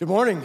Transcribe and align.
Good 0.00 0.08
morning. 0.08 0.42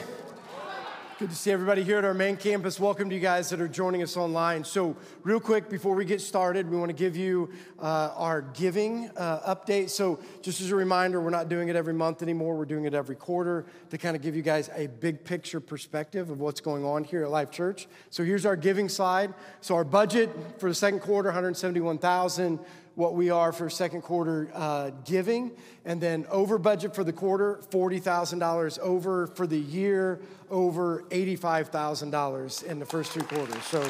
Good 1.18 1.30
to 1.30 1.36
see 1.38 1.50
everybody 1.50 1.86
here 1.86 1.98
at 1.98 2.04
our 2.04 2.14
main 2.14 2.36
campus. 2.36 2.78
Welcome 2.78 3.08
to 3.08 3.16
you 3.16 3.22
guys 3.22 3.50
that 3.52 3.62
are 3.62 3.70
joining 3.70 4.04
us 4.04 4.18
online. 4.18 4.66
So, 4.66 4.98
real 5.24 5.40
quick 5.40 5.70
before 5.70 5.96
we 5.96 6.04
get 6.04 6.20
started, 6.20 6.70
we 6.70 6.76
want 6.76 6.90
to 6.90 6.94
give 6.94 7.16
you 7.16 7.50
uh, 7.80 8.12
our 8.18 8.42
giving 8.42 9.10
uh, 9.16 9.56
update. 9.56 9.92
So, 9.92 10.20
just 10.42 10.60
as 10.60 10.72
a 10.72 10.76
reminder, 10.76 11.22
we're 11.22 11.30
not 11.30 11.48
doing 11.48 11.70
it 11.70 11.78
every 11.78 11.94
month 11.94 12.22
anymore. 12.22 12.58
We're 12.58 12.66
doing 12.66 12.84
it 12.84 12.94
every 12.94 13.16
quarter 13.16 13.66
to 13.92 13.98
kind 13.98 14.18
of 14.18 14.22
give 14.22 14.36
you 14.36 14.42
guys 14.42 14.70
a 14.76 14.88
big 14.88 15.24
picture 15.24 15.62
perspective 15.62 16.30
of 16.32 16.42
what's 16.42 16.60
going 16.60 16.84
on 16.84 17.06
here 17.06 17.24
at 17.24 17.32
Life 17.32 17.50
Church. 17.50 17.88
So, 18.10 18.26
here's 18.26 18.46
our 18.46 18.58
giving 18.58 18.90
slide. 18.90 19.34
So, 19.62 19.76
our 19.76 19.86
budget 19.86 20.32
for 20.60 20.68
the 20.68 20.76
second 20.76 21.00
quarter, 21.00 21.30
171,000 21.30 22.60
what 22.96 23.14
we 23.14 23.30
are 23.30 23.52
for 23.52 23.70
second 23.70 24.02
quarter 24.02 24.50
uh, 24.54 24.92
giving, 25.04 25.52
and 25.84 26.02
then 26.02 26.26
over 26.30 26.58
budget 26.58 26.96
for 26.96 27.04
the 27.04 27.14
quarter, 27.14 27.60
$40,000 27.70 28.80
over 28.80 29.28
for 29.28 29.46
the 29.46 29.60
year, 29.60 30.22
over 30.50 31.04
$85,000 31.10 32.64
in 32.64 32.80
the 32.80 32.86
first 32.86 33.12
three 33.12 33.24
quarters. 33.24 33.64
So, 33.66 33.82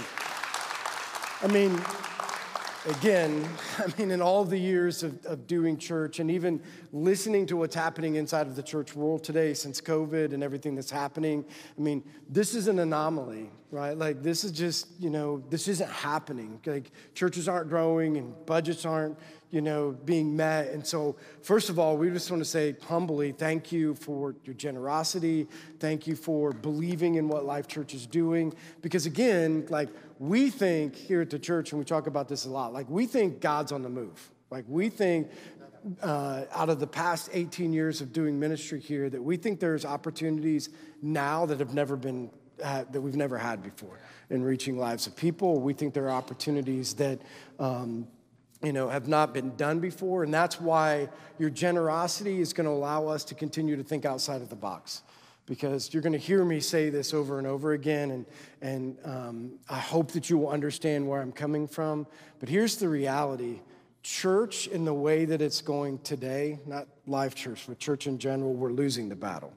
I 1.41 1.47
mean, 1.47 1.79
again, 2.87 3.47
I 3.77 3.91
mean, 3.97 4.11
in 4.11 4.21
all 4.21 4.43
the 4.43 4.57
years 4.57 5.03
of, 5.03 5.25
of 5.25 5.47
doing 5.47 5.77
church 5.77 6.19
and 6.19 6.29
even 6.31 6.61
listening 6.91 7.45
to 7.47 7.57
what's 7.57 7.75
happening 7.75 8.15
inside 8.15 8.47
of 8.47 8.55
the 8.55 8.63
church 8.63 8.95
world 8.95 9.23
today 9.23 9.53
since 9.53 9.81
COVID 9.81 10.33
and 10.33 10.43
everything 10.43 10.75
that's 10.75 10.91
happening, 10.91 11.45
I 11.77 11.81
mean, 11.81 12.03
this 12.29 12.55
is 12.55 12.67
an 12.67 12.79
anomaly 12.79 13.49
right? 13.75 13.97
Like 13.97 14.23
this 14.23 14.45
is 14.45 14.53
just, 14.53 14.87
you 14.99 15.09
know, 15.09 15.43
this 15.49 15.67
isn't 15.67 15.89
happening. 15.89 16.61
Like 16.65 16.91
churches 17.13 17.49
aren't 17.49 17.67
growing 17.67 18.15
and 18.15 18.33
budgets 18.45 18.85
aren't, 18.85 19.17
you 19.51 19.59
know, 19.59 19.91
being 20.05 20.33
met. 20.33 20.69
And 20.69 20.85
so, 20.87 21.17
first 21.41 21.69
of 21.69 21.77
all, 21.77 21.97
we 21.97 22.09
just 22.09 22.31
want 22.31 22.41
to 22.41 22.49
say 22.49 22.77
humbly, 22.83 23.33
thank 23.33 23.73
you 23.73 23.93
for 23.95 24.33
your 24.45 24.55
generosity. 24.55 25.47
Thank 25.79 26.07
you 26.07 26.15
for 26.15 26.53
believing 26.53 27.15
in 27.15 27.27
what 27.27 27.43
Life 27.43 27.67
Church 27.67 27.93
is 27.93 28.07
doing. 28.07 28.53
Because 28.81 29.05
again, 29.05 29.65
like 29.69 29.89
we 30.19 30.49
think 30.49 30.95
here 30.95 31.21
at 31.21 31.29
the 31.29 31.39
church, 31.39 31.71
and 31.71 31.79
we 31.79 31.85
talk 31.85 32.07
about 32.07 32.27
this 32.27 32.45
a 32.45 32.49
lot, 32.49 32.73
like 32.73 32.89
we 32.89 33.05
think 33.05 33.41
God's 33.41 33.71
on 33.71 33.81
the 33.81 33.89
move. 33.89 34.31
Like 34.49 34.65
we 34.67 34.89
think 34.89 35.29
uh, 36.01 36.45
out 36.51 36.69
of 36.69 36.79
the 36.79 36.87
past 36.87 37.29
18 37.33 37.73
years 37.73 38.01
of 38.01 38.13
doing 38.13 38.39
ministry 38.39 38.79
here 38.79 39.09
that 39.09 39.21
we 39.21 39.37
think 39.37 39.59
there's 39.59 39.85
opportunities 39.85 40.69
now 41.01 41.45
that 41.45 41.59
have 41.59 41.73
never 41.73 41.95
been 41.95 42.29
uh, 42.63 42.85
that 42.91 43.01
we've 43.01 43.17
never 43.17 43.37
had 43.37 43.61
before 43.61 43.99
in 44.29 44.41
reaching 44.41 44.77
lives 44.77 45.07
of 45.07 45.15
people. 45.15 45.59
We 45.59 45.73
think 45.73 45.93
there 45.93 46.05
are 46.05 46.11
opportunities 46.11 46.93
that, 46.95 47.19
um, 47.59 48.07
you 48.63 48.71
know, 48.71 48.87
have 48.87 49.09
not 49.09 49.33
been 49.33 49.55
done 49.57 49.79
before, 49.79 50.23
and 50.23 50.33
that's 50.33 50.59
why 50.59 51.09
your 51.37 51.49
generosity 51.49 52.39
is 52.39 52.53
going 52.53 52.65
to 52.65 52.71
allow 52.71 53.07
us 53.07 53.25
to 53.25 53.35
continue 53.35 53.75
to 53.75 53.83
think 53.83 54.05
outside 54.05 54.41
of 54.41 54.49
the 54.49 54.55
box. 54.55 55.03
Because 55.45 55.93
you're 55.93 56.01
going 56.01 56.13
to 56.13 56.19
hear 56.19 56.43
me 56.43 56.59
say 56.59 56.89
this 56.89 57.13
over 57.13 57.37
and 57.37 57.45
over 57.45 57.73
again, 57.73 58.11
and, 58.11 58.25
and 58.61 58.97
um, 59.05 59.51
I 59.69 59.77
hope 59.77 60.11
that 60.13 60.29
you 60.29 60.39
will 60.39 60.49
understand 60.49 61.07
where 61.07 61.21
I'm 61.21 61.31
coming 61.31 61.67
from. 61.67 62.07
But 62.39 62.49
here's 62.49 62.77
the 62.77 62.89
reality 62.89 63.61
church, 64.01 64.67
in 64.67 64.85
the 64.85 64.93
way 64.93 65.25
that 65.25 65.41
it's 65.41 65.61
going 65.61 65.97
today, 65.99 66.59
not 66.67 66.87
Life 67.07 67.33
Church, 67.33 67.65
but 67.67 67.79
church 67.79 68.05
in 68.05 68.19
general, 68.19 68.53
we're 68.53 68.71
losing 68.71 69.09
the 69.09 69.15
battle. 69.15 69.51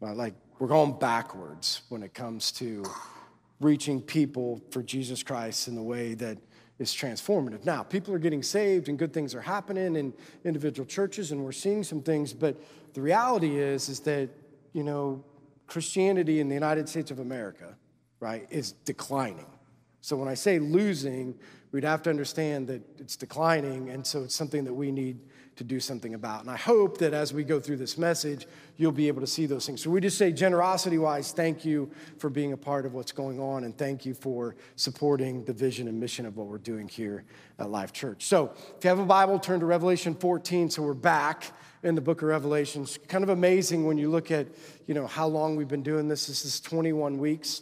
Right? 0.00 0.16
Like, 0.16 0.34
we're 0.58 0.68
going 0.68 0.98
backwards 0.98 1.80
when 1.88 2.02
it 2.02 2.12
comes 2.12 2.52
to 2.52 2.84
reaching 3.58 4.02
people 4.02 4.62
for 4.70 4.82
Jesus 4.82 5.22
Christ 5.22 5.68
in 5.68 5.74
the 5.74 5.82
way 5.82 6.12
that 6.14 6.36
is 6.80 6.92
transformative. 6.92 7.64
Now, 7.66 7.82
people 7.82 8.14
are 8.14 8.18
getting 8.18 8.42
saved 8.42 8.88
and 8.88 8.98
good 8.98 9.12
things 9.12 9.34
are 9.34 9.40
happening 9.42 9.96
in 9.96 10.14
individual 10.44 10.86
churches 10.86 11.30
and 11.30 11.44
we're 11.44 11.52
seeing 11.52 11.84
some 11.84 12.00
things, 12.00 12.32
but 12.32 12.56
the 12.94 13.02
reality 13.02 13.58
is 13.58 13.90
is 13.90 14.00
that, 14.00 14.30
you 14.72 14.82
know, 14.82 15.22
Christianity 15.66 16.40
in 16.40 16.48
the 16.48 16.54
United 16.54 16.88
States 16.88 17.10
of 17.10 17.18
America, 17.18 17.76
right, 18.18 18.46
is 18.50 18.72
declining. 18.72 19.46
So 20.00 20.16
when 20.16 20.26
I 20.26 20.32
say 20.32 20.58
losing, 20.58 21.38
we'd 21.70 21.84
have 21.84 22.02
to 22.04 22.10
understand 22.10 22.66
that 22.68 22.80
it's 22.98 23.14
declining 23.14 23.90
and 23.90 24.04
so 24.04 24.24
it's 24.24 24.34
something 24.34 24.64
that 24.64 24.74
we 24.74 24.90
need 24.90 25.18
to 25.60 25.64
do 25.64 25.78
something 25.78 26.14
about. 26.14 26.40
And 26.40 26.50
I 26.50 26.56
hope 26.56 26.96
that 26.98 27.12
as 27.12 27.34
we 27.34 27.44
go 27.44 27.60
through 27.60 27.76
this 27.76 27.98
message, 27.98 28.46
you'll 28.78 28.92
be 28.92 29.08
able 29.08 29.20
to 29.20 29.26
see 29.26 29.44
those 29.44 29.66
things. 29.66 29.82
So 29.82 29.90
we 29.90 30.00
just 30.00 30.16
say, 30.16 30.32
generosity 30.32 30.96
wise, 30.96 31.32
thank 31.32 31.66
you 31.66 31.90
for 32.16 32.30
being 32.30 32.54
a 32.54 32.56
part 32.56 32.86
of 32.86 32.94
what's 32.94 33.12
going 33.12 33.38
on, 33.38 33.64
and 33.64 33.76
thank 33.76 34.06
you 34.06 34.14
for 34.14 34.56
supporting 34.76 35.44
the 35.44 35.52
vision 35.52 35.86
and 35.86 36.00
mission 36.00 36.24
of 36.24 36.38
what 36.38 36.46
we're 36.46 36.56
doing 36.56 36.88
here 36.88 37.24
at 37.58 37.68
Life 37.68 37.92
Church. 37.92 38.24
So 38.24 38.54
if 38.78 38.82
you 38.84 38.88
have 38.88 39.00
a 39.00 39.04
Bible, 39.04 39.38
turn 39.38 39.60
to 39.60 39.66
Revelation 39.66 40.14
14. 40.14 40.70
So 40.70 40.80
we're 40.80 40.94
back 40.94 41.52
in 41.82 41.94
the 41.94 42.00
book 42.00 42.22
of 42.22 42.28
Revelation. 42.28 42.84
It's 42.84 42.96
kind 42.96 43.22
of 43.22 43.28
amazing 43.28 43.84
when 43.84 43.98
you 43.98 44.08
look 44.08 44.30
at, 44.30 44.46
you 44.86 44.94
know, 44.94 45.06
how 45.06 45.26
long 45.26 45.56
we've 45.56 45.68
been 45.68 45.82
doing 45.82 46.08
this. 46.08 46.26
This 46.26 46.46
is 46.46 46.58
21 46.60 47.18
weeks 47.18 47.60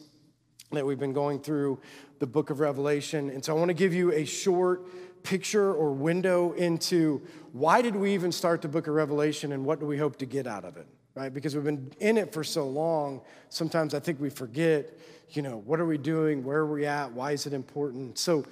that 0.71 0.87
we've 0.87 1.01
been 1.01 1.13
going 1.13 1.41
through 1.41 1.81
the 2.21 2.27
book 2.27 2.51
of 2.51 2.61
Revelation. 2.61 3.31
And 3.31 3.45
so 3.45 3.57
I 3.57 3.59
want 3.59 3.71
to 3.71 3.75
give 3.75 3.93
you 3.93 4.13
a 4.13 4.25
short 4.25 4.87
picture 5.23 5.73
or 5.73 5.93
window 5.93 6.53
into 6.53 7.23
why 7.53 7.83
did 7.83 7.97
we 7.97 8.15
even 8.15 8.33
start 8.33 8.63
the 8.63 8.69
book 8.69 8.87
of 8.87 8.95
Revelation 8.95 9.53
and 9.53 9.65
what 9.65 9.81
do 9.81 9.87
we 9.87 9.99
hope 9.99 10.17
to 10.19 10.27
get 10.27 10.47
out 10.47 10.65
of 10.65 10.77
it, 10.77 10.87
right? 11.15 11.33
Because 11.33 11.55
we've 11.55 11.65
been 11.65 11.93
in 12.01 12.19
it 12.19 12.33
for 12.33 12.45
so 12.45 12.67
long, 12.67 13.21
sometimes 13.49 13.95
I 13.95 14.01
think 14.01 14.21
we 14.21 14.31
forget, 14.31 14.99
you 15.31 15.43
know, 15.43 15.59
what 15.59 15.81
are 15.81 15.87
we 15.87 15.99
doing? 15.99 16.45
Where 16.45 16.59
are 16.59 16.73
we 16.73 16.87
at? 16.87 17.13
Why 17.13 17.33
is 17.33 17.47
it 17.47 17.53
important? 17.53 18.19
So 18.19 18.45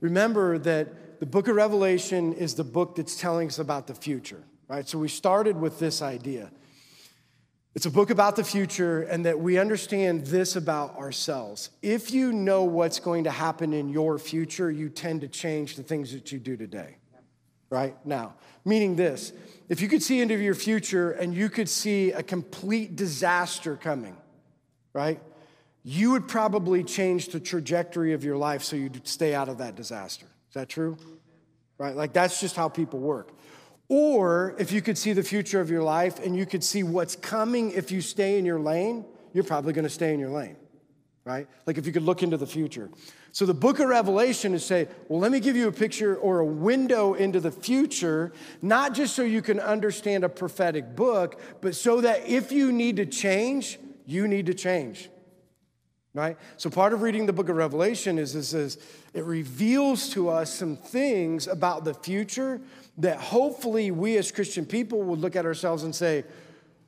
remember 0.00 0.58
that 0.58 1.20
the 1.20 1.26
book 1.26 1.48
of 1.48 1.56
Revelation 1.56 2.32
is 2.32 2.54
the 2.54 2.64
book 2.64 2.96
that's 2.96 3.16
telling 3.16 3.48
us 3.48 3.58
about 3.58 3.86
the 3.86 3.94
future, 3.94 4.42
right? 4.68 4.88
So 4.88 4.98
we 4.98 5.08
started 5.08 5.56
with 5.56 5.78
this 5.78 6.02
idea 6.02 6.50
it's 7.74 7.86
a 7.86 7.90
book 7.90 8.10
about 8.10 8.34
the 8.34 8.42
future 8.42 9.02
and 9.02 9.24
that 9.26 9.38
we 9.38 9.58
understand 9.58 10.26
this 10.26 10.56
about 10.56 10.96
ourselves. 10.96 11.70
If 11.82 12.12
you 12.12 12.32
know 12.32 12.64
what's 12.64 12.98
going 12.98 13.24
to 13.24 13.30
happen 13.30 13.72
in 13.72 13.88
your 13.88 14.18
future, 14.18 14.70
you 14.70 14.88
tend 14.88 15.20
to 15.20 15.28
change 15.28 15.76
the 15.76 15.84
things 15.84 16.12
that 16.12 16.32
you 16.32 16.40
do 16.40 16.56
today, 16.56 16.96
right? 17.70 17.94
Now, 18.04 18.34
meaning 18.64 18.96
this 18.96 19.32
if 19.68 19.80
you 19.80 19.86
could 19.86 20.02
see 20.02 20.20
into 20.20 20.36
your 20.36 20.56
future 20.56 21.12
and 21.12 21.32
you 21.32 21.48
could 21.48 21.68
see 21.68 22.10
a 22.10 22.24
complete 22.24 22.96
disaster 22.96 23.76
coming, 23.76 24.16
right? 24.92 25.20
You 25.84 26.10
would 26.10 26.26
probably 26.26 26.82
change 26.82 27.28
the 27.28 27.38
trajectory 27.38 28.12
of 28.12 28.24
your 28.24 28.36
life 28.36 28.64
so 28.64 28.74
you'd 28.74 29.06
stay 29.06 29.32
out 29.32 29.48
of 29.48 29.58
that 29.58 29.76
disaster. 29.76 30.26
Is 30.26 30.54
that 30.54 30.68
true? 30.68 30.98
Right? 31.78 31.94
Like 31.94 32.12
that's 32.12 32.40
just 32.40 32.56
how 32.56 32.68
people 32.68 32.98
work. 32.98 33.30
Or 33.90 34.54
if 34.56 34.70
you 34.70 34.80
could 34.80 34.96
see 34.96 35.12
the 35.12 35.24
future 35.24 35.60
of 35.60 35.68
your 35.68 35.82
life 35.82 36.24
and 36.24 36.36
you 36.36 36.46
could 36.46 36.62
see 36.62 36.84
what's 36.84 37.16
coming 37.16 37.72
if 37.72 37.90
you 37.90 38.00
stay 38.00 38.38
in 38.38 38.44
your 38.44 38.60
lane, 38.60 39.04
you're 39.32 39.42
probably 39.42 39.72
going 39.72 39.82
to 39.82 39.90
stay 39.90 40.14
in 40.14 40.20
your 40.20 40.30
lane, 40.30 40.54
right? 41.24 41.48
Like 41.66 41.76
if 41.76 41.86
you 41.86 41.92
could 41.92 42.04
look 42.04 42.22
into 42.22 42.36
the 42.36 42.46
future. 42.46 42.88
So 43.32 43.46
the 43.46 43.54
book 43.54 43.80
of 43.80 43.88
Revelation 43.88 44.54
is 44.54 44.64
say, 44.64 44.86
well, 45.08 45.18
let 45.18 45.32
me 45.32 45.40
give 45.40 45.56
you 45.56 45.66
a 45.66 45.72
picture 45.72 46.14
or 46.14 46.38
a 46.38 46.46
window 46.46 47.14
into 47.14 47.40
the 47.40 47.50
future, 47.50 48.32
not 48.62 48.94
just 48.94 49.16
so 49.16 49.22
you 49.22 49.42
can 49.42 49.58
understand 49.58 50.22
a 50.22 50.28
prophetic 50.28 50.94
book, 50.94 51.40
but 51.60 51.74
so 51.74 52.00
that 52.00 52.28
if 52.28 52.52
you 52.52 52.70
need 52.70 52.94
to 52.94 53.06
change, 53.06 53.80
you 54.06 54.28
need 54.28 54.46
to 54.46 54.54
change. 54.54 55.10
Right? 56.12 56.36
So 56.56 56.70
part 56.70 56.92
of 56.92 57.02
reading 57.02 57.26
the 57.26 57.32
book 57.32 57.48
of 57.48 57.56
Revelation 57.56 58.18
is, 58.18 58.34
is, 58.34 58.52
is 58.52 58.78
it 59.14 59.24
reveals 59.24 60.08
to 60.10 60.28
us 60.28 60.52
some 60.52 60.76
things 60.76 61.46
about 61.46 61.84
the 61.84 61.94
future 61.94 62.60
that 62.98 63.18
hopefully 63.18 63.92
we 63.92 64.16
as 64.16 64.32
Christian 64.32 64.66
people 64.66 65.02
would 65.02 65.20
look 65.20 65.36
at 65.36 65.46
ourselves 65.46 65.84
and 65.84 65.94
say, 65.94 66.24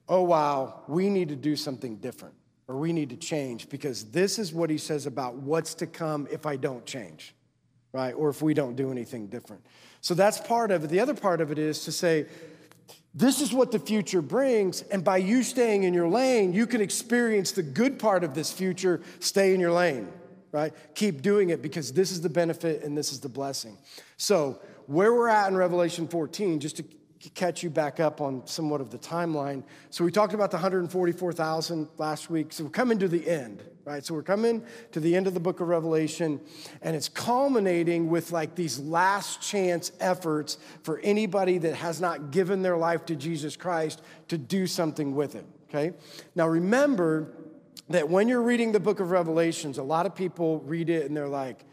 oh, 0.09 0.23
wow, 0.23 0.83
we 0.89 1.09
need 1.09 1.29
to 1.29 1.37
do 1.37 1.55
something 1.55 1.97
different 1.97 2.35
or 2.67 2.77
we 2.77 2.93
need 2.93 3.11
to 3.11 3.17
change 3.17 3.69
because 3.69 4.05
this 4.07 4.39
is 4.39 4.53
what 4.53 4.71
he 4.71 4.79
says 4.79 5.07
about 5.07 5.35
what's 5.37 5.75
to 5.75 5.87
come 5.87 6.27
if 6.31 6.45
I 6.45 6.57
don't 6.57 6.85
change, 6.85 7.35
right? 7.93 8.13
Or 8.13 8.29
if 8.29 8.43
we 8.43 8.55
don't 8.55 8.75
do 8.75 8.91
anything 8.91 9.29
different. 9.29 9.65
So 10.01 10.15
that's 10.15 10.39
part 10.39 10.73
of 10.73 10.85
it. 10.85 10.91
The 10.91 11.01
other 11.01 11.15
part 11.15 11.41
of 11.41 11.53
it 11.53 11.59
is 11.59 11.85
to 11.85 11.93
say, 11.93 12.27
this 13.15 13.41
is 13.41 13.53
what 13.53 13.73
the 13.73 13.79
future 13.79 14.23
brings. 14.23 14.83
And 14.83 15.05
by 15.05 15.19
you 15.19 15.43
staying 15.43 15.85
in 15.85 15.93
your 15.93 16.09
lane, 16.09 16.53
you 16.53 16.67
can 16.67 16.81
experience 16.81 17.53
the 17.53 17.63
good 17.63 17.99
part 17.99 18.25
of 18.25 18.35
this 18.35 18.51
future. 18.51 19.03
Stay 19.21 19.55
in 19.55 19.61
your 19.61 19.73
lane, 19.73 20.09
right? 20.51 20.73
Keep 20.95 21.23
doing 21.23 21.51
it 21.51 21.61
because 21.61 21.93
this 21.93 22.11
is 22.11 22.21
the 22.21 22.31
benefit 22.31 22.83
and 22.83 22.97
this 22.97 23.13
is 23.13 23.21
the 23.21 23.29
blessing. 23.29 23.77
So, 24.17 24.61
where 24.87 25.13
we're 25.15 25.29
at 25.29 25.49
in 25.49 25.57
Revelation 25.57 26.09
14, 26.09 26.59
just 26.59 26.77
to 26.79 26.85
catch 27.31 27.63
you 27.63 27.71
back 27.71 28.01
up 28.01 28.21
on 28.21 28.47
somewhat 28.47 28.81
of 28.81 28.91
the 28.91 28.99
timeline. 28.99 29.63
So 29.91 30.05
we 30.05 30.11
talked 30.11 30.35
about 30.35 30.51
the 30.51 30.57
144,000 30.57 31.89
last 31.99 32.31
week. 32.31 32.53
So 32.53 32.65
we're 32.65 32.71
coming 32.71 32.99
to 32.99 33.09
the 33.09 33.29
end, 33.29 33.63
right? 33.85 34.05
So 34.05 34.15
we're 34.15 34.23
coming 34.23 34.65
to 34.93 35.01
the 35.01 35.15
end 35.17 35.27
of 35.27 35.35
the 35.35 35.41
book 35.41 35.61
of 35.61 35.69
Revelation, 35.69 36.41
and 36.83 36.95
it's 36.95 37.09
culminating 37.09 38.09
with 38.09 38.33
like 38.33 38.55
these 38.55 38.79
last 38.79 39.43
chance 39.43 39.93
efforts 40.01 40.59
for 40.83 41.01
anybody 41.01 41.59
that 41.59 41.75
has 41.75 42.01
not 42.01 42.31
given 42.31 42.63
their 42.63 42.77
life 42.77 43.05
to 43.07 43.17
Jesus 43.17 43.57
Christ 43.57 44.03
to 44.29 44.39
do 44.39 44.67
something 44.67 45.15
with 45.15 45.35
it, 45.35 45.47
okay? 45.69 45.97
Now 46.35 46.49
remember 46.49 47.33
that 47.89 48.09
when 48.09 48.29
you're 48.29 48.43
reading 48.43 48.73
the 48.73 48.81
book 48.81 49.01
of 49.01 49.11
Revelations, 49.11 49.79
a 49.79 49.83
lot 49.83 50.07
of 50.07 50.15
people 50.15 50.61
read 50.61 50.89
it 50.89 51.07
and 51.07 51.17
they're 51.17 51.29
like, 51.29 51.65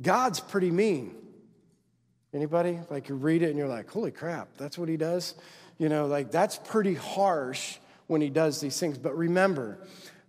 God's 0.00 0.40
pretty 0.40 0.70
mean. 0.70 1.16
Anybody? 2.34 2.78
Like 2.88 3.08
you 3.08 3.14
read 3.14 3.42
it 3.42 3.50
and 3.50 3.58
you're 3.58 3.68
like, 3.68 3.90
holy 3.90 4.10
crap, 4.10 4.48
that's 4.56 4.78
what 4.78 4.88
he 4.88 4.96
does? 4.96 5.34
You 5.78 5.88
know, 5.88 6.06
like 6.06 6.30
that's 6.30 6.56
pretty 6.56 6.94
harsh 6.94 7.76
when 8.06 8.20
he 8.20 8.30
does 8.30 8.60
these 8.60 8.78
things. 8.78 8.98
But 8.98 9.16
remember, 9.16 9.78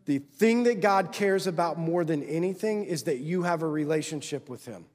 the 0.06 0.20
thing 0.20 0.64
that 0.64 0.82
God 0.82 1.12
cares 1.12 1.48
about 1.48 1.78
more 1.80 2.04
than 2.04 2.24
anything 2.24 2.86
is 2.86 3.04
that 3.04 3.18
you 3.18 3.44
have 3.44 3.62
a 3.62 3.68
relationship 3.68 4.50
with 4.50 4.66
him. 4.66 4.86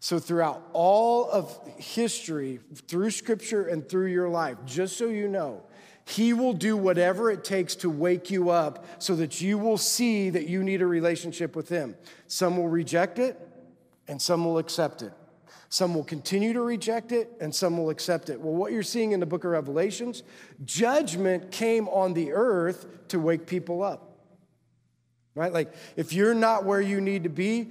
So, 0.00 0.18
throughout 0.18 0.62
all 0.74 1.30
of 1.30 1.58
history, 1.78 2.60
through 2.88 3.10
scripture 3.10 3.66
and 3.66 3.88
through 3.88 4.08
your 4.08 4.28
life, 4.28 4.58
just 4.66 4.98
so 4.98 5.08
you 5.08 5.28
know, 5.28 5.62
he 6.06 6.34
will 6.34 6.52
do 6.52 6.76
whatever 6.76 7.30
it 7.30 7.44
takes 7.44 7.74
to 7.76 7.88
wake 7.88 8.30
you 8.30 8.50
up 8.50 8.84
so 8.98 9.16
that 9.16 9.40
you 9.40 9.56
will 9.56 9.78
see 9.78 10.28
that 10.30 10.46
you 10.46 10.62
need 10.62 10.82
a 10.82 10.86
relationship 10.86 11.56
with 11.56 11.70
him. 11.70 11.96
Some 12.26 12.58
will 12.58 12.68
reject 12.68 13.18
it 13.18 13.38
and 14.06 14.20
some 14.20 14.44
will 14.44 14.58
accept 14.58 15.00
it. 15.00 15.12
Some 15.70 15.94
will 15.94 16.04
continue 16.04 16.52
to 16.52 16.60
reject 16.60 17.10
it 17.10 17.32
and 17.40 17.54
some 17.54 17.78
will 17.78 17.88
accept 17.88 18.28
it. 18.28 18.38
Well, 18.38 18.54
what 18.54 18.72
you're 18.72 18.82
seeing 18.82 19.12
in 19.12 19.20
the 19.20 19.26
book 19.26 19.44
of 19.44 19.50
Revelations, 19.52 20.22
judgment 20.64 21.50
came 21.50 21.88
on 21.88 22.12
the 22.12 22.32
earth 22.32 23.08
to 23.08 23.18
wake 23.18 23.46
people 23.46 23.82
up. 23.82 24.13
Right? 25.34 25.52
Like 25.52 25.72
if 25.96 26.12
you're 26.12 26.34
not 26.34 26.64
where 26.64 26.80
you 26.80 27.00
need 27.00 27.24
to 27.24 27.28
be, 27.28 27.68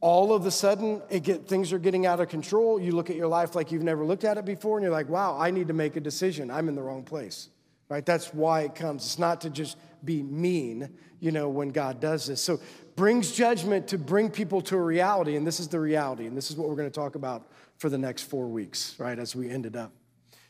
all 0.00 0.34
of 0.34 0.44
a 0.44 0.50
sudden 0.50 1.00
get, 1.22 1.48
things 1.48 1.72
are 1.72 1.78
getting 1.78 2.04
out 2.06 2.20
of 2.20 2.28
control. 2.28 2.80
You 2.80 2.92
look 2.92 3.08
at 3.08 3.16
your 3.16 3.28
life 3.28 3.54
like 3.54 3.72
you've 3.72 3.82
never 3.82 4.04
looked 4.04 4.24
at 4.24 4.36
it 4.36 4.44
before, 4.44 4.76
and 4.76 4.82
you're 4.82 4.92
like, 4.92 5.08
wow, 5.08 5.38
I 5.38 5.50
need 5.50 5.68
to 5.68 5.74
make 5.74 5.96
a 5.96 6.00
decision. 6.00 6.50
I'm 6.50 6.68
in 6.68 6.74
the 6.74 6.82
wrong 6.82 7.04
place. 7.04 7.48
Right? 7.88 8.04
That's 8.04 8.32
why 8.34 8.62
it 8.62 8.74
comes. 8.74 9.04
It's 9.04 9.18
not 9.18 9.40
to 9.42 9.50
just 9.50 9.76
be 10.04 10.22
mean, 10.22 10.90
you 11.20 11.30
know, 11.30 11.48
when 11.48 11.68
God 11.68 12.00
does 12.00 12.26
this. 12.26 12.40
So 12.40 12.60
brings 12.96 13.32
judgment 13.32 13.88
to 13.88 13.98
bring 13.98 14.30
people 14.30 14.60
to 14.62 14.76
a 14.76 14.82
reality, 14.82 15.36
and 15.36 15.46
this 15.46 15.60
is 15.60 15.68
the 15.68 15.80
reality, 15.80 16.26
and 16.26 16.36
this 16.36 16.50
is 16.50 16.56
what 16.56 16.68
we're 16.68 16.76
going 16.76 16.90
to 16.90 16.94
talk 16.94 17.14
about 17.14 17.50
for 17.78 17.88
the 17.88 17.98
next 17.98 18.22
four 18.22 18.46
weeks, 18.46 18.94
right, 18.98 19.18
as 19.18 19.34
we 19.34 19.50
ended 19.50 19.76
up. 19.76 19.92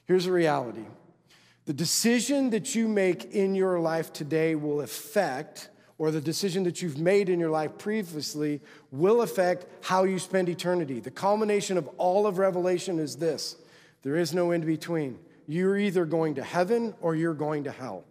Here's 0.06 0.26
the 0.26 0.32
reality. 0.32 0.84
The 1.67 1.72
decision 1.72 2.50
that 2.50 2.75
you 2.75 2.87
make 2.88 3.25
in 3.32 3.55
your 3.55 3.81
life 3.81 4.12
today 4.12 4.55
will 4.55 4.82
affect 4.82 5.70
or 5.99 6.11
the 6.11 6.20
decision 6.20 6.64
that 6.64 6.82
you've 6.82 6.99
made 6.99 7.29
in 7.29 7.38
your 7.38 7.50
life 7.50 7.79
previously 7.79 8.61
will 8.91 9.23
affect 9.23 9.67
how 9.85 10.05
you 10.05 10.19
spend 10.19 10.49
eternity. 10.49 11.00
The 11.00 11.11
culmination 11.11 11.76
of 11.76 11.88
all 11.99 12.26
of 12.26 12.38
Revelation 12.38 12.99
is 12.99 13.17
this 13.17 13.56
there 14.02 14.17
is 14.17 14.35
no 14.35 14.50
in 14.50 14.62
between. 14.64 15.19
You're 15.46 15.79
either 15.79 16.05
going 16.05 16.37
to 16.37 16.43
heaven 16.43 16.94
or 17.00 17.14
you're 17.14 17.35
going 17.35 17.64
to 17.64 17.70
hell. 17.70 18.05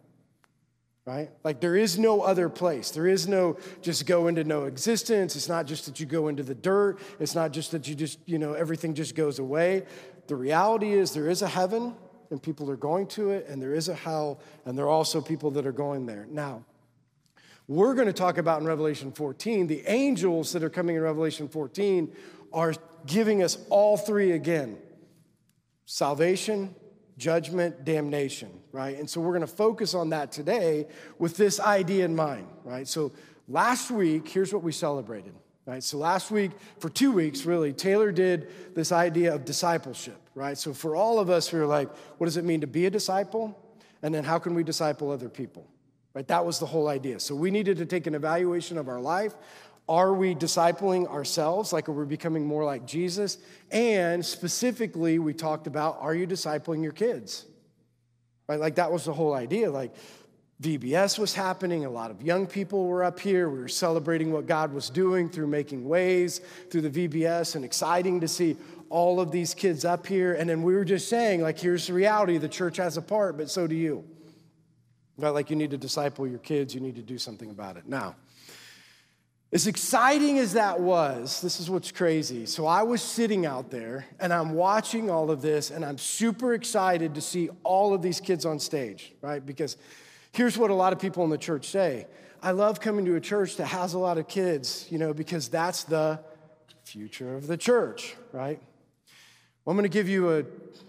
Right? 1.05 1.29
Like 1.43 1.59
there 1.59 1.75
is 1.75 1.99
no 1.99 2.21
other 2.21 2.47
place. 2.47 2.91
There 2.91 3.07
is 3.07 3.27
no 3.27 3.57
just 3.81 4.05
go 4.05 4.27
into 4.27 4.45
no 4.45 4.63
existence. 4.63 5.35
It's 5.35 5.49
not 5.49 5.65
just 5.65 5.85
that 5.85 5.99
you 5.99 6.05
go 6.05 6.29
into 6.29 6.43
the 6.43 6.55
dirt. 6.55 6.99
It's 7.19 7.35
not 7.35 7.51
just 7.51 7.71
that 7.71 7.87
you 7.89 7.95
just, 7.95 8.19
you 8.25 8.39
know, 8.39 8.53
everything 8.53 8.93
just 8.93 9.13
goes 9.13 9.39
away. 9.39 9.83
The 10.27 10.35
reality 10.37 10.93
is 10.93 11.13
there 11.13 11.29
is 11.29 11.41
a 11.41 11.47
heaven 11.47 11.95
and 12.33 12.41
people 12.41 12.71
are 12.71 12.75
going 12.75 13.05
to 13.05 13.29
it, 13.29 13.45
and 13.47 13.61
there 13.61 13.75
is 13.75 13.89
a 13.89 13.93
hell, 13.93 14.39
and 14.65 14.75
there 14.75 14.85
are 14.85 14.89
also 14.89 15.21
people 15.21 15.51
that 15.51 15.67
are 15.67 15.71
going 15.71 16.07
there. 16.07 16.25
Now, 16.31 16.65
we're 17.67 17.93
going 17.93 18.07
to 18.07 18.13
talk 18.13 18.37
about 18.37 18.61
in 18.61 18.67
Revelation 18.67 19.11
14. 19.11 19.67
The 19.67 19.83
angels 19.87 20.51
that 20.53 20.63
are 20.63 20.69
coming 20.69 20.95
in 20.95 21.01
Revelation 21.01 21.47
14 21.47 22.13
are 22.51 22.73
giving 23.05 23.41
us 23.41 23.57
all 23.69 23.97
three 23.97 24.31
again 24.31 24.77
salvation, 25.85 26.73
judgment, 27.17 27.85
damnation, 27.85 28.49
right? 28.71 28.97
And 28.97 29.09
so 29.09 29.21
we're 29.21 29.33
going 29.33 29.41
to 29.41 29.47
focus 29.47 29.93
on 29.93 30.09
that 30.09 30.31
today 30.31 30.87
with 31.19 31.37
this 31.37 31.59
idea 31.59 32.05
in 32.05 32.15
mind, 32.15 32.47
right? 32.63 32.87
So 32.87 33.11
last 33.47 33.91
week, 33.91 34.27
here's 34.27 34.53
what 34.53 34.63
we 34.63 34.71
celebrated, 34.71 35.33
right? 35.65 35.83
So 35.83 35.97
last 35.97 36.31
week, 36.31 36.51
for 36.79 36.89
two 36.89 37.11
weeks, 37.11 37.45
really, 37.45 37.73
Taylor 37.73 38.11
did 38.11 38.49
this 38.75 38.91
idea 38.91 39.35
of 39.35 39.45
discipleship, 39.45 40.17
right? 40.35 40.57
So 40.57 40.73
for 40.73 40.95
all 40.95 41.19
of 41.19 41.29
us 41.29 41.47
who 41.47 41.61
are 41.61 41.67
like, 41.67 41.93
what 42.17 42.25
does 42.25 42.37
it 42.37 42.45
mean 42.45 42.61
to 42.61 42.67
be 42.67 42.85
a 42.85 42.89
disciple? 42.89 43.59
And 44.01 44.13
then 44.13 44.23
how 44.23 44.39
can 44.39 44.55
we 44.55 44.63
disciple 44.63 45.11
other 45.11 45.29
people? 45.29 45.67
Right? 46.13 46.27
That 46.27 46.45
was 46.45 46.59
the 46.59 46.65
whole 46.65 46.87
idea. 46.87 47.19
So 47.19 47.35
we 47.35 47.49
needed 47.49 47.77
to 47.77 47.85
take 47.85 48.05
an 48.05 48.15
evaluation 48.15 48.77
of 48.77 48.87
our 48.87 49.01
life. 49.01 49.33
Are 49.89 50.13
we 50.13 50.33
discipling 50.33 51.07
ourselves? 51.07 51.73
Like, 51.73 51.89
are 51.89 51.93
we 51.93 52.05
becoming 52.05 52.45
more 52.45 52.63
like 52.63 52.85
Jesus? 52.85 53.37
And 53.71 54.25
specifically, 54.25 55.19
we 55.19 55.33
talked 55.33 55.67
about 55.67 55.97
are 55.99 56.15
you 56.15 56.25
discipling 56.25 56.83
your 56.83 56.93
kids? 56.93 57.45
Right? 58.47 58.59
Like, 58.59 58.75
that 58.75 58.91
was 58.91 59.05
the 59.05 59.13
whole 59.13 59.33
idea. 59.33 59.71
Like, 59.71 59.93
VBS 60.61 61.19
was 61.19 61.33
happening. 61.33 61.83
A 61.83 61.89
lot 61.89 62.11
of 62.11 62.21
young 62.21 62.47
people 62.47 62.85
were 62.85 63.03
up 63.03 63.19
here. 63.19 63.49
We 63.49 63.59
were 63.59 63.67
celebrating 63.67 64.31
what 64.31 64.45
God 64.45 64.71
was 64.73 64.89
doing 64.89 65.29
through 65.29 65.47
making 65.47 65.85
ways 65.85 66.39
through 66.69 66.87
the 66.87 67.07
VBS 67.07 67.55
and 67.55 67.65
exciting 67.65 68.21
to 68.21 68.27
see 68.27 68.55
all 68.89 69.19
of 69.19 69.31
these 69.31 69.53
kids 69.53 69.83
up 69.83 70.07
here. 70.07 70.33
And 70.33 70.49
then 70.49 70.63
we 70.63 70.75
were 70.75 70.85
just 70.85 71.09
saying, 71.09 71.41
like, 71.41 71.59
here's 71.59 71.87
the 71.87 71.93
reality 71.93 72.37
the 72.37 72.47
church 72.47 72.77
has 72.77 72.95
a 72.95 73.01
part, 73.01 73.37
but 73.37 73.49
so 73.49 73.67
do 73.67 73.75
you. 73.75 74.05
Not 75.17 75.33
like 75.33 75.49
you 75.49 75.55
need 75.55 75.71
to 75.71 75.77
disciple 75.77 76.27
your 76.27 76.39
kids, 76.39 76.73
you 76.73 76.81
need 76.81 76.95
to 76.95 77.01
do 77.01 77.17
something 77.17 77.49
about 77.49 77.77
it. 77.77 77.87
Now, 77.87 78.15
as 79.51 79.67
exciting 79.67 80.39
as 80.39 80.53
that 80.53 80.79
was, 80.79 81.39
this 81.41 81.59
is 81.59 81.69
what's 81.69 81.91
crazy. 81.91 82.47
So 82.47 82.65
I 82.65 82.81
was 82.81 83.03
sitting 83.03 83.45
out 83.45 83.69
there 83.69 84.07
and 84.19 84.33
I'm 84.33 84.53
watching 84.53 85.11
all 85.11 85.29
of 85.29 85.43
this 85.43 85.69
and 85.69 85.85
I'm 85.85 85.99
super 85.99 86.55
excited 86.55 87.13
to 87.13 87.21
see 87.21 87.49
all 87.63 87.93
of 87.93 88.01
these 88.01 88.19
kids 88.19 88.45
on 88.47 88.57
stage, 88.57 89.13
right? 89.21 89.45
Because 89.45 89.77
here's 90.31 90.57
what 90.57 90.71
a 90.71 90.73
lot 90.73 90.91
of 90.91 90.97
people 90.97 91.23
in 91.23 91.29
the 91.29 91.37
church 91.37 91.67
say 91.67 92.07
I 92.41 92.51
love 92.51 92.81
coming 92.81 93.05
to 93.05 93.15
a 93.15 93.21
church 93.21 93.57
that 93.57 93.67
has 93.67 93.93
a 93.93 93.99
lot 93.99 94.17
of 94.17 94.27
kids, 94.27 94.87
you 94.89 94.97
know, 94.97 95.13
because 95.13 95.47
that's 95.49 95.83
the 95.83 96.19
future 96.83 97.35
of 97.35 97.45
the 97.45 97.55
church, 97.55 98.15
right? 98.31 98.59
Well, 99.63 99.71
I'm 99.71 99.77
going 99.77 99.83
to 99.83 99.89
give 99.89 100.09
you 100.09 100.35
a 100.35 100.45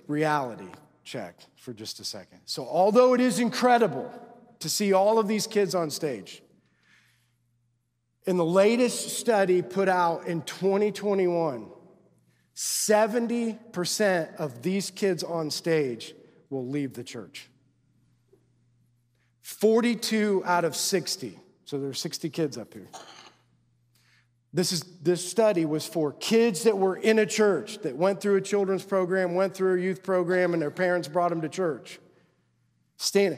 reality 0.08 0.68
check 1.04 1.38
for 1.56 1.72
just 1.72 2.00
a 2.00 2.04
second. 2.04 2.40
So, 2.46 2.66
although 2.66 3.14
it 3.14 3.20
is 3.20 3.38
incredible 3.38 4.12
to 4.60 4.68
see 4.68 4.92
all 4.92 5.18
of 5.18 5.28
these 5.28 5.46
kids 5.46 5.74
on 5.74 5.90
stage, 5.90 6.42
in 8.26 8.36
the 8.36 8.44
latest 8.44 9.18
study 9.18 9.62
put 9.62 9.88
out 9.88 10.26
in 10.26 10.42
2021, 10.42 11.66
70% 12.54 14.36
of 14.36 14.62
these 14.62 14.90
kids 14.90 15.22
on 15.22 15.50
stage 15.50 16.14
will 16.50 16.66
leave 16.66 16.94
the 16.94 17.04
church. 17.04 17.48
42 19.42 20.42
out 20.46 20.64
of 20.64 20.74
60. 20.74 21.38
So 21.66 21.78
there 21.78 21.90
are 21.90 21.94
60 21.94 22.30
kids 22.30 22.56
up 22.56 22.72
here. 22.72 22.88
This, 24.54 24.70
is, 24.70 24.82
this 25.02 25.28
study 25.28 25.64
was 25.64 25.84
for 25.84 26.12
kids 26.12 26.62
that 26.62 26.78
were 26.78 26.96
in 26.96 27.18
a 27.18 27.26
church, 27.26 27.78
that 27.78 27.96
went 27.96 28.20
through 28.20 28.36
a 28.36 28.40
children's 28.40 28.84
program, 28.84 29.34
went 29.34 29.52
through 29.52 29.80
a 29.80 29.82
youth 29.82 30.04
program, 30.04 30.52
and 30.52 30.62
their 30.62 30.70
parents 30.70 31.08
brought 31.08 31.30
them 31.30 31.40
to 31.40 31.48
church. 31.48 31.98
Stand, 32.96 33.36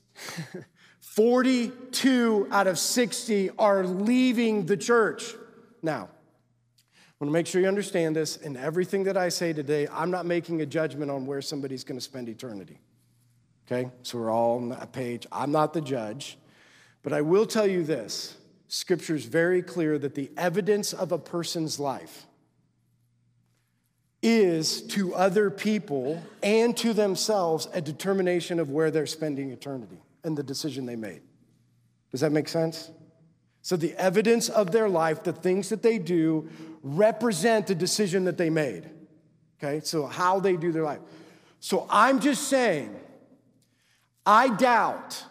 42 1.00 2.48
out 2.50 2.66
of 2.66 2.78
60 2.78 3.50
are 3.58 3.84
leaving 3.84 4.64
the 4.64 4.76
church. 4.78 5.34
Now, 5.82 6.08
I 6.94 7.24
want 7.24 7.28
to 7.28 7.32
make 7.32 7.46
sure 7.46 7.60
you 7.60 7.68
understand 7.68 8.16
this. 8.16 8.38
In 8.38 8.56
everything 8.56 9.04
that 9.04 9.18
I 9.18 9.28
say 9.28 9.52
today, 9.52 9.86
I'm 9.92 10.10
not 10.10 10.24
making 10.24 10.62
a 10.62 10.66
judgment 10.66 11.10
on 11.10 11.26
where 11.26 11.42
somebody's 11.42 11.84
going 11.84 11.98
to 11.98 12.04
spend 12.04 12.30
eternity. 12.30 12.80
Okay? 13.66 13.90
So 14.02 14.16
we're 14.16 14.30
all 14.30 14.56
on 14.56 14.70
that 14.70 14.92
page. 14.92 15.26
I'm 15.30 15.52
not 15.52 15.74
the 15.74 15.82
judge. 15.82 16.38
But 17.02 17.12
I 17.12 17.20
will 17.20 17.44
tell 17.44 17.66
you 17.66 17.84
this 17.84 18.38
Scripture 18.74 19.14
is 19.14 19.26
very 19.26 19.60
clear 19.60 19.98
that 19.98 20.14
the 20.14 20.30
evidence 20.34 20.94
of 20.94 21.12
a 21.12 21.18
person's 21.18 21.78
life 21.78 22.24
is 24.22 24.80
to 24.80 25.14
other 25.14 25.50
people 25.50 26.22
and 26.42 26.74
to 26.78 26.94
themselves 26.94 27.68
a 27.74 27.82
determination 27.82 28.58
of 28.58 28.70
where 28.70 28.90
they're 28.90 29.04
spending 29.04 29.50
eternity 29.50 30.00
and 30.24 30.38
the 30.38 30.42
decision 30.42 30.86
they 30.86 30.96
made. 30.96 31.20
Does 32.12 32.22
that 32.22 32.32
make 32.32 32.48
sense? 32.48 32.90
So, 33.60 33.76
the 33.76 33.92
evidence 34.00 34.48
of 34.48 34.72
their 34.72 34.88
life, 34.88 35.22
the 35.22 35.34
things 35.34 35.68
that 35.68 35.82
they 35.82 35.98
do, 35.98 36.48
represent 36.82 37.66
the 37.66 37.74
decision 37.74 38.24
that 38.24 38.38
they 38.38 38.48
made. 38.48 38.88
Okay, 39.62 39.84
so 39.84 40.06
how 40.06 40.40
they 40.40 40.56
do 40.56 40.72
their 40.72 40.84
life. 40.84 41.00
So, 41.60 41.86
I'm 41.90 42.20
just 42.20 42.48
saying, 42.48 42.98
I 44.24 44.48
doubt 44.56 45.26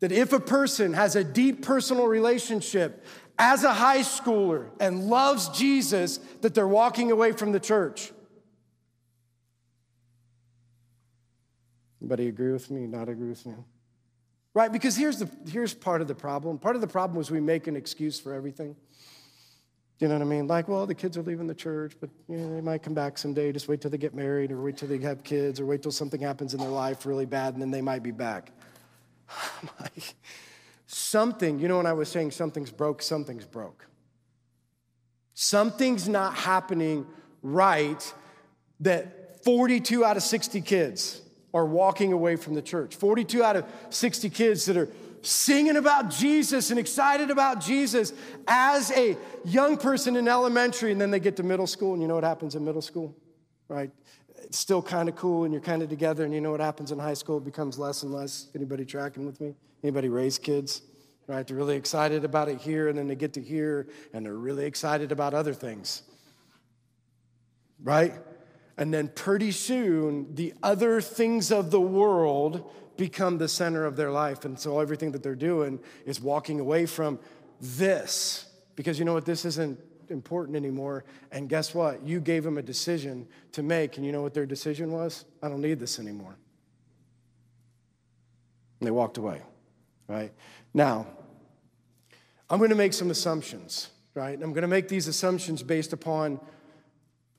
that 0.00 0.12
if 0.12 0.32
a 0.32 0.40
person 0.40 0.92
has 0.92 1.16
a 1.16 1.24
deep 1.24 1.64
personal 1.64 2.06
relationship 2.06 3.04
as 3.38 3.64
a 3.64 3.72
high 3.72 4.00
schooler 4.00 4.68
and 4.80 5.04
loves 5.08 5.48
Jesus, 5.50 6.18
that 6.40 6.54
they're 6.54 6.68
walking 6.68 7.10
away 7.10 7.32
from 7.32 7.52
the 7.52 7.60
church. 7.60 8.12
Anybody 12.00 12.28
agree 12.28 12.52
with 12.52 12.70
me? 12.70 12.86
Not 12.86 13.08
agree 13.08 13.30
with 13.30 13.44
me? 13.46 13.54
Right? 14.54 14.72
Because 14.72 14.96
here's, 14.96 15.18
the, 15.18 15.30
here's 15.50 15.74
part 15.74 16.00
of 16.00 16.08
the 16.08 16.14
problem. 16.14 16.58
Part 16.58 16.76
of 16.76 16.80
the 16.80 16.86
problem 16.86 17.18
was 17.18 17.30
we 17.30 17.40
make 17.40 17.66
an 17.66 17.76
excuse 17.76 18.18
for 18.18 18.32
everything. 18.32 18.76
You 19.98 20.08
know 20.08 20.14
what 20.14 20.22
I 20.22 20.26
mean? 20.26 20.46
Like, 20.46 20.68
well, 20.68 20.86
the 20.86 20.94
kids 20.94 21.16
are 21.16 21.22
leaving 21.22 21.46
the 21.46 21.54
church, 21.54 21.94
but 22.00 22.10
you 22.28 22.36
know, 22.36 22.54
they 22.54 22.60
might 22.60 22.82
come 22.82 22.92
back 22.92 23.16
someday. 23.16 23.50
Just 23.50 23.66
wait 23.66 23.80
till 23.80 23.90
they 23.90 23.98
get 23.98 24.14
married, 24.14 24.52
or 24.52 24.60
wait 24.60 24.76
till 24.76 24.88
they 24.88 24.98
have 24.98 25.24
kids, 25.24 25.58
or 25.58 25.64
wait 25.64 25.82
till 25.82 25.90
something 25.90 26.20
happens 26.20 26.52
in 26.52 26.60
their 26.60 26.68
life 26.68 27.06
really 27.06 27.24
bad, 27.24 27.54
and 27.54 27.62
then 27.62 27.70
they 27.70 27.80
might 27.80 28.02
be 28.02 28.10
back. 28.10 28.52
something, 30.86 31.58
you 31.58 31.68
know, 31.68 31.78
when 31.78 31.86
I 31.86 31.92
was 31.92 32.08
saying 32.08 32.30
something's 32.32 32.70
broke, 32.70 33.02
something's 33.02 33.44
broke. 33.44 33.86
Something's 35.34 36.08
not 36.08 36.34
happening 36.34 37.06
right 37.42 38.14
that 38.80 39.44
42 39.44 40.04
out 40.04 40.16
of 40.16 40.22
60 40.22 40.60
kids 40.62 41.20
are 41.54 41.64
walking 41.64 42.12
away 42.12 42.36
from 42.36 42.54
the 42.54 42.62
church. 42.62 42.96
42 42.96 43.42
out 43.42 43.56
of 43.56 43.64
60 43.90 44.30
kids 44.30 44.66
that 44.66 44.76
are 44.76 44.88
singing 45.22 45.76
about 45.76 46.10
Jesus 46.10 46.70
and 46.70 46.78
excited 46.78 47.30
about 47.30 47.60
Jesus 47.60 48.12
as 48.46 48.90
a 48.92 49.16
young 49.44 49.76
person 49.76 50.16
in 50.16 50.28
elementary, 50.28 50.92
and 50.92 51.00
then 51.00 51.10
they 51.10 51.20
get 51.20 51.36
to 51.36 51.42
middle 51.42 51.66
school, 51.66 51.92
and 51.92 52.02
you 52.02 52.08
know 52.08 52.14
what 52.14 52.24
happens 52.24 52.54
in 52.54 52.64
middle 52.64 52.82
school, 52.82 53.16
right? 53.68 53.90
It's 54.42 54.58
still 54.58 54.82
kind 54.82 55.08
of 55.08 55.16
cool, 55.16 55.44
and 55.44 55.52
you're 55.52 55.62
kind 55.62 55.82
of 55.82 55.88
together, 55.88 56.24
and 56.24 56.32
you 56.32 56.40
know 56.40 56.50
what 56.50 56.60
happens 56.60 56.92
in 56.92 56.98
high 56.98 57.14
school? 57.14 57.38
It 57.38 57.44
becomes 57.44 57.78
less 57.78 58.02
and 58.02 58.12
less. 58.12 58.48
Anybody 58.54 58.84
tracking 58.84 59.26
with 59.26 59.40
me? 59.40 59.54
Anybody 59.82 60.08
raise 60.08 60.38
kids? 60.38 60.82
Right? 61.26 61.46
They're 61.46 61.56
really 61.56 61.76
excited 61.76 62.24
about 62.24 62.48
it 62.48 62.60
here, 62.60 62.88
and 62.88 62.96
then 62.96 63.08
they 63.08 63.16
get 63.16 63.32
to 63.34 63.42
here, 63.42 63.88
and 64.12 64.24
they're 64.24 64.34
really 64.34 64.64
excited 64.64 65.10
about 65.12 65.34
other 65.34 65.54
things. 65.54 66.02
Right? 67.82 68.14
And 68.78 68.92
then 68.92 69.08
pretty 69.08 69.52
soon, 69.52 70.34
the 70.34 70.54
other 70.62 71.00
things 71.00 71.50
of 71.50 71.70
the 71.70 71.80
world 71.80 72.70
become 72.96 73.38
the 73.38 73.48
center 73.48 73.84
of 73.84 73.96
their 73.96 74.10
life. 74.10 74.44
And 74.44 74.58
so 74.58 74.80
everything 74.80 75.12
that 75.12 75.22
they're 75.22 75.34
doing 75.34 75.80
is 76.04 76.20
walking 76.20 76.60
away 76.60 76.86
from 76.86 77.18
this 77.60 78.46
because 78.74 78.98
you 78.98 79.04
know 79.04 79.14
what? 79.14 79.24
This 79.24 79.44
isn't 79.44 79.80
important 80.10 80.56
anymore. 80.56 81.04
And 81.32 81.48
guess 81.48 81.74
what? 81.74 82.02
You 82.02 82.20
gave 82.20 82.44
them 82.44 82.58
a 82.58 82.62
decision 82.62 83.26
to 83.52 83.62
make. 83.62 83.96
And 83.96 84.06
you 84.06 84.12
know 84.12 84.22
what 84.22 84.34
their 84.34 84.46
decision 84.46 84.92
was? 84.92 85.24
I 85.42 85.48
don't 85.48 85.60
need 85.60 85.78
this 85.78 85.98
anymore. 85.98 86.36
And 88.80 88.86
they 88.86 88.90
walked 88.90 89.18
away, 89.18 89.42
right? 90.08 90.32
Now, 90.74 91.06
I'm 92.50 92.58
going 92.58 92.70
to 92.70 92.76
make 92.76 92.92
some 92.92 93.10
assumptions, 93.10 93.88
right? 94.14 94.34
I'm 94.34 94.52
going 94.52 94.62
to 94.62 94.68
make 94.68 94.88
these 94.88 95.08
assumptions 95.08 95.62
based 95.62 95.92
upon 95.92 96.40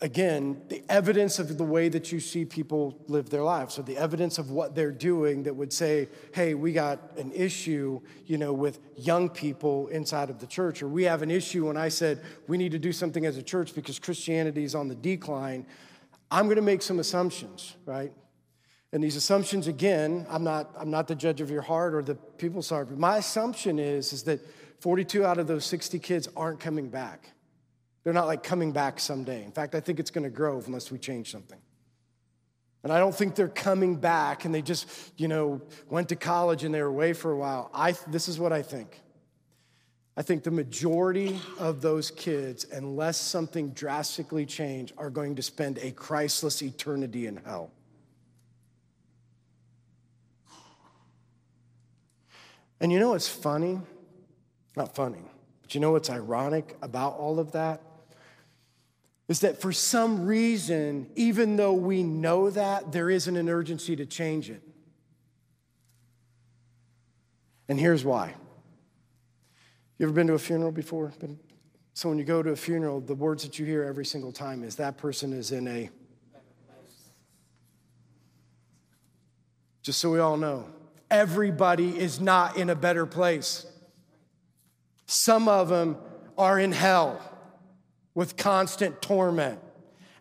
again, 0.02 0.62
the 0.70 0.84
evidence 0.90 1.40
of 1.40 1.58
the 1.58 1.64
way 1.64 1.90
that 1.90 2.12
you 2.12 2.20
see 2.20 2.46
people 2.46 3.04
live 3.08 3.30
their 3.30 3.44
lives, 3.44 3.80
or 3.80 3.82
the 3.82 3.98
evidence 3.98 4.38
of 4.38 4.52
what 4.52 4.76
they're 4.76 4.92
doing 4.92 5.44
that 5.44 5.56
would 5.56 5.74
say, 5.74 6.08
hey, 6.34 6.54
we 6.54 6.72
got 6.72 7.18
an 7.18 7.32
issue, 7.32 8.00
you 8.26 8.38
know, 8.38 8.54
with 8.54 8.80
young 8.96 9.30
people 9.30 9.88
inside 9.88 10.30
of 10.30 10.40
the 10.40 10.48
church, 10.48 10.84
or 10.84 10.88
we 10.88 11.04
have 11.04 11.22
an 11.22 11.32
issue 11.32 11.68
when 11.68 11.78
I 11.78 11.90
said 11.90 12.22
we 12.48 12.58
need 12.58 12.72
to 12.74 12.80
do 12.80 12.92
something 12.92 13.26
as 13.26 13.38
a 13.38 13.44
church 13.44 13.74
because 13.74 13.98
Christianity 13.98 14.64
is 14.64 14.76
on 14.76 14.88
the 14.88 14.96
decline. 14.96 15.66
I'm 16.30 16.46
going 16.46 16.58
to 16.58 16.62
make 16.62 16.82
some 16.82 17.00
assumptions, 17.00 17.76
right? 17.86 18.12
And 18.94 19.04
these 19.04 19.16
assumptions, 19.16 19.68
again, 19.68 20.26
I'm 20.30 20.44
not, 20.44 20.74
I'm 20.78 20.92
not 20.92 21.08
the 21.08 21.16
judge 21.16 21.42
of 21.42 21.50
your 21.50 21.62
heart 21.62 21.94
or 21.94 22.02
the 22.02 22.16
people's 22.16 22.70
heart, 22.70 22.90
but 22.90 23.00
my 23.00 23.18
assumption 23.18 23.80
is, 23.80 24.14
is 24.14 24.24
that 24.24 24.40
42 24.80 25.26
out 25.26 25.40
of 25.40 25.48
those 25.48 25.66
60 25.66 25.98
kids 26.00 26.30
aren't 26.38 26.60
coming 26.60 26.88
back. 26.88 27.32
They're 28.08 28.14
not 28.14 28.28
like 28.28 28.42
coming 28.42 28.72
back 28.72 29.02
someday. 29.02 29.44
In 29.44 29.52
fact, 29.52 29.76
I 29.76 29.82
think 29.82 30.00
it's 30.00 30.12
going 30.12 30.24
to 30.24 30.30
grow 30.30 30.64
unless 30.66 30.90
we 30.92 30.98
change 30.98 31.30
something. 31.30 31.60
And 32.82 32.94
I 32.94 33.00
don't 33.00 33.14
think 33.14 33.36
they're 33.36 33.50
coming 33.50 33.98
back 33.98 34.46
and 34.46 34.56
they 34.56 34.62
just, 34.62 34.88
you 35.18 35.28
know, 35.28 35.62
went 35.90 36.08
to 36.08 36.16
college 36.16 36.64
and 36.64 36.74
they 36.74 36.82
were 36.82 36.88
away 36.88 37.12
for 37.12 37.34
a 37.34 37.36
while. 37.36 37.70
I, 37.74 37.96
this 38.08 38.30
is 38.30 38.40
what 38.40 38.54
I 38.54 38.62
think. 38.62 39.02
I 40.16 40.22
think 40.22 40.46
the 40.46 40.52
majority 40.52 41.38
of 41.60 41.82
those 41.82 42.10
kids, 42.10 42.66
unless 42.72 43.18
something 43.18 43.72
drastically 43.72 44.46
changed, 44.46 44.94
are 44.98 45.10
going 45.10 45.36
to 45.36 45.42
spend 45.42 45.78
a 45.80 45.92
Christless 45.92 46.62
eternity 46.62 47.28
in 47.28 47.42
hell. 47.44 47.72
And 52.80 52.90
you 52.90 53.02
know 53.02 53.10
what's 53.10 53.28
funny? 53.28 53.82
Not 54.78 54.96
funny, 54.96 55.26
but 55.62 55.76
you 55.76 55.82
know 55.82 55.92
what's 55.92 56.10
ironic 56.10 56.78
about 56.82 57.18
all 57.18 57.40
of 57.40 57.52
that? 57.52 57.82
Is 59.28 59.42
that 59.42 59.62
for 59.62 59.74
some 59.74 60.26
reason, 60.26 61.10
even 61.16 61.58
though 61.58 61.74
we 61.74 62.02
know 62.02 62.50
that, 62.50 62.92
there 62.92 63.10
isn't 63.10 63.36
an 63.36 63.50
urgency 63.50 63.96
to 63.96 64.06
change 64.06 64.50
it. 64.50 64.62
And 67.68 67.78
here's 67.80 68.06
why. 68.06 68.34
You 69.98 70.06
ever 70.06 70.14
been 70.14 70.28
to 70.28 70.34
a 70.34 70.40
funeral 70.40 70.72
before? 70.72 71.12
So 71.94 72.08
when 72.08 72.18
you 72.18 72.24
go 72.24 72.42
to 72.42 72.52
a 72.52 72.56
funeral, 72.56 73.02
the 73.02 73.16
words 73.16 73.44
that 73.44 73.60
you 73.60 73.66
hear 73.66 73.84
every 73.84 74.06
single 74.06 74.32
time 74.32 74.64
is 74.64 74.76
that 74.76 74.98
person 74.98 75.34
is 75.34 75.52
in 75.52 75.68
a. 75.68 75.90
Just 79.82 80.00
so 80.00 80.12
we 80.12 80.20
all 80.20 80.38
know, 80.38 80.70
everybody 81.10 81.98
is 81.98 82.22
not 82.22 82.58
in 82.58 82.70
a 82.70 82.76
better 82.76 83.06
place. 83.06 83.66
Some 85.06 85.48
of 85.48 85.70
them 85.70 85.98
are 86.38 86.60
in 86.60 86.72
hell 86.72 87.22
with 88.18 88.36
constant 88.36 89.00
torment. 89.00 89.60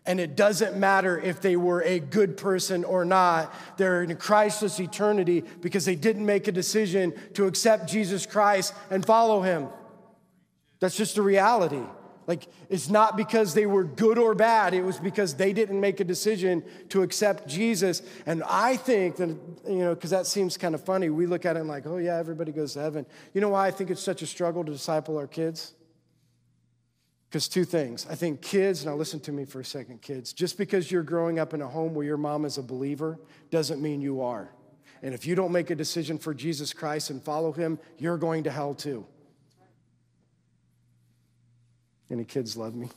And 0.05 0.19
it 0.19 0.35
doesn't 0.35 0.77
matter 0.77 1.19
if 1.19 1.41
they 1.41 1.55
were 1.55 1.81
a 1.81 1.99
good 1.99 2.37
person 2.37 2.83
or 2.83 3.03
not, 3.03 3.51
they're 3.77 4.03
in 4.03 4.15
Christless 4.17 4.79
eternity 4.79 5.43
because 5.61 5.83
they 5.83 5.95
didn't 5.95 6.23
make 6.23 6.47
a 6.47 6.51
decision 6.51 7.11
to 7.33 7.47
accept 7.47 7.89
Jesus 7.89 8.27
Christ 8.27 8.75
and 8.91 9.03
follow 9.03 9.41
him. 9.41 9.69
That's 10.79 10.95
just 10.95 11.17
a 11.17 11.23
reality. 11.23 11.81
Like, 12.27 12.47
it's 12.69 12.87
not 12.87 13.17
because 13.17 13.55
they 13.55 13.65
were 13.65 13.83
good 13.83 14.19
or 14.19 14.35
bad, 14.35 14.75
it 14.75 14.83
was 14.83 14.99
because 14.99 15.33
they 15.33 15.51
didn't 15.51 15.79
make 15.79 15.99
a 15.99 16.03
decision 16.03 16.63
to 16.89 17.01
accept 17.01 17.47
Jesus. 17.47 18.03
And 18.27 18.43
I 18.43 18.77
think 18.77 19.15
that, 19.15 19.29
you 19.67 19.79
know, 19.79 19.95
because 19.95 20.11
that 20.11 20.27
seems 20.27 20.55
kind 20.55 20.75
of 20.75 20.83
funny, 20.83 21.09
we 21.09 21.25
look 21.25 21.47
at 21.47 21.55
it 21.55 21.61
and 21.61 21.67
like, 21.67 21.87
oh, 21.87 21.97
yeah, 21.97 22.17
everybody 22.17 22.51
goes 22.51 22.73
to 22.73 22.79
heaven. 22.79 23.07
You 23.33 23.41
know 23.41 23.49
why 23.49 23.65
I 23.65 23.71
think 23.71 23.89
it's 23.89 24.03
such 24.03 24.21
a 24.21 24.27
struggle 24.27 24.63
to 24.63 24.71
disciple 24.71 25.17
our 25.17 25.25
kids? 25.25 25.73
Because 27.29 27.47
two 27.47 27.65
things. 27.65 28.07
I 28.09 28.15
think 28.15 28.41
kids, 28.41 28.85
now 28.85 28.95
listen 28.95 29.19
to 29.21 29.31
me 29.31 29.43
for 29.43 29.59
a 29.59 29.65
second, 29.65 30.01
kids, 30.01 30.31
just 30.31 30.57
because 30.57 30.91
you're 30.91 31.03
growing 31.03 31.39
up 31.39 31.53
in 31.53 31.61
a 31.61 31.67
home 31.67 31.93
where 31.93 32.05
your 32.05 32.17
mom 32.17 32.45
is 32.45 32.57
a 32.57 32.63
believer 32.63 33.19
doesn't 33.51 33.81
mean 33.81 34.01
you 34.01 34.21
are. 34.21 34.49
And 35.03 35.13
if 35.13 35.27
you 35.27 35.35
don't 35.35 35.51
make 35.51 35.69
a 35.69 35.75
decision 35.75 36.17
for 36.17 36.33
Jesus 36.33 36.73
Christ 36.73 37.09
and 37.09 37.21
follow 37.21 37.51
him, 37.51 37.79
you're 37.97 38.17
going 38.17 38.43
to 38.45 38.51
hell 38.51 38.73
too. 38.73 39.05
Any 42.09 42.23
kids 42.23 42.55
love 42.55 42.73
me? 42.73 42.89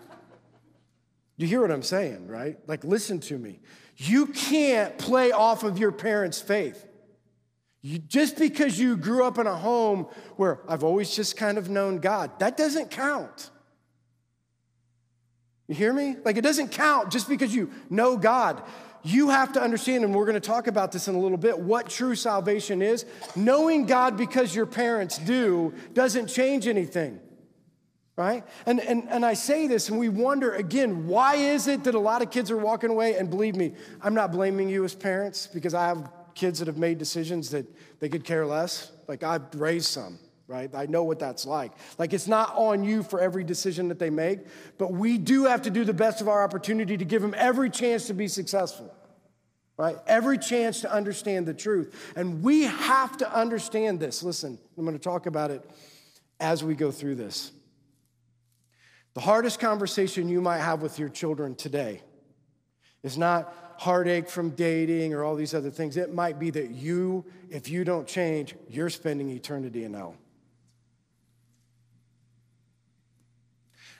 you 1.38 1.46
hear 1.46 1.62
what 1.62 1.70
I'm 1.70 1.82
saying, 1.82 2.26
right? 2.28 2.58
Like, 2.66 2.84
listen 2.84 3.18
to 3.20 3.38
me. 3.38 3.60
You 3.96 4.26
can't 4.26 4.96
play 4.98 5.32
off 5.32 5.62
of 5.62 5.78
your 5.78 5.92
parents' 5.92 6.40
faith. 6.40 6.86
You, 7.82 7.98
just 7.98 8.36
because 8.36 8.78
you 8.78 8.96
grew 8.96 9.24
up 9.24 9.38
in 9.38 9.46
a 9.46 9.56
home 9.56 10.06
where 10.36 10.60
I've 10.68 10.84
always 10.84 11.14
just 11.14 11.36
kind 11.36 11.56
of 11.56 11.70
known 11.70 11.98
God, 11.98 12.38
that 12.40 12.56
doesn't 12.56 12.90
count. 12.90 13.50
You 15.66 15.74
hear 15.74 15.92
me? 15.92 16.16
Like 16.24 16.36
it 16.36 16.42
doesn't 16.42 16.72
count 16.72 17.10
just 17.10 17.28
because 17.28 17.54
you 17.54 17.70
know 17.88 18.16
God. 18.16 18.62
You 19.02 19.30
have 19.30 19.52
to 19.54 19.62
understand, 19.62 20.04
and 20.04 20.14
we're 20.14 20.26
going 20.26 20.34
to 20.34 20.46
talk 20.46 20.66
about 20.66 20.92
this 20.92 21.08
in 21.08 21.14
a 21.14 21.18
little 21.18 21.38
bit, 21.38 21.58
what 21.58 21.88
true 21.88 22.14
salvation 22.14 22.82
is. 22.82 23.06
Knowing 23.34 23.86
God 23.86 24.18
because 24.18 24.54
your 24.54 24.66
parents 24.66 25.16
do 25.16 25.72
doesn't 25.94 26.26
change 26.26 26.66
anything 26.66 27.18
right? 28.16 28.44
And, 28.66 28.80
and, 28.80 29.08
and 29.08 29.24
I 29.24 29.32
say 29.32 29.66
this, 29.66 29.88
and 29.88 29.98
we 29.98 30.10
wonder 30.10 30.52
again, 30.52 31.06
why 31.06 31.36
is 31.36 31.66
it 31.66 31.84
that 31.84 31.94
a 31.94 31.98
lot 31.98 32.20
of 32.20 32.30
kids 32.30 32.50
are 32.50 32.56
walking 32.58 32.90
away? 32.90 33.14
And 33.16 33.30
believe 33.30 33.56
me, 33.56 33.72
I'm 34.02 34.12
not 34.12 34.30
blaming 34.30 34.68
you 34.68 34.84
as 34.84 34.94
parents 34.94 35.46
because 35.46 35.72
I 35.72 35.86
have 35.86 36.06
kids 36.34 36.58
that 36.58 36.68
have 36.68 36.78
made 36.78 36.98
decisions 36.98 37.50
that 37.50 37.66
they 38.00 38.08
could 38.08 38.24
care 38.24 38.46
less. 38.46 38.92
Like 39.08 39.22
I've 39.22 39.54
raised 39.54 39.88
some, 39.88 40.18
right? 40.46 40.70
I 40.74 40.86
know 40.86 41.04
what 41.04 41.18
that's 41.18 41.46
like. 41.46 41.72
Like 41.98 42.12
it's 42.12 42.28
not 42.28 42.54
on 42.56 42.84
you 42.84 43.02
for 43.02 43.20
every 43.20 43.44
decision 43.44 43.88
that 43.88 43.98
they 43.98 44.10
make, 44.10 44.40
but 44.78 44.92
we 44.92 45.18
do 45.18 45.44
have 45.44 45.62
to 45.62 45.70
do 45.70 45.84
the 45.84 45.94
best 45.94 46.20
of 46.20 46.28
our 46.28 46.42
opportunity 46.42 46.96
to 46.96 47.04
give 47.04 47.22
them 47.22 47.34
every 47.36 47.70
chance 47.70 48.06
to 48.06 48.14
be 48.14 48.28
successful. 48.28 48.94
Right? 49.76 49.96
Every 50.06 50.36
chance 50.36 50.82
to 50.82 50.92
understand 50.92 51.46
the 51.46 51.54
truth. 51.54 52.12
And 52.14 52.42
we 52.42 52.64
have 52.64 53.16
to 53.16 53.34
understand 53.34 53.98
this. 53.98 54.22
Listen, 54.22 54.58
I'm 54.76 54.84
going 54.84 54.94
to 54.94 55.02
talk 55.02 55.24
about 55.24 55.50
it 55.50 55.64
as 56.38 56.62
we 56.62 56.74
go 56.74 56.90
through 56.90 57.14
this. 57.14 57.50
The 59.14 59.20
hardest 59.20 59.58
conversation 59.58 60.28
you 60.28 60.40
might 60.40 60.58
have 60.58 60.82
with 60.82 60.98
your 60.98 61.08
children 61.08 61.54
today 61.54 62.02
is 63.02 63.18
not 63.18 63.69
heartache 63.80 64.28
from 64.28 64.50
dating 64.50 65.14
or 65.14 65.24
all 65.24 65.34
these 65.34 65.54
other 65.54 65.70
things. 65.70 65.96
It 65.96 66.12
might 66.12 66.38
be 66.38 66.50
that 66.50 66.68
you, 66.68 67.24
if 67.48 67.70
you 67.70 67.82
don't 67.82 68.06
change, 68.06 68.54
you're 68.68 68.90
spending 68.90 69.30
eternity 69.30 69.84
in 69.84 69.94
hell. 69.94 70.16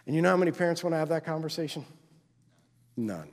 And 0.04 0.14
you 0.14 0.20
know 0.20 0.28
how 0.28 0.37
many 0.37 0.50
parents 0.50 0.84
want 0.84 0.92
to 0.92 0.99
have 0.99 1.08
that 1.08 1.25
conversation? 1.25 1.87
None. 2.94 3.30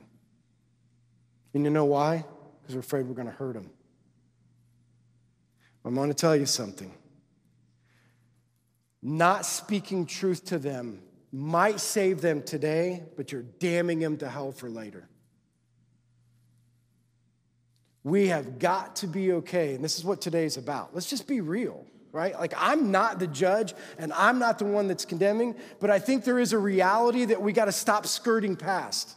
And 1.52 1.64
you 1.64 1.70
know 1.70 1.84
why? 1.84 2.24
Because 2.62 2.76
we're 2.76 2.80
afraid 2.80 3.04
we're 3.04 3.14
going 3.14 3.28
to 3.28 3.34
hurt 3.34 3.52
them. 3.52 3.68
I'm 5.84 5.94
going 5.94 6.08
to 6.08 6.14
tell 6.14 6.34
you 6.34 6.46
something. 6.46 6.94
Not 9.02 9.44
speaking 9.44 10.06
truth 10.06 10.46
to 10.46 10.58
them 10.58 11.02
might 11.30 11.78
save 11.78 12.22
them 12.22 12.42
today, 12.42 13.02
but 13.18 13.32
you're 13.32 13.42
damning 13.42 13.98
them 13.98 14.16
to 14.16 14.30
hell 14.30 14.50
for 14.50 14.70
later. 14.70 15.10
We 18.04 18.28
have 18.28 18.58
got 18.58 18.96
to 18.96 19.06
be 19.06 19.32
okay. 19.32 19.74
And 19.74 19.84
this 19.84 19.98
is 19.98 20.04
what 20.04 20.20
today's 20.20 20.56
about. 20.56 20.94
Let's 20.94 21.10
just 21.10 21.26
be 21.26 21.40
real, 21.40 21.84
right? 22.12 22.38
Like, 22.38 22.54
I'm 22.56 22.90
not 22.90 23.18
the 23.18 23.26
judge 23.26 23.74
and 23.98 24.12
I'm 24.12 24.38
not 24.38 24.58
the 24.58 24.64
one 24.64 24.88
that's 24.88 25.04
condemning, 25.04 25.54
but 25.80 25.90
I 25.90 25.98
think 25.98 26.24
there 26.24 26.38
is 26.38 26.52
a 26.52 26.58
reality 26.58 27.24
that 27.26 27.42
we 27.42 27.52
got 27.52 27.66
to 27.66 27.72
stop 27.72 28.06
skirting 28.06 28.56
past, 28.56 29.16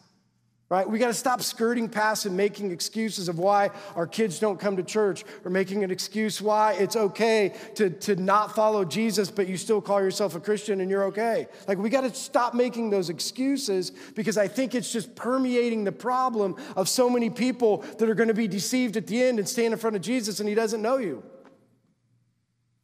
right? 0.71 0.89
We 0.89 0.99
got 0.99 1.07
to 1.07 1.13
stop 1.13 1.41
skirting 1.41 1.89
past 1.89 2.25
and 2.25 2.37
making 2.37 2.71
excuses 2.71 3.27
of 3.27 3.37
why 3.37 3.71
our 3.93 4.07
kids 4.07 4.39
don't 4.39 4.57
come 4.57 4.77
to 4.77 4.83
church 4.83 5.25
or 5.43 5.51
making 5.51 5.83
an 5.83 5.91
excuse 5.91 6.41
why 6.41 6.71
it's 6.75 6.95
okay 6.95 7.53
to, 7.75 7.89
to 7.89 8.15
not 8.15 8.55
follow 8.55 8.85
Jesus, 8.85 9.29
but 9.29 9.49
you 9.49 9.57
still 9.57 9.81
call 9.81 10.01
yourself 10.01 10.33
a 10.33 10.39
Christian 10.39 10.79
and 10.79 10.89
you're 10.89 11.03
okay. 11.03 11.47
Like, 11.67 11.77
we 11.77 11.89
got 11.89 12.01
to 12.01 12.13
stop 12.13 12.53
making 12.53 12.89
those 12.89 13.09
excuses 13.09 13.91
because 14.15 14.37
I 14.37 14.47
think 14.47 14.73
it's 14.73 14.89
just 14.89 15.13
permeating 15.13 15.83
the 15.83 15.91
problem 15.91 16.55
of 16.77 16.87
so 16.87 17.09
many 17.09 17.29
people 17.29 17.79
that 17.97 18.09
are 18.09 18.15
going 18.15 18.29
to 18.29 18.33
be 18.33 18.47
deceived 18.47 18.95
at 18.95 19.07
the 19.07 19.21
end 19.21 19.39
and 19.39 19.49
stand 19.49 19.73
in 19.73 19.77
front 19.77 19.97
of 19.97 20.01
Jesus 20.01 20.39
and 20.39 20.47
he 20.47 20.55
doesn't 20.55 20.81
know 20.81 20.95
you. 20.95 21.21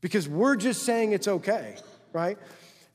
Because 0.01 0.27
we're 0.27 0.58
just 0.58 0.84
saying 0.84 1.13
it's 1.13 1.29
okay, 1.29 1.77
right? 2.12 2.38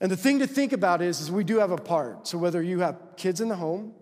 And 0.02 0.12
the 0.12 0.18
thing 0.18 0.40
to 0.40 0.46
think 0.46 0.75
about 0.75 1.00
is, 1.00 1.22
is 1.22 1.30
we 1.30 1.44
do 1.44 1.61
have 1.61 1.70
a 1.70 1.78
part. 1.78 2.28
So 2.28 2.37
whether 2.37 2.62
you 2.62 2.80
have 2.80 3.00
kids 3.16 3.40
in 3.40 3.49
the 3.49 3.56
home, 3.56 3.94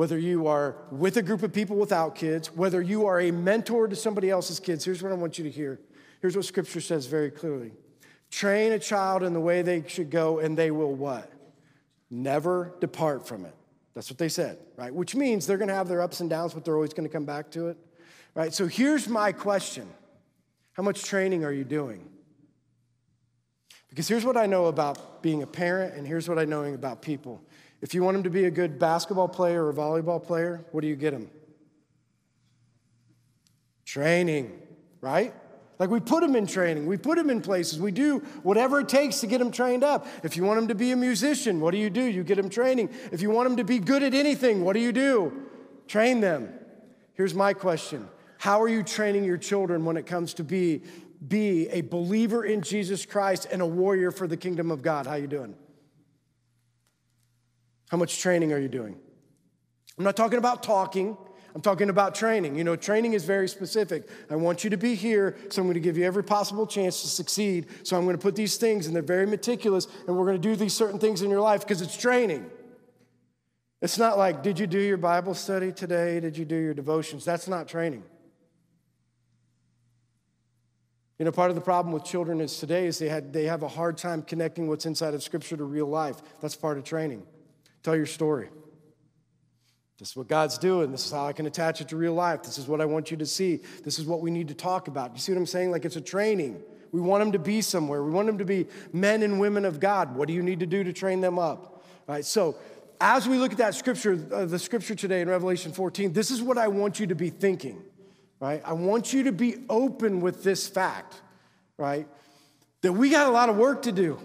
whether 0.00 0.18
you 0.18 0.46
are 0.46 0.76
with 0.90 1.18
a 1.18 1.22
group 1.22 1.42
of 1.42 1.52
people 1.52 1.76
without 1.76 2.14
kids, 2.14 2.50
whether 2.56 2.80
you 2.80 3.04
are 3.04 3.20
a 3.20 3.30
mentor 3.30 3.86
to 3.86 3.94
somebody 3.94 4.30
else's 4.30 4.58
kids, 4.58 4.82
here's 4.82 5.02
what 5.02 5.12
I 5.12 5.14
want 5.14 5.36
you 5.36 5.44
to 5.44 5.50
hear. 5.50 5.78
Here's 6.22 6.34
what 6.34 6.46
scripture 6.46 6.80
says 6.80 7.04
very 7.04 7.30
clearly. 7.30 7.72
Train 8.30 8.72
a 8.72 8.78
child 8.78 9.22
in 9.22 9.34
the 9.34 9.40
way 9.40 9.60
they 9.60 9.84
should 9.86 10.08
go, 10.08 10.38
and 10.38 10.56
they 10.56 10.70
will 10.70 10.94
what? 10.94 11.30
Never 12.08 12.74
depart 12.80 13.28
from 13.28 13.44
it. 13.44 13.54
That's 13.92 14.08
what 14.08 14.16
they 14.16 14.30
said, 14.30 14.56
right? 14.78 14.94
Which 14.94 15.14
means 15.14 15.46
they're 15.46 15.58
gonna 15.58 15.74
have 15.74 15.86
their 15.86 16.00
ups 16.00 16.20
and 16.20 16.30
downs, 16.30 16.54
but 16.54 16.64
they're 16.64 16.76
always 16.76 16.94
gonna 16.94 17.10
come 17.10 17.26
back 17.26 17.50
to 17.50 17.68
it, 17.68 17.76
right? 18.34 18.54
So 18.54 18.66
here's 18.66 19.06
my 19.06 19.32
question 19.32 19.86
How 20.72 20.82
much 20.82 21.04
training 21.04 21.44
are 21.44 21.52
you 21.52 21.64
doing? 21.64 22.08
Because 23.90 24.08
here's 24.08 24.24
what 24.24 24.38
I 24.38 24.46
know 24.46 24.64
about 24.64 25.22
being 25.22 25.42
a 25.42 25.46
parent, 25.46 25.94
and 25.94 26.06
here's 26.06 26.26
what 26.26 26.38
I 26.38 26.46
know 26.46 26.64
about 26.64 27.02
people. 27.02 27.42
If 27.80 27.94
you 27.94 28.02
want 28.02 28.18
him 28.18 28.22
to 28.24 28.30
be 28.30 28.44
a 28.44 28.50
good 28.50 28.78
basketball 28.78 29.28
player 29.28 29.66
or 29.66 29.72
volleyball 29.72 30.22
player, 30.22 30.64
what 30.72 30.82
do 30.82 30.88
you 30.88 30.96
get 30.96 31.12
him? 31.12 31.30
Training, 33.84 34.60
right? 35.00 35.34
Like 35.78 35.88
we 35.88 35.98
put 35.98 36.22
him 36.22 36.36
in 36.36 36.46
training, 36.46 36.86
we 36.86 36.98
put 36.98 37.16
him 37.16 37.30
in 37.30 37.40
places, 37.40 37.80
we 37.80 37.90
do 37.90 38.18
whatever 38.42 38.80
it 38.80 38.88
takes 38.88 39.20
to 39.20 39.26
get 39.26 39.40
him 39.40 39.50
trained 39.50 39.82
up. 39.82 40.06
If 40.22 40.36
you 40.36 40.44
want 40.44 40.58
him 40.58 40.68
to 40.68 40.74
be 40.74 40.92
a 40.92 40.96
musician, 40.96 41.58
what 41.58 41.70
do 41.70 41.78
you 41.78 41.88
do? 41.88 42.02
You 42.02 42.22
get 42.22 42.38
him 42.38 42.50
training. 42.50 42.90
If 43.10 43.22
you 43.22 43.30
want 43.30 43.48
him 43.48 43.56
to 43.56 43.64
be 43.64 43.78
good 43.78 44.02
at 44.02 44.12
anything, 44.12 44.62
what 44.62 44.74
do 44.74 44.80
you 44.80 44.92
do? 44.92 45.32
Train 45.88 46.20
them. 46.20 46.52
Here's 47.14 47.34
my 47.34 47.54
question 47.54 48.06
How 48.36 48.60
are 48.60 48.68
you 48.68 48.82
training 48.82 49.24
your 49.24 49.38
children 49.38 49.86
when 49.86 49.96
it 49.96 50.04
comes 50.04 50.34
to 50.34 50.44
be, 50.44 50.82
be 51.26 51.66
a 51.68 51.80
believer 51.80 52.44
in 52.44 52.60
Jesus 52.60 53.06
Christ 53.06 53.48
and 53.50 53.62
a 53.62 53.66
warrior 53.66 54.10
for 54.10 54.26
the 54.26 54.36
kingdom 54.36 54.70
of 54.70 54.82
God? 54.82 55.06
How 55.06 55.14
you 55.14 55.26
doing? 55.26 55.54
How 57.90 57.96
much 57.96 58.20
training 58.20 58.52
are 58.52 58.58
you 58.58 58.68
doing? 58.68 58.96
I'm 59.98 60.04
not 60.04 60.16
talking 60.16 60.38
about 60.38 60.62
talking. 60.62 61.16
I'm 61.54 61.60
talking 61.60 61.90
about 61.90 62.14
training. 62.14 62.54
You 62.54 62.62
know, 62.62 62.76
training 62.76 63.14
is 63.14 63.24
very 63.24 63.48
specific. 63.48 64.08
I 64.30 64.36
want 64.36 64.62
you 64.62 64.70
to 64.70 64.76
be 64.76 64.94
here, 64.94 65.36
so 65.48 65.60
I'm 65.60 65.66
going 65.66 65.74
to 65.74 65.80
give 65.80 65.98
you 65.98 66.04
every 66.04 66.22
possible 66.22 66.66
chance 66.66 67.02
to 67.02 67.08
succeed. 67.08 67.66
So 67.82 67.96
I'm 67.96 68.04
going 68.04 68.16
to 68.16 68.22
put 68.22 68.36
these 68.36 68.56
things, 68.56 68.86
and 68.86 68.94
they're 68.94 69.02
very 69.02 69.26
meticulous, 69.26 69.88
and 70.06 70.16
we're 70.16 70.24
going 70.24 70.40
to 70.40 70.48
do 70.48 70.54
these 70.54 70.72
certain 70.72 71.00
things 71.00 71.22
in 71.22 71.30
your 71.30 71.40
life 71.40 71.62
because 71.62 71.82
it's 71.82 71.96
training. 71.96 72.48
It's 73.82 73.98
not 73.98 74.16
like, 74.16 74.44
did 74.44 74.60
you 74.60 74.68
do 74.68 74.78
your 74.78 74.96
Bible 74.96 75.34
study 75.34 75.72
today? 75.72 76.20
Did 76.20 76.36
you 76.36 76.44
do 76.44 76.56
your 76.56 76.74
devotions? 76.74 77.24
That's 77.24 77.48
not 77.48 77.66
training. 77.66 78.04
You 81.18 81.24
know, 81.24 81.32
part 81.32 81.50
of 81.50 81.56
the 81.56 81.62
problem 81.62 81.92
with 81.92 82.04
children 82.04 82.40
is 82.40 82.56
today 82.58 82.86
is 82.86 82.98
they, 82.98 83.08
had, 83.08 83.32
they 83.32 83.44
have 83.44 83.62
a 83.64 83.68
hard 83.68 83.98
time 83.98 84.22
connecting 84.22 84.68
what's 84.68 84.86
inside 84.86 85.14
of 85.14 85.22
Scripture 85.22 85.56
to 85.56 85.64
real 85.64 85.86
life. 85.86 86.22
That's 86.40 86.56
part 86.56 86.78
of 86.78 86.84
training. 86.84 87.26
Tell 87.82 87.96
your 87.96 88.06
story. 88.06 88.48
This 89.98 90.10
is 90.10 90.16
what 90.16 90.28
God's 90.28 90.56
doing. 90.56 90.90
This 90.92 91.04
is 91.04 91.12
how 91.12 91.26
I 91.26 91.34
can 91.34 91.44
attach 91.44 91.82
it 91.82 91.88
to 91.88 91.96
real 91.96 92.14
life. 92.14 92.42
This 92.42 92.56
is 92.56 92.66
what 92.66 92.80
I 92.80 92.86
want 92.86 93.10
you 93.10 93.18
to 93.18 93.26
see. 93.26 93.60
This 93.84 93.98
is 93.98 94.06
what 94.06 94.22
we 94.22 94.30
need 94.30 94.48
to 94.48 94.54
talk 94.54 94.88
about. 94.88 95.12
You 95.12 95.18
see 95.18 95.32
what 95.32 95.38
I'm 95.38 95.46
saying? 95.46 95.70
Like 95.70 95.84
it's 95.84 95.96
a 95.96 96.00
training. 96.00 96.62
We 96.90 97.00
want 97.00 97.20
them 97.20 97.32
to 97.32 97.38
be 97.38 97.60
somewhere. 97.60 98.02
We 98.02 98.10
want 98.10 98.26
them 98.26 98.38
to 98.38 98.44
be 98.46 98.66
men 98.92 99.22
and 99.22 99.38
women 99.38 99.66
of 99.66 99.78
God. 99.78 100.16
What 100.16 100.26
do 100.26 100.34
you 100.34 100.42
need 100.42 100.60
to 100.60 100.66
do 100.66 100.82
to 100.82 100.92
train 100.92 101.20
them 101.20 101.38
up? 101.38 101.84
All 102.08 102.14
right. 102.14 102.24
So, 102.24 102.56
as 102.98 103.28
we 103.28 103.38
look 103.38 103.52
at 103.52 103.58
that 103.58 103.74
scripture, 103.74 104.18
uh, 104.32 104.44
the 104.44 104.58
scripture 104.58 104.94
today 104.94 105.20
in 105.20 105.28
Revelation 105.28 105.72
14, 105.72 106.12
this 106.12 106.30
is 106.30 106.42
what 106.42 106.58
I 106.58 106.68
want 106.68 107.00
you 107.00 107.06
to 107.06 107.14
be 107.14 107.30
thinking. 107.30 107.82
Right? 108.40 108.62
I 108.64 108.72
want 108.72 109.12
you 109.12 109.24
to 109.24 109.32
be 109.32 109.56
open 109.68 110.20
with 110.20 110.42
this 110.42 110.66
fact. 110.66 111.20
Right? 111.76 112.08
That 112.82 112.94
we 112.94 113.10
got 113.10 113.26
a 113.26 113.30
lot 113.30 113.50
of 113.50 113.56
work 113.56 113.82
to 113.82 113.92
do. 113.92 114.18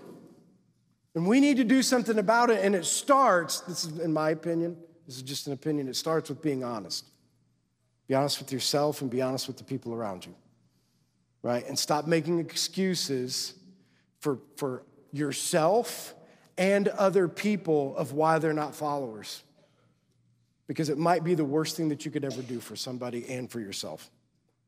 And 1.16 1.26
we 1.26 1.40
need 1.40 1.58
to 1.58 1.64
do 1.64 1.82
something 1.82 2.20
about 2.20 2.50
it. 2.50 2.64
And 2.64 2.76
it 2.76 2.86
starts, 2.86 3.62
this 3.62 3.86
is 3.86 4.00
in 4.00 4.14
my 4.14 4.32
opinion, 4.32 4.78
this 5.08 5.16
is 5.16 5.22
just 5.24 5.48
an 5.48 5.54
opinion, 5.54 5.88
it 5.88 5.96
starts 5.96 6.30
with 6.30 6.42
being 6.42 6.64
honest. 6.64 7.06
Be 8.08 8.14
honest 8.14 8.40
with 8.40 8.52
yourself 8.52 9.02
and 9.02 9.10
be 9.10 9.22
honest 9.22 9.48
with 9.48 9.58
the 9.58 9.64
people 9.64 9.94
around 9.94 10.26
you, 10.26 10.36
right? 11.42 11.66
And 11.68 11.80
stop 11.80 12.06
making 12.06 12.40
excuses 12.40 13.54
for, 14.20 14.40
for 14.58 14.84
yourself 15.12 16.14
and 16.58 16.88
other 16.90 17.28
people 17.28 17.96
of 17.98 18.12
why 18.12 18.38
they're 18.38 18.54
not 18.54 18.76
followers. 18.76 19.42
Because 20.68 20.90
it 20.90 20.98
might 20.98 21.24
be 21.24 21.34
the 21.34 21.46
worst 21.46 21.78
thing 21.78 21.90
that 21.90 22.06
you 22.06 22.12
could 22.12 22.26
ever 22.26 22.42
do 22.42 22.60
for 22.60 22.76
somebody 22.76 23.28
and 23.30 23.50
for 23.50 23.60
yourself. 23.60 24.10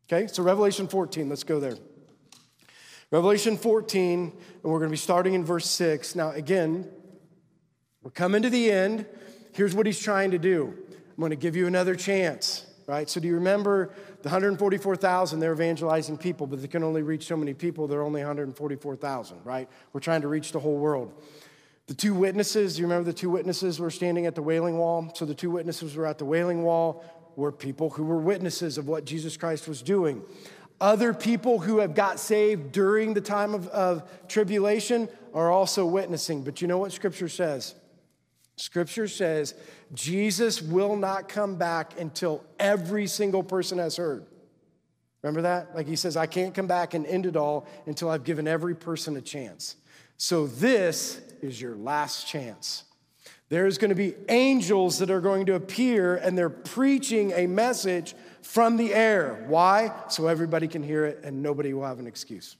Okay, 0.07 0.27
so 0.27 0.41
Revelation 0.41 0.87
14, 0.87 1.27
let's 1.27 1.43
go 1.43 1.59
there. 1.59 1.75
Revelation 3.09 3.55
14, 3.55 4.19
and 4.19 4.33
we're 4.63 4.79
going 4.79 4.89
to 4.89 4.93
be 4.93 4.97
starting 4.97 5.33
in 5.33 5.45
verse 5.45 5.69
6. 5.69 6.13
Now, 6.15 6.31
again, 6.31 6.89
we're 8.03 8.11
coming 8.11 8.41
to 8.41 8.49
the 8.49 8.69
end. 8.69 9.05
Here's 9.53 9.73
what 9.73 9.85
he's 9.85 9.99
trying 9.99 10.31
to 10.31 10.37
do 10.37 10.73
I'm 10.75 11.15
going 11.17 11.29
to 11.29 11.37
give 11.37 11.55
you 11.55 11.67
another 11.67 11.95
chance, 11.95 12.65
right? 12.85 13.09
So, 13.09 13.21
do 13.21 13.27
you 13.29 13.35
remember 13.35 13.93
the 14.23 14.29
144,000? 14.29 15.39
They're 15.39 15.53
evangelizing 15.53 16.17
people, 16.17 16.47
but 16.47 16.61
they 16.61 16.67
can 16.67 16.83
only 16.83 17.01
reach 17.01 17.25
so 17.27 17.37
many 17.37 17.53
people. 17.53 17.87
They're 17.87 18.03
only 18.03 18.19
144,000, 18.19 19.37
right? 19.45 19.69
We're 19.93 20.01
trying 20.01 20.21
to 20.23 20.27
reach 20.27 20.51
the 20.51 20.59
whole 20.59 20.77
world. 20.77 21.13
The 21.85 21.93
two 21.93 22.13
witnesses, 22.13 22.77
you 22.77 22.83
remember 22.83 23.05
the 23.05 23.17
two 23.17 23.29
witnesses 23.29 23.79
were 23.79 23.89
standing 23.89 24.25
at 24.25 24.35
the 24.35 24.41
wailing 24.41 24.77
wall? 24.77 25.13
So, 25.15 25.23
the 25.23 25.33
two 25.33 25.51
witnesses 25.51 25.95
were 25.95 26.05
at 26.05 26.17
the 26.17 26.25
wailing 26.25 26.63
wall, 26.63 27.05
were 27.37 27.53
people 27.53 27.89
who 27.89 28.03
were 28.03 28.19
witnesses 28.19 28.77
of 28.77 28.89
what 28.89 29.05
Jesus 29.05 29.37
Christ 29.37 29.69
was 29.69 29.81
doing. 29.81 30.23
Other 30.79 31.13
people 31.13 31.59
who 31.59 31.79
have 31.79 31.95
got 31.95 32.19
saved 32.19 32.71
during 32.71 33.13
the 33.13 33.21
time 33.21 33.53
of, 33.53 33.67
of 33.69 34.09
tribulation 34.27 35.09
are 35.33 35.51
also 35.51 35.85
witnessing. 35.85 36.43
But 36.43 36.61
you 36.61 36.67
know 36.67 36.77
what 36.77 36.91
Scripture 36.91 37.29
says? 37.29 37.73
Scripture 38.57 39.07
says 39.07 39.53
Jesus 39.93 40.61
will 40.61 40.95
not 40.95 41.29
come 41.29 41.55
back 41.55 41.99
until 41.99 42.43
every 42.59 43.07
single 43.07 43.43
person 43.43 43.77
has 43.77 43.97
heard. 43.97 44.25
Remember 45.21 45.43
that? 45.43 45.75
Like 45.75 45.87
he 45.87 45.95
says, 45.95 46.15
I 46.15 46.25
can't 46.25 46.53
come 46.53 46.67
back 46.67 46.93
and 46.93 47.05
end 47.05 47.25
it 47.25 47.35
all 47.35 47.67
until 47.85 48.09
I've 48.09 48.23
given 48.23 48.47
every 48.47 48.75
person 48.75 49.15
a 49.17 49.21
chance. 49.21 49.75
So 50.17 50.47
this 50.47 51.21
is 51.41 51.59
your 51.61 51.75
last 51.75 52.27
chance. 52.27 52.83
There's 53.49 53.77
going 53.77 53.89
to 53.89 53.95
be 53.95 54.15
angels 54.29 54.99
that 54.99 55.09
are 55.09 55.21
going 55.21 55.45
to 55.45 55.55
appear 55.55 56.15
and 56.15 56.37
they're 56.37 56.49
preaching 56.49 57.31
a 57.31 57.47
message 57.47 58.13
from 58.47 58.77
the 58.77 58.93
air. 58.93 59.43
Why? 59.47 59.91
So 60.07 60.27
everybody 60.27 60.67
can 60.67 60.81
hear 60.81 61.05
it 61.05 61.19
and 61.23 61.43
nobody 61.43 61.73
will 61.73 61.83
have 61.83 61.99
an 61.99 62.07
excuse. 62.07 62.55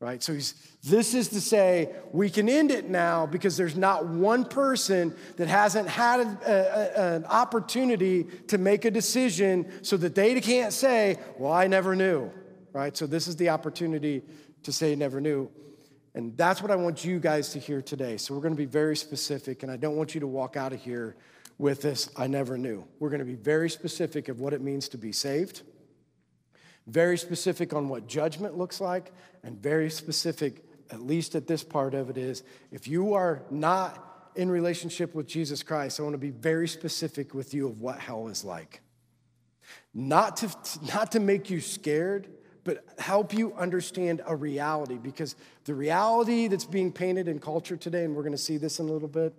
Right? 0.00 0.22
So 0.22 0.32
he's, 0.32 0.54
this 0.84 1.12
is 1.12 1.28
to 1.28 1.40
say 1.40 1.92
we 2.12 2.30
can 2.30 2.48
end 2.48 2.70
it 2.70 2.88
now 2.88 3.26
because 3.26 3.56
there's 3.56 3.76
not 3.76 4.06
one 4.06 4.44
person 4.44 5.14
that 5.36 5.48
hasn't 5.48 5.88
had 5.88 6.20
a, 6.20 6.38
a, 6.46 7.16
an 7.16 7.24
opportunity 7.24 8.24
to 8.46 8.58
make 8.58 8.84
a 8.84 8.90
decision 8.90 9.70
so 9.82 9.96
that 9.96 10.14
they 10.14 10.40
can't 10.40 10.72
say, 10.72 11.18
Well, 11.36 11.52
I 11.52 11.66
never 11.66 11.96
knew. 11.96 12.30
Right? 12.72 12.96
So 12.96 13.06
this 13.06 13.26
is 13.26 13.36
the 13.36 13.48
opportunity 13.48 14.22
to 14.62 14.72
say, 14.72 14.94
Never 14.94 15.20
knew. 15.20 15.50
And 16.14 16.36
that's 16.36 16.62
what 16.62 16.70
I 16.70 16.76
want 16.76 17.04
you 17.04 17.18
guys 17.18 17.50
to 17.50 17.58
hear 17.58 17.82
today. 17.82 18.16
So 18.16 18.34
we're 18.34 18.40
going 18.40 18.54
to 18.54 18.58
be 18.58 18.64
very 18.64 18.96
specific, 18.96 19.62
and 19.62 19.70
I 19.70 19.76
don't 19.76 19.96
want 19.96 20.14
you 20.14 20.20
to 20.20 20.26
walk 20.26 20.56
out 20.56 20.72
of 20.72 20.80
here 20.80 21.16
with 21.58 21.82
this, 21.82 22.08
I 22.16 22.28
never 22.28 22.56
knew. 22.56 22.86
We're 23.00 23.10
going 23.10 23.18
to 23.18 23.26
be 23.26 23.34
very 23.34 23.68
specific 23.68 24.28
of 24.28 24.40
what 24.40 24.52
it 24.52 24.60
means 24.60 24.88
to 24.90 24.98
be 24.98 25.12
saved, 25.12 25.62
very 26.86 27.18
specific 27.18 27.74
on 27.74 27.88
what 27.88 28.06
judgment 28.06 28.56
looks 28.56 28.80
like, 28.80 29.12
and 29.42 29.60
very 29.60 29.90
specific, 29.90 30.64
at 30.90 31.02
least 31.02 31.34
at 31.34 31.46
this 31.46 31.64
part 31.64 31.94
of 31.94 32.10
it, 32.10 32.16
is 32.16 32.44
if 32.70 32.86
you 32.86 33.14
are 33.14 33.42
not 33.50 34.30
in 34.36 34.50
relationship 34.50 35.14
with 35.14 35.26
Jesus 35.26 35.62
Christ, 35.62 35.98
I 35.98 36.04
want 36.04 36.14
to 36.14 36.18
be 36.18 36.30
very 36.30 36.68
specific 36.68 37.34
with 37.34 37.52
you 37.52 37.66
of 37.66 37.80
what 37.80 37.98
hell 37.98 38.28
is 38.28 38.44
like. 38.44 38.80
Not 39.92 40.36
to, 40.38 40.54
not 40.94 41.12
to 41.12 41.20
make 41.20 41.50
you 41.50 41.60
scared, 41.60 42.28
but 42.62 42.84
help 42.98 43.32
you 43.32 43.52
understand 43.54 44.22
a 44.26 44.36
reality 44.36 44.96
because 44.96 45.34
the 45.64 45.74
reality 45.74 46.48
that's 46.48 46.64
being 46.64 46.92
painted 46.92 47.26
in 47.26 47.40
culture 47.40 47.76
today, 47.76 48.04
and 48.04 48.14
we're 48.14 48.22
going 48.22 48.32
to 48.32 48.38
see 48.38 48.58
this 48.58 48.78
in 48.78 48.88
a 48.88 48.92
little 48.92 49.08
bit, 49.08 49.34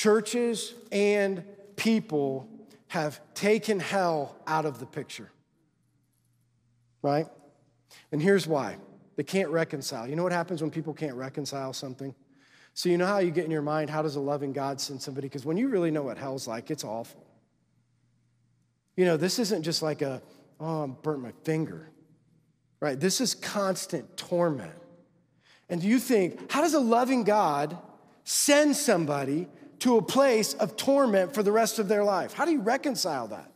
churches 0.00 0.72
and 0.90 1.44
people 1.76 2.48
have 2.88 3.20
taken 3.34 3.78
hell 3.78 4.34
out 4.46 4.64
of 4.64 4.80
the 4.80 4.86
picture. 4.86 5.30
Right? 7.02 7.26
And 8.10 8.22
here's 8.22 8.46
why 8.46 8.76
they 9.16 9.24
can't 9.24 9.50
reconcile. 9.50 10.08
You 10.08 10.16
know 10.16 10.22
what 10.22 10.32
happens 10.32 10.62
when 10.62 10.70
people 10.70 10.94
can't 10.94 11.16
reconcile 11.16 11.74
something? 11.74 12.14
So, 12.72 12.88
you 12.88 12.96
know 12.96 13.06
how 13.06 13.18
you 13.18 13.30
get 13.30 13.44
in 13.44 13.50
your 13.50 13.62
mind, 13.62 13.90
how 13.90 14.00
does 14.00 14.16
a 14.16 14.20
loving 14.20 14.54
God 14.54 14.80
send 14.80 15.02
somebody? 15.02 15.26
Because 15.26 15.44
when 15.44 15.58
you 15.58 15.68
really 15.68 15.90
know 15.90 16.02
what 16.02 16.16
hell's 16.16 16.48
like, 16.48 16.70
it's 16.70 16.84
awful. 16.84 17.26
You 18.96 19.04
know, 19.04 19.18
this 19.18 19.38
isn't 19.38 19.64
just 19.64 19.82
like 19.82 20.00
a, 20.00 20.22
oh, 20.60 20.84
I 20.84 20.86
burnt 20.86 21.20
my 21.20 21.32
finger, 21.44 21.90
right? 22.80 22.98
This 22.98 23.20
is 23.20 23.34
constant 23.34 24.16
torment. 24.16 24.72
And 25.68 25.82
do 25.82 25.88
you 25.88 25.98
think, 25.98 26.50
how 26.50 26.62
does 26.62 26.74
a 26.74 26.80
loving 26.80 27.24
God 27.24 27.76
send 28.24 28.76
somebody 28.76 29.48
to 29.80 29.96
a 29.96 30.02
place 30.02 30.54
of 30.54 30.76
torment 30.76 31.34
for 31.34 31.42
the 31.42 31.52
rest 31.52 31.78
of 31.78 31.88
their 31.88 32.04
life? 32.04 32.32
How 32.32 32.44
do 32.44 32.52
you 32.52 32.60
reconcile 32.60 33.28
that? 33.28 33.50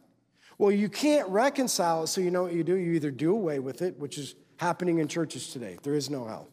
Well, 0.59 0.71
you 0.71 0.89
can't 0.89 1.29
reconcile 1.29 2.05
it, 2.05 2.07
so 2.09 2.21
you 2.21 2.31
know 2.31 2.43
what 2.43 2.53
you 2.53 2.65
do? 2.65 2.77
You 2.77 2.93
either 2.93 3.11
do 3.11 3.33
away 3.33 3.59
with 3.59 3.83
it, 3.83 3.99
which 3.99 4.19
is 4.19 4.35
happening 4.57 4.99
in 4.99 5.09
churches 5.09 5.49
today. 5.49 5.79
There 5.83 5.95
is 5.95 6.11
no 6.11 6.27
hell, 6.27 6.49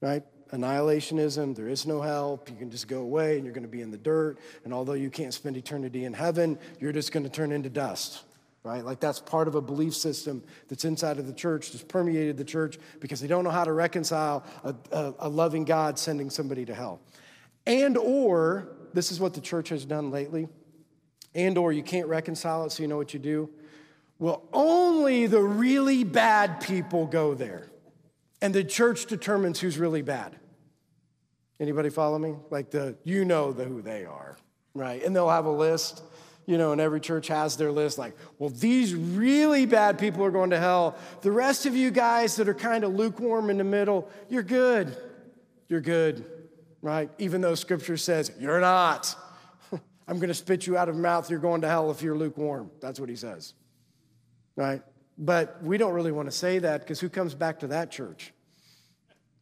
right? 0.00 0.22
Annihilationism, 0.50 1.54
there 1.56 1.68
is 1.68 1.86
no 1.86 2.00
help. 2.00 2.48
You 2.48 2.56
can 2.56 2.70
just 2.70 2.88
go 2.88 3.00
away 3.00 3.36
and 3.36 3.44
you're 3.44 3.54
going 3.54 3.64
to 3.64 3.68
be 3.68 3.82
in 3.82 3.90
the 3.90 3.98
dirt. 3.98 4.38
And 4.64 4.72
although 4.72 4.94
you 4.94 5.10
can't 5.10 5.34
spend 5.34 5.56
eternity 5.56 6.04
in 6.04 6.12
heaven, 6.12 6.58
you're 6.80 6.92
just 6.92 7.12
going 7.12 7.24
to 7.24 7.28
turn 7.28 7.52
into 7.52 7.68
dust, 7.68 8.22
right? 8.62 8.84
Like 8.84 9.00
that's 9.00 9.20
part 9.20 9.48
of 9.48 9.56
a 9.56 9.60
belief 9.60 9.94
system 9.94 10.42
that's 10.68 10.84
inside 10.84 11.18
of 11.18 11.26
the 11.26 11.34
church, 11.34 11.72
that's 11.72 11.84
permeated 11.84 12.38
the 12.38 12.44
church 12.44 12.78
because 13.00 13.20
they 13.20 13.26
don't 13.26 13.44
know 13.44 13.50
how 13.50 13.64
to 13.64 13.72
reconcile 13.72 14.44
a, 14.64 14.74
a, 14.90 15.14
a 15.20 15.28
loving 15.28 15.64
God 15.64 15.98
sending 15.98 16.30
somebody 16.30 16.64
to 16.64 16.74
hell. 16.74 17.00
And 17.68 17.98
or, 17.98 18.66
this 18.94 19.12
is 19.12 19.20
what 19.20 19.34
the 19.34 19.42
church 19.42 19.68
has 19.68 19.84
done 19.84 20.10
lately 20.10 20.48
and 21.34 21.58
or 21.58 21.70
you 21.70 21.82
can't 21.82 22.08
reconcile 22.08 22.64
it 22.64 22.72
so 22.72 22.82
you 22.82 22.88
know 22.88 22.96
what 22.96 23.12
you 23.12 23.20
do? 23.20 23.50
Well 24.18 24.42
only 24.52 25.26
the 25.26 25.42
really 25.42 26.02
bad 26.02 26.60
people 26.60 27.06
go 27.06 27.34
there. 27.34 27.70
And 28.40 28.54
the 28.54 28.64
church 28.64 29.06
determines 29.06 29.60
who's 29.60 29.78
really 29.78 30.02
bad. 30.02 30.36
Anybody 31.60 31.90
follow 31.90 32.18
me? 32.18 32.36
Like 32.50 32.70
the 32.70 32.96
you 33.04 33.24
know 33.24 33.52
the 33.52 33.64
who 33.64 33.82
they 33.82 34.04
are 34.04 34.36
right? 34.74 35.02
And 35.02 35.14
they'll 35.14 35.28
have 35.28 35.46
a 35.46 35.52
list 35.52 36.02
you 36.46 36.56
know 36.56 36.72
and 36.72 36.80
every 36.80 37.00
church 37.00 37.28
has 37.28 37.58
their 37.58 37.70
list 37.70 37.98
like 37.98 38.16
well 38.38 38.48
these 38.48 38.94
really 38.94 39.66
bad 39.66 39.98
people 39.98 40.24
are 40.24 40.30
going 40.30 40.50
to 40.50 40.58
hell. 40.58 40.96
The 41.20 41.32
rest 41.32 41.66
of 41.66 41.76
you 41.76 41.90
guys 41.90 42.36
that 42.36 42.48
are 42.48 42.54
kind 42.54 42.84
of 42.84 42.94
lukewarm 42.94 43.50
in 43.50 43.58
the 43.58 43.64
middle 43.64 44.08
you're 44.30 44.42
good. 44.42 44.96
You're 45.68 45.82
good 45.82 46.37
right 46.82 47.10
even 47.18 47.40
though 47.40 47.54
scripture 47.54 47.96
says 47.96 48.30
you're 48.38 48.60
not 48.60 49.14
I'm 50.08 50.16
going 50.16 50.28
to 50.28 50.34
spit 50.34 50.66
you 50.66 50.78
out 50.78 50.88
of 50.88 50.96
mouth. 50.96 51.30
You're 51.30 51.38
going 51.38 51.60
to 51.60 51.68
hell 51.68 51.90
if 51.90 52.00
you're 52.00 52.16
lukewarm. 52.16 52.70
That's 52.80 52.98
what 52.98 53.10
he 53.10 53.16
says. 53.16 53.52
Right? 54.56 54.82
But 55.18 55.62
we 55.62 55.76
don't 55.76 55.92
really 55.92 56.12
want 56.12 56.28
to 56.30 56.36
say 56.36 56.58
that 56.60 56.80
because 56.80 56.98
who 56.98 57.10
comes 57.10 57.34
back 57.34 57.60
to 57.60 57.66
that 57.68 57.90
church? 57.90 58.32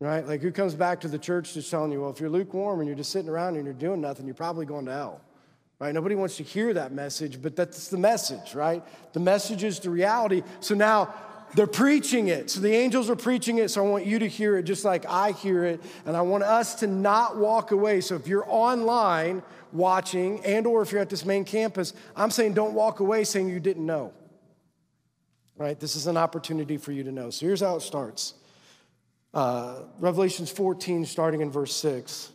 Right? 0.01 0.27
Like, 0.27 0.42
who 0.42 0.51
comes 0.51 0.75
back 0.75 1.01
to 1.03 1.09
the 1.09 1.18
church 1.18 1.55
just 1.55 1.70
telling 1.70 1.92
you, 1.92 2.03
well, 2.03 2.11
if 2.11 2.20
you're 2.20 2.29
lukewarm 2.29 2.81
and 2.81 2.88
you're 2.88 2.96
just 2.96 3.12
sitting 3.12 3.31
around 3.31 3.55
and 3.55 3.64
you're 3.64 3.75
doing 3.75 4.01
nothing, 4.01 4.27
you're 4.27 4.35
probably 4.35 4.66
going 4.66 4.87
to 4.87 4.92
hell. 4.92 5.20
Right? 5.79 5.94
Nobody 5.94 6.14
wants 6.14 6.37
to 6.38 6.42
hear 6.42 6.75
that 6.75 6.92
message, 6.92 7.40
but 7.40 7.55
that's 7.55 7.88
the 7.88 7.99
message, 7.99 8.55
right? 8.55 8.83
The 9.12 9.20
message 9.20 9.62
is 9.62 9.79
the 9.79 9.90
reality. 9.90 10.42
So 10.61 10.75
now 10.75 11.14
they're 11.55 11.67
preaching 11.67 12.29
it. 12.29 12.51
So 12.51 12.61
the 12.61 12.75
angels 12.75 13.09
are 13.09 13.17
preaching 13.17 13.59
it. 13.59 13.71
So 13.71 13.85
I 13.85 13.89
want 13.89 14.07
you 14.07 14.19
to 14.19 14.27
hear 14.27 14.59
it 14.59 14.65
just 14.65 14.85
like 14.85 15.07
I 15.07 15.33
hear 15.33 15.65
it. 15.65 15.83
And 16.05 16.17
I 16.17 16.23
want 16.23 16.45
us 16.45 16.77
to 16.77 16.87
not 16.87 17.37
walk 17.37 17.71
away. 17.71 18.01
So 18.01 18.15
if 18.15 18.27
you're 18.27 18.45
online 18.47 19.43
watching 19.73 20.45
and 20.45 20.67
or 20.67 20.83
if 20.83 20.93
you're 20.93 21.01
at 21.01 21.11
this 21.11 21.25
main 21.25 21.45
campus, 21.45 21.93
I'm 22.15 22.31
saying 22.31 22.55
don't 22.55 22.75
walk 22.75 23.01
away 23.01 23.25
saying 23.25 23.49
you 23.49 23.61
didn't 23.61 23.87
know. 23.87 24.13
Right? 25.57 25.79
This 25.79 25.97
is 25.97 26.07
an 26.07 26.17
opportunity 26.17 26.77
for 26.77 26.93
you 26.93 27.03
to 27.05 27.13
know. 27.13 27.31
So 27.31 27.47
here's 27.47 27.61
how 27.61 27.77
it 27.77 27.81
starts. 27.81 28.35
Uh, 29.33 29.83
Revelations 29.99 30.51
14, 30.51 31.07
starting 31.07 31.41
in 31.41 31.51
verse 31.51 31.75
6 31.77 32.33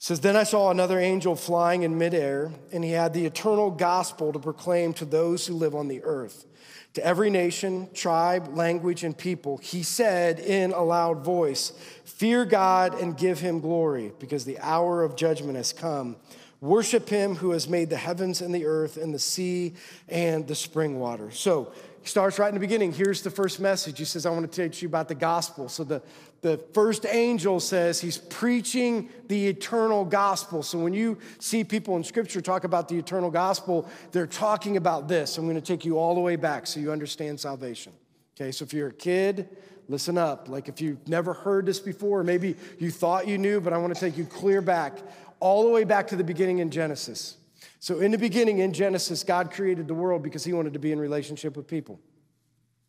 says, 0.00 0.18
Then 0.18 0.34
I 0.34 0.42
saw 0.42 0.70
another 0.70 0.98
angel 0.98 1.36
flying 1.36 1.84
in 1.84 1.96
midair, 1.96 2.50
and 2.72 2.82
he 2.82 2.90
had 2.90 3.14
the 3.14 3.26
eternal 3.26 3.70
gospel 3.70 4.32
to 4.32 4.40
proclaim 4.40 4.92
to 4.94 5.04
those 5.04 5.46
who 5.46 5.54
live 5.54 5.76
on 5.76 5.86
the 5.86 6.02
earth 6.02 6.46
to 6.94 7.04
every 7.04 7.30
nation, 7.30 7.88
tribe, 7.94 8.56
language, 8.56 9.04
and 9.04 9.16
people, 9.16 9.58
he 9.58 9.82
said 9.82 10.40
in 10.40 10.72
a 10.72 10.82
loud 10.82 11.24
voice, 11.24 11.72
Fear 12.04 12.46
God 12.46 13.00
and 13.00 13.16
give 13.16 13.40
him 13.40 13.60
glory, 13.60 14.12
because 14.18 14.44
the 14.44 14.58
hour 14.58 15.04
of 15.04 15.16
judgment 15.16 15.56
has 15.56 15.72
come. 15.72 16.16
Worship 16.60 17.08
him 17.08 17.36
who 17.36 17.52
has 17.52 17.68
made 17.68 17.88
the 17.88 17.96
heavens 17.96 18.42
and 18.42 18.54
the 18.54 18.66
earth 18.66 18.98
and 18.98 19.14
the 19.14 19.18
sea 19.18 19.74
and 20.08 20.46
the 20.46 20.54
spring 20.54 20.98
water. 20.98 21.30
So 21.30 21.72
he 22.02 22.08
starts 22.08 22.38
right 22.38 22.48
in 22.48 22.54
the 22.54 22.60
beginning. 22.60 22.92
Here's 22.92 23.22
the 23.22 23.30
first 23.30 23.60
message. 23.60 23.98
He 23.98 24.06
says, 24.06 24.24
I 24.24 24.30
want 24.30 24.50
to 24.50 24.68
teach 24.68 24.80
you 24.80 24.88
about 24.88 25.08
the 25.08 25.14
gospel. 25.14 25.68
So 25.68 25.84
the, 25.84 26.02
the 26.40 26.56
first 26.72 27.04
angel 27.04 27.60
says 27.60 28.00
he's 28.00 28.16
preaching 28.16 29.10
the 29.28 29.48
eternal 29.48 30.06
gospel. 30.06 30.62
So 30.62 30.78
when 30.78 30.94
you 30.94 31.18
see 31.40 31.62
people 31.62 31.96
in 31.96 32.04
scripture 32.04 32.40
talk 32.40 32.64
about 32.64 32.88
the 32.88 32.98
eternal 32.98 33.30
gospel, 33.30 33.86
they're 34.12 34.26
talking 34.26 34.78
about 34.78 35.08
this. 35.08 35.36
I'm 35.36 35.44
going 35.44 35.56
to 35.56 35.60
take 35.60 35.84
you 35.84 35.98
all 35.98 36.14
the 36.14 36.20
way 36.20 36.36
back 36.36 36.66
so 36.66 36.80
you 36.80 36.90
understand 36.90 37.38
salvation. 37.38 37.92
Okay, 38.34 38.50
so 38.50 38.64
if 38.64 38.72
you're 38.72 38.88
a 38.88 38.92
kid, 38.92 39.48
listen 39.88 40.16
up. 40.16 40.48
Like 40.48 40.68
if 40.68 40.80
you've 40.80 41.06
never 41.06 41.34
heard 41.34 41.66
this 41.66 41.80
before, 41.80 42.24
maybe 42.24 42.56
you 42.78 42.90
thought 42.90 43.28
you 43.28 43.36
knew, 43.36 43.60
but 43.60 43.74
I 43.74 43.78
want 43.78 43.94
to 43.94 44.00
take 44.00 44.16
you 44.16 44.24
clear 44.24 44.62
back, 44.62 44.98
all 45.38 45.64
the 45.64 45.70
way 45.70 45.84
back 45.84 46.08
to 46.08 46.16
the 46.16 46.24
beginning 46.24 46.60
in 46.60 46.70
Genesis. 46.70 47.36
So, 47.80 48.00
in 48.00 48.12
the 48.12 48.18
beginning, 48.18 48.58
in 48.58 48.74
Genesis, 48.74 49.24
God 49.24 49.50
created 49.50 49.88
the 49.88 49.94
world 49.94 50.22
because 50.22 50.44
He 50.44 50.52
wanted 50.52 50.74
to 50.74 50.78
be 50.78 50.92
in 50.92 51.00
relationship 51.00 51.56
with 51.56 51.66
people, 51.66 51.98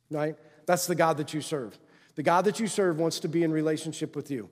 right? 0.10 0.36
That's 0.65 0.86
the 0.86 0.95
God 0.95 1.17
that 1.17 1.34
you 1.34 1.41
serve. 1.41 1.80
The 2.15 2.23
God 2.23 2.43
that 2.43 2.60
you 2.60 2.67
serve 2.67 2.99
wants 2.99 3.21
to 3.21 3.30
be 3.30 3.43
in 3.43 3.51
relationship 3.51 4.15
with 4.15 4.30
you. 4.30 4.49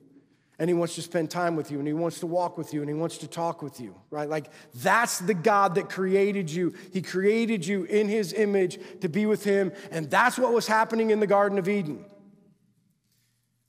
And 0.58 0.68
he 0.68 0.74
wants 0.74 0.94
to 0.96 1.02
spend 1.02 1.30
time 1.30 1.56
with 1.56 1.70
you, 1.70 1.78
and 1.78 1.86
he 1.86 1.94
wants 1.94 2.20
to 2.20 2.26
walk 2.26 2.58
with 2.58 2.74
you, 2.74 2.80
and 2.80 2.88
he 2.88 2.94
wants 2.94 3.16
to 3.18 3.26
talk 3.26 3.62
with 3.62 3.80
you, 3.80 3.94
right? 4.10 4.28
Like, 4.28 4.50
that's 4.74 5.18
the 5.18 5.32
God 5.32 5.74
that 5.76 5.88
created 5.88 6.50
you. 6.50 6.74
He 6.92 7.00
created 7.00 7.66
you 7.66 7.84
in 7.84 8.08
his 8.08 8.34
image 8.34 8.78
to 9.00 9.08
be 9.08 9.24
with 9.24 9.42
him, 9.42 9.72
and 9.90 10.10
that's 10.10 10.38
what 10.38 10.52
was 10.52 10.66
happening 10.66 11.10
in 11.10 11.20
the 11.20 11.26
Garden 11.26 11.58
of 11.58 11.66
Eden. 11.66 12.04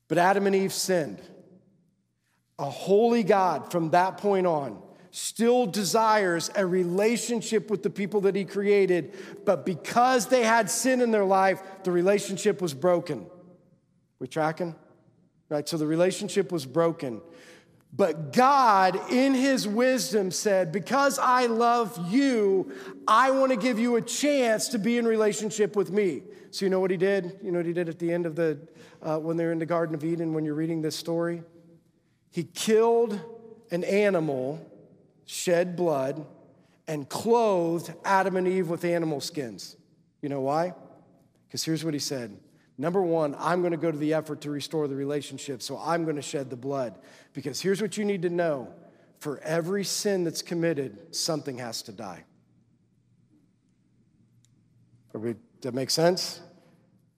But 0.09 0.17
Adam 0.17 0.47
and 0.47 0.55
Eve 0.55 0.73
sinned. 0.73 1.21
A 2.59 2.69
holy 2.69 3.23
God 3.23 3.71
from 3.71 3.91
that 3.91 4.17
point 4.17 4.45
on 4.45 4.81
still 5.11 5.65
desires 5.65 6.49
a 6.55 6.65
relationship 6.65 7.69
with 7.69 7.83
the 7.83 7.89
people 7.89 8.21
that 8.21 8.35
he 8.35 8.45
created, 8.45 9.13
but 9.45 9.65
because 9.65 10.27
they 10.27 10.43
had 10.43 10.69
sin 10.69 11.01
in 11.01 11.11
their 11.11 11.25
life, 11.25 11.61
the 11.83 11.91
relationship 11.91 12.61
was 12.61 12.73
broken. 12.73 13.25
We 14.19 14.27
tracking? 14.27 14.75
Right? 15.49 15.67
So 15.67 15.77
the 15.77 15.85
relationship 15.85 16.51
was 16.51 16.65
broken. 16.65 17.21
But 17.93 18.31
God, 18.31 19.11
in 19.11 19.33
his 19.33 19.67
wisdom, 19.67 20.31
said, 20.31 20.71
Because 20.71 21.19
I 21.19 21.47
love 21.47 22.09
you, 22.09 22.71
I 23.05 23.31
want 23.31 23.51
to 23.51 23.57
give 23.57 23.77
you 23.79 23.97
a 23.97 24.01
chance 24.01 24.69
to 24.69 24.79
be 24.79 24.97
in 24.97 25.05
relationship 25.05 25.75
with 25.75 25.91
me. 25.91 26.23
So, 26.51 26.65
you 26.65 26.69
know 26.69 26.79
what 26.79 26.91
he 26.91 26.97
did? 26.97 27.39
You 27.43 27.51
know 27.51 27.59
what 27.59 27.65
he 27.65 27.73
did 27.73 27.89
at 27.89 27.99
the 27.99 28.13
end 28.13 28.25
of 28.25 28.35
the, 28.35 28.59
uh, 29.01 29.17
when 29.17 29.35
they're 29.35 29.51
in 29.51 29.59
the 29.59 29.65
Garden 29.65 29.93
of 29.93 30.05
Eden, 30.05 30.33
when 30.33 30.45
you're 30.45 30.55
reading 30.55 30.81
this 30.81 30.95
story? 30.95 31.43
He 32.29 32.43
killed 32.43 33.19
an 33.71 33.83
animal 33.83 34.65
shed 35.31 35.77
blood, 35.77 36.25
and 36.87 37.07
clothed 37.07 37.93
Adam 38.03 38.35
and 38.35 38.45
Eve 38.45 38.67
with 38.67 38.83
animal 38.83 39.21
skins. 39.21 39.77
You 40.21 40.27
know 40.27 40.41
why? 40.41 40.73
Because 41.47 41.63
here's 41.63 41.85
what 41.85 41.93
he 41.93 42.01
said. 42.01 42.37
Number 42.77 43.01
one, 43.01 43.33
I'm 43.39 43.61
going 43.61 43.71
to 43.71 43.77
go 43.77 43.89
to 43.91 43.97
the 43.97 44.13
effort 44.13 44.41
to 44.41 44.51
restore 44.51 44.89
the 44.89 44.95
relationship, 44.95 45.61
so 45.61 45.77
I'm 45.77 46.03
going 46.03 46.17
to 46.17 46.21
shed 46.21 46.49
the 46.49 46.57
blood. 46.57 46.99
Because 47.31 47.61
here's 47.61 47.81
what 47.81 47.95
you 47.95 48.03
need 48.03 48.23
to 48.23 48.29
know 48.29 48.73
for 49.19 49.39
every 49.39 49.85
sin 49.85 50.25
that's 50.25 50.41
committed, 50.41 51.15
something 51.15 51.59
has 51.59 51.81
to 51.83 51.93
die. 51.93 52.25
Does 55.13 55.35
that 55.61 55.73
make 55.73 55.91
sense? 55.91 56.41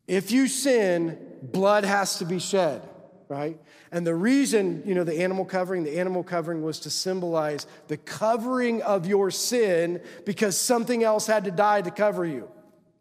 If 0.08 0.32
you 0.32 0.47
sin, 0.47 1.17
blood 1.41 1.84
has 1.84 2.19
to 2.19 2.26
be 2.26 2.38
shed 2.38 2.88
right? 3.30 3.60
And 3.92 4.06
the 4.06 4.16
reason, 4.16 4.84
you 4.86 4.96
know, 4.96 5.04
the 5.04 5.22
animal 5.22 5.46
covering, 5.46 5.84
the 5.84 6.00
animal 6.00 6.24
covering 6.24 6.62
was 6.62 6.80
to 6.82 6.90
symbolize 6.90 7.68
the 7.88 7.98
covering 7.98 8.82
of 8.82 9.06
your 9.06 9.32
sin 9.32 10.02
because 10.26 10.58
something 10.58 11.04
else 11.04 11.28
had 11.28 11.46
to 11.46 11.52
die 11.52 11.82
to 11.82 11.92
cover 11.92 12.26
you. 12.26 12.50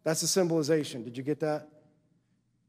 That's 0.03 0.21
the 0.21 0.27
symbolization. 0.27 1.03
Did 1.03 1.17
you 1.17 1.23
get 1.23 1.39
that? 1.41 1.69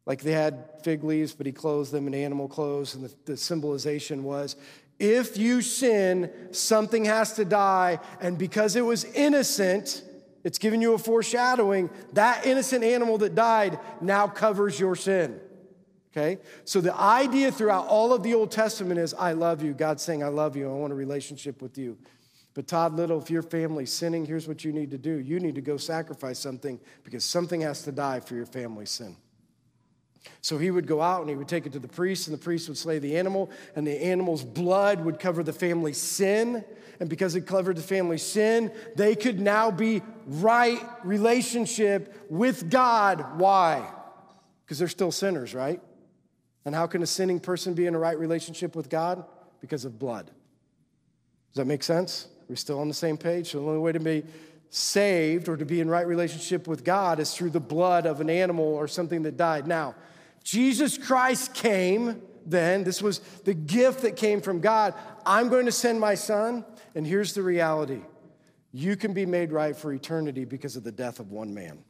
Like 0.06 0.22
they 0.22 0.32
had 0.32 0.82
fig 0.82 1.02
leaves, 1.02 1.34
but 1.34 1.46
he 1.46 1.52
clothed 1.52 1.90
them 1.90 2.06
in 2.06 2.14
animal 2.14 2.48
clothes. 2.48 2.94
And 2.94 3.04
the, 3.04 3.14
the 3.24 3.36
symbolization 3.36 4.22
was 4.22 4.56
if 4.98 5.36
you 5.36 5.60
sin, 5.60 6.30
something 6.52 7.04
has 7.06 7.34
to 7.34 7.44
die. 7.44 7.98
And 8.20 8.38
because 8.38 8.76
it 8.76 8.82
was 8.82 9.04
innocent, 9.04 10.02
it's 10.44 10.58
giving 10.58 10.82
you 10.82 10.94
a 10.94 10.98
foreshadowing. 10.98 11.90
That 12.12 12.46
innocent 12.46 12.84
animal 12.84 13.18
that 13.18 13.34
died 13.34 13.78
now 14.00 14.28
covers 14.28 14.78
your 14.78 14.94
sin. 14.94 15.40
Okay? 16.16 16.38
So 16.64 16.80
the 16.80 16.94
idea 16.94 17.50
throughout 17.50 17.88
all 17.88 18.12
of 18.12 18.22
the 18.22 18.34
Old 18.34 18.52
Testament 18.52 19.00
is 19.00 19.14
I 19.14 19.32
love 19.32 19.64
you. 19.64 19.72
God's 19.72 20.02
saying, 20.02 20.22
I 20.22 20.28
love 20.28 20.56
you. 20.56 20.70
I 20.70 20.72
want 20.72 20.92
a 20.92 20.96
relationship 20.96 21.60
with 21.60 21.76
you. 21.76 21.98
But 22.54 22.68
Todd 22.68 22.94
Little, 22.94 23.20
if 23.20 23.30
your 23.30 23.42
family's 23.42 23.92
sinning, 23.92 24.24
here's 24.24 24.46
what 24.46 24.64
you 24.64 24.72
need 24.72 24.92
to 24.92 24.98
do. 24.98 25.16
You 25.16 25.40
need 25.40 25.56
to 25.56 25.60
go 25.60 25.76
sacrifice 25.76 26.38
something 26.38 26.78
because 27.02 27.24
something 27.24 27.62
has 27.62 27.82
to 27.82 27.90
die 27.90 28.20
for 28.20 28.36
your 28.36 28.46
family's 28.46 28.90
sin. 28.90 29.16
So 30.40 30.56
he 30.56 30.70
would 30.70 30.86
go 30.86 31.02
out 31.02 31.20
and 31.20 31.28
he 31.28 31.34
would 31.34 31.48
take 31.48 31.66
it 31.66 31.72
to 31.72 31.80
the 31.80 31.88
priest, 31.88 32.28
and 32.28 32.38
the 32.38 32.42
priest 32.42 32.68
would 32.68 32.78
slay 32.78 33.00
the 33.00 33.16
animal, 33.16 33.50
and 33.74 33.84
the 33.84 34.00
animal's 34.00 34.44
blood 34.44 35.04
would 35.04 35.18
cover 35.18 35.42
the 35.42 35.52
family's 35.52 35.98
sin. 35.98 36.64
And 37.00 37.10
because 37.10 37.34
it 37.34 37.42
covered 37.42 37.76
the 37.76 37.82
family's 37.82 38.22
sin, 38.22 38.72
they 38.94 39.16
could 39.16 39.40
now 39.40 39.72
be 39.72 40.00
right 40.26 40.80
relationship 41.02 42.14
with 42.30 42.70
God. 42.70 43.38
Why? 43.38 43.84
Because 44.64 44.78
they're 44.78 44.86
still 44.86 45.12
sinners, 45.12 45.54
right? 45.54 45.82
And 46.64 46.74
how 46.74 46.86
can 46.86 47.02
a 47.02 47.06
sinning 47.06 47.40
person 47.40 47.74
be 47.74 47.86
in 47.86 47.94
a 47.94 47.98
right 47.98 48.18
relationship 48.18 48.74
with 48.74 48.88
God? 48.88 49.24
Because 49.60 49.84
of 49.84 49.98
blood. 49.98 50.26
Does 50.26 51.56
that 51.56 51.66
make 51.66 51.82
sense? 51.82 52.28
We're 52.48 52.54
we 52.54 52.56
still 52.56 52.80
on 52.80 52.88
the 52.88 52.94
same 52.94 53.16
page? 53.16 53.50
So 53.50 53.60
the 53.60 53.66
only 53.66 53.78
way 53.78 53.92
to 53.92 54.00
be 54.00 54.24
saved 54.70 55.48
or 55.48 55.56
to 55.56 55.64
be 55.64 55.80
in 55.80 55.88
right 55.88 56.06
relationship 56.06 56.66
with 56.66 56.84
God 56.84 57.20
is 57.20 57.34
through 57.34 57.50
the 57.50 57.60
blood 57.60 58.06
of 58.06 58.20
an 58.20 58.28
animal 58.28 58.64
or 58.64 58.88
something 58.88 59.22
that 59.22 59.36
died. 59.36 59.66
Now, 59.66 59.94
Jesus 60.42 60.98
Christ 60.98 61.54
came 61.54 62.20
then. 62.44 62.84
This 62.84 63.00
was 63.00 63.20
the 63.44 63.54
gift 63.54 64.02
that 64.02 64.16
came 64.16 64.40
from 64.40 64.60
God. 64.60 64.94
I'm 65.24 65.48
going 65.48 65.66
to 65.66 65.72
send 65.72 66.00
my 66.00 66.14
son. 66.14 66.64
And 66.94 67.06
here's 67.06 67.34
the 67.34 67.42
reality 67.42 68.00
you 68.72 68.96
can 68.96 69.12
be 69.12 69.24
made 69.24 69.52
right 69.52 69.76
for 69.76 69.92
eternity 69.92 70.44
because 70.44 70.74
of 70.74 70.82
the 70.82 70.92
death 70.92 71.20
of 71.20 71.30
one 71.30 71.54
man. 71.54 71.84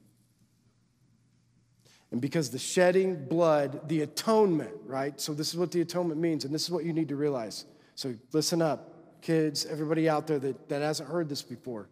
And 2.15 2.21
because 2.21 2.51
the 2.51 2.61
shedding 2.61 3.25
blood, 3.25 3.89
the 3.89 4.03
atonement, 4.03 4.71
right? 4.87 5.21
So, 5.21 5.35
this 5.35 5.49
is 5.49 5.57
what 5.57 5.73
the 5.73 5.81
atonement 5.81 6.21
means, 6.21 6.45
and 6.45 6.55
this 6.55 6.63
is 6.63 6.71
what 6.71 6.85
you 6.85 6.93
need 6.93 7.09
to 7.09 7.17
realize. 7.17 7.65
So, 7.97 8.15
listen 8.33 8.63
up, 8.63 9.21
kids, 9.21 9.67
everybody 9.67 10.09
out 10.09 10.29
there 10.29 10.39
that, 10.39 10.69
that 10.69 10.81
hasn't 10.81 11.09
heard 11.09 11.29
this 11.29 11.43
before. 11.43 11.89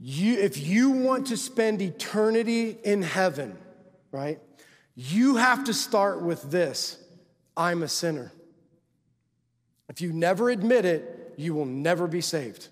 You, 0.00 0.40
if 0.40 0.58
you 0.58 0.90
want 0.90 1.28
to 1.28 1.36
spend 1.36 1.80
eternity 1.80 2.76
in 2.82 3.02
heaven, 3.02 3.56
right, 4.10 4.40
you 4.96 5.36
have 5.36 5.62
to 5.66 5.72
start 5.72 6.20
with 6.20 6.50
this 6.50 6.98
I'm 7.56 7.84
a 7.84 7.88
sinner. 7.88 8.32
If 9.88 10.00
you 10.00 10.12
never 10.12 10.50
admit 10.50 10.84
it, 10.84 11.34
you 11.36 11.54
will 11.54 11.64
never 11.64 12.08
be 12.08 12.22
saved. 12.22 12.70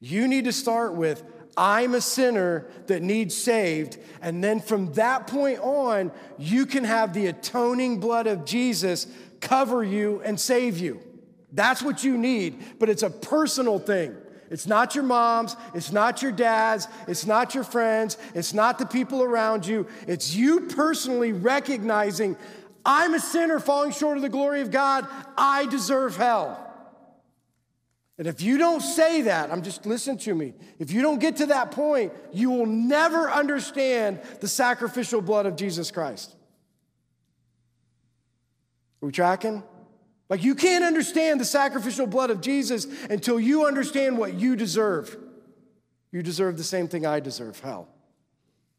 You 0.00 0.28
need 0.28 0.44
to 0.44 0.52
start 0.52 0.96
with 0.96 1.22
I'm 1.56 1.94
a 1.94 2.00
sinner 2.00 2.66
that 2.86 3.02
needs 3.02 3.34
saved. 3.34 3.98
And 4.20 4.44
then 4.44 4.60
from 4.60 4.92
that 4.94 5.26
point 5.26 5.60
on, 5.60 6.12
you 6.38 6.66
can 6.66 6.84
have 6.84 7.14
the 7.14 7.26
atoning 7.26 7.98
blood 7.98 8.26
of 8.26 8.44
Jesus 8.44 9.06
cover 9.40 9.82
you 9.82 10.20
and 10.24 10.38
save 10.38 10.78
you. 10.78 11.00
That's 11.52 11.82
what 11.82 12.04
you 12.04 12.18
need, 12.18 12.78
but 12.78 12.90
it's 12.90 13.02
a 13.02 13.10
personal 13.10 13.78
thing. 13.78 14.14
It's 14.50 14.66
not 14.66 14.94
your 14.94 15.04
mom's, 15.04 15.56
it's 15.74 15.90
not 15.90 16.22
your 16.22 16.30
dad's, 16.30 16.86
it's 17.08 17.26
not 17.26 17.54
your 17.54 17.64
friends, 17.64 18.16
it's 18.34 18.54
not 18.54 18.78
the 18.78 18.86
people 18.86 19.22
around 19.22 19.66
you. 19.66 19.86
It's 20.06 20.36
you 20.36 20.60
personally 20.60 21.32
recognizing, 21.32 22.36
I'm 22.84 23.14
a 23.14 23.20
sinner 23.20 23.58
falling 23.58 23.90
short 23.90 24.16
of 24.16 24.22
the 24.22 24.28
glory 24.28 24.60
of 24.60 24.70
God, 24.70 25.08
I 25.36 25.66
deserve 25.66 26.16
hell. 26.16 26.65
And 28.18 28.26
if 28.26 28.40
you 28.40 28.56
don't 28.56 28.80
say 28.80 29.22
that, 29.22 29.52
I'm 29.52 29.62
just 29.62 29.84
listen 29.84 30.16
to 30.18 30.34
me. 30.34 30.54
If 30.78 30.90
you 30.90 31.02
don't 31.02 31.18
get 31.18 31.36
to 31.36 31.46
that 31.46 31.70
point, 31.70 32.12
you 32.32 32.50
will 32.50 32.66
never 32.66 33.30
understand 33.30 34.20
the 34.40 34.48
sacrificial 34.48 35.20
blood 35.20 35.44
of 35.44 35.56
Jesus 35.56 35.90
Christ. 35.90 36.34
Are 39.02 39.06
we 39.06 39.12
tracking? 39.12 39.62
Like, 40.28 40.42
you 40.42 40.54
can't 40.54 40.82
understand 40.82 41.40
the 41.40 41.44
sacrificial 41.44 42.06
blood 42.06 42.30
of 42.30 42.40
Jesus 42.40 42.86
until 43.10 43.38
you 43.38 43.66
understand 43.66 44.18
what 44.18 44.34
you 44.34 44.56
deserve. 44.56 45.16
You 46.10 46.22
deserve 46.22 46.56
the 46.56 46.64
same 46.64 46.88
thing 46.88 47.04
I 47.04 47.20
deserve 47.20 47.60
hell. 47.60 47.88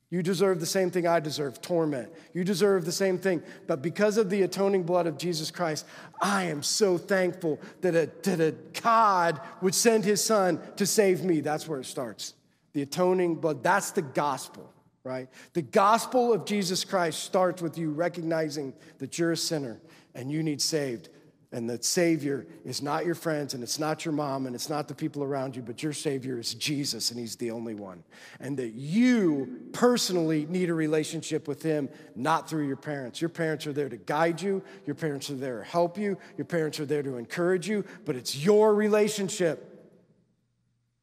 You 0.09 0.23
deserve 0.23 0.61
the 0.61 0.65
same 0.65 0.89
thing 0.89 1.05
I 1.05 1.19
deserve 1.19 1.61
torment. 1.61 2.09
You 2.33 2.45
deserve 2.45 2.85
the 2.85 2.93
same 2.93 3.17
thing. 3.17 3.43
But 3.67 3.81
because 3.81 4.17
of 4.17 4.29
the 4.29 4.43
atoning 4.43 4.83
blood 4.83 5.05
of 5.05 5.17
Jesus 5.17 5.51
Christ, 5.51 5.85
I 6.21 6.45
am 6.45 6.63
so 6.63 6.97
thankful 6.97 7.59
that 7.81 7.93
a, 7.93 8.09
that 8.23 8.39
a 8.39 8.55
God 8.81 9.41
would 9.61 9.75
send 9.75 10.05
his 10.05 10.23
son 10.23 10.61
to 10.77 10.85
save 10.85 11.25
me. 11.25 11.41
That's 11.41 11.67
where 11.67 11.81
it 11.81 11.85
starts. 11.85 12.35
The 12.71 12.83
atoning 12.83 13.35
blood, 13.35 13.63
that's 13.63 13.91
the 13.91 14.01
gospel, 14.01 14.71
right? 15.03 15.27
The 15.53 15.61
gospel 15.61 16.31
of 16.31 16.45
Jesus 16.45 16.85
Christ 16.85 17.23
starts 17.23 17.61
with 17.61 17.77
you 17.77 17.91
recognizing 17.91 18.73
that 18.99 19.19
you're 19.19 19.33
a 19.33 19.37
sinner 19.37 19.81
and 20.15 20.31
you 20.31 20.41
need 20.41 20.61
saved 20.61 21.09
and 21.51 21.69
the 21.69 21.81
Savior 21.81 22.45
is 22.65 22.81
not 22.81 23.05
your 23.05 23.15
friends, 23.15 23.53
and 23.53 23.63
it's 23.63 23.79
not 23.79 24.03
your 24.03 24.13
mom, 24.13 24.47
and 24.47 24.55
it's 24.55 24.69
not 24.69 24.87
the 24.87 24.93
people 24.93 25.23
around 25.23 25.55
you, 25.55 25.61
but 25.61 25.81
your 25.81 25.93
Savior 25.93 26.37
is 26.37 26.53
Jesus, 26.53 27.09
and 27.09 27.19
He's 27.19 27.37
the 27.37 27.51
only 27.51 27.73
one. 27.73 28.03
And 28.41 28.57
that 28.57 28.73
you 28.73 29.69
personally 29.71 30.45
need 30.49 30.69
a 30.69 30.73
relationship 30.73 31.47
with 31.47 31.63
Him, 31.63 31.87
not 32.15 32.49
through 32.49 32.67
your 32.67 32.75
parents. 32.75 33.21
Your 33.21 33.29
parents 33.29 33.65
are 33.65 33.73
there 33.73 33.87
to 33.87 33.97
guide 33.97 34.41
you, 34.41 34.61
your 34.85 34.95
parents 34.95 35.29
are 35.29 35.35
there 35.35 35.59
to 35.59 35.65
help 35.65 35.97
you, 35.97 36.17
your 36.37 36.45
parents 36.45 36.79
are 36.81 36.85
there 36.85 37.03
to 37.03 37.15
encourage 37.15 37.67
you, 37.67 37.85
but 38.03 38.17
it's 38.17 38.35
your 38.35 38.75
relationship, 38.75 39.89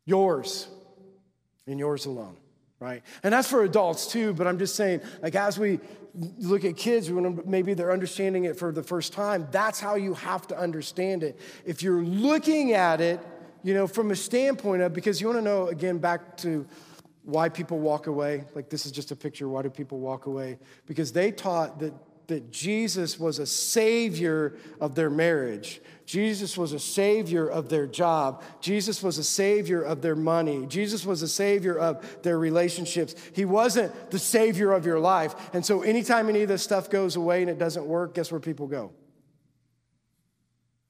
yours, 0.05 0.69
and 1.67 1.79
yours 1.79 2.05
alone 2.05 2.37
right? 2.85 3.03
And 3.23 3.33
that's 3.33 3.49
for 3.49 3.65
adults 3.65 4.07
too, 4.07 4.35
but 4.35 4.47
I'm 4.47 4.59
just 4.59 4.77
saying, 4.77 5.01
like, 5.23 5.35
as 5.35 5.59
we 5.59 5.81
look 6.39 6.65
at 6.65 6.77
kids, 6.77 7.11
maybe 7.11 7.73
they're 7.75 7.93
understanding 7.93 8.45
it 8.45 8.59
for 8.59 8.71
the 8.73 8.83
first 8.83 9.13
time, 9.13 9.49
that's 9.51 9.81
how 9.81 9.95
you 9.95 10.15
have 10.15 10.47
to 10.49 10.59
understand 10.59 11.23
it. 11.23 11.41
If 11.65 11.83
you're 11.83 12.03
looking 12.03 12.75
at 12.75 13.01
it, 13.01 13.21
you 13.63 13.73
know, 13.73 13.87
from 13.87 14.11
a 14.11 14.17
standpoint 14.17 14.83
of, 14.83 14.93
because 14.93 15.21
you 15.21 15.27
want 15.27 15.39
to 15.39 15.45
know, 15.45 15.69
again, 15.69 15.99
back 15.99 16.37
to 16.39 16.67
why 17.25 17.49
people 17.49 17.79
walk 17.79 18.07
away, 18.07 18.45
like 18.55 18.69
this 18.69 18.85
is 18.85 18.93
just 18.93 19.11
a 19.11 19.17
picture, 19.17 19.49
why 19.49 19.63
do 19.63 19.71
people 19.71 19.99
walk 19.99 20.27
away? 20.27 20.59
Because 20.87 21.11
they 21.13 21.33
taught 21.33 21.79
that 21.81 21.95
that 22.27 22.51
Jesus 22.51 23.19
was 23.19 23.39
a 23.39 23.47
savior 23.47 24.57
of 24.81 24.95
their 24.95 25.11
marriage. 25.11 25.81
Jesus 26.07 26.59
was 26.59 26.73
a 26.73 26.79
savior 26.79 27.49
of 27.49 27.71
their 27.71 27.87
job. 27.87 28.43
Jesus 28.61 29.03
was 29.03 29.17
a 29.17 29.25
savior 29.25 29.81
of 29.81 30.03
their 30.03 30.17
money. 30.17 30.67
Jesus 30.67 31.07
was 31.07 31.23
a 31.23 31.29
savior 31.29 31.79
of 31.79 32.23
their 32.23 32.39
relationships. 32.39 33.15
He 33.33 33.45
wasn't 33.45 34.11
the 34.11 34.19
savior 34.19 34.73
of 34.73 34.85
your 34.85 35.01
life. 35.01 35.35
And 35.55 35.65
so, 35.65 35.83
anytime 35.83 36.29
any 36.29 36.43
of 36.43 36.49
this 36.49 36.63
stuff 36.63 36.91
goes 36.91 37.17
away 37.17 37.41
and 37.41 37.51
it 37.51 37.59
doesn't 37.59 37.87
work, 37.87 38.15
guess 38.15 38.31
where 38.31 38.41
people 38.41 38.67
go? 38.67 38.93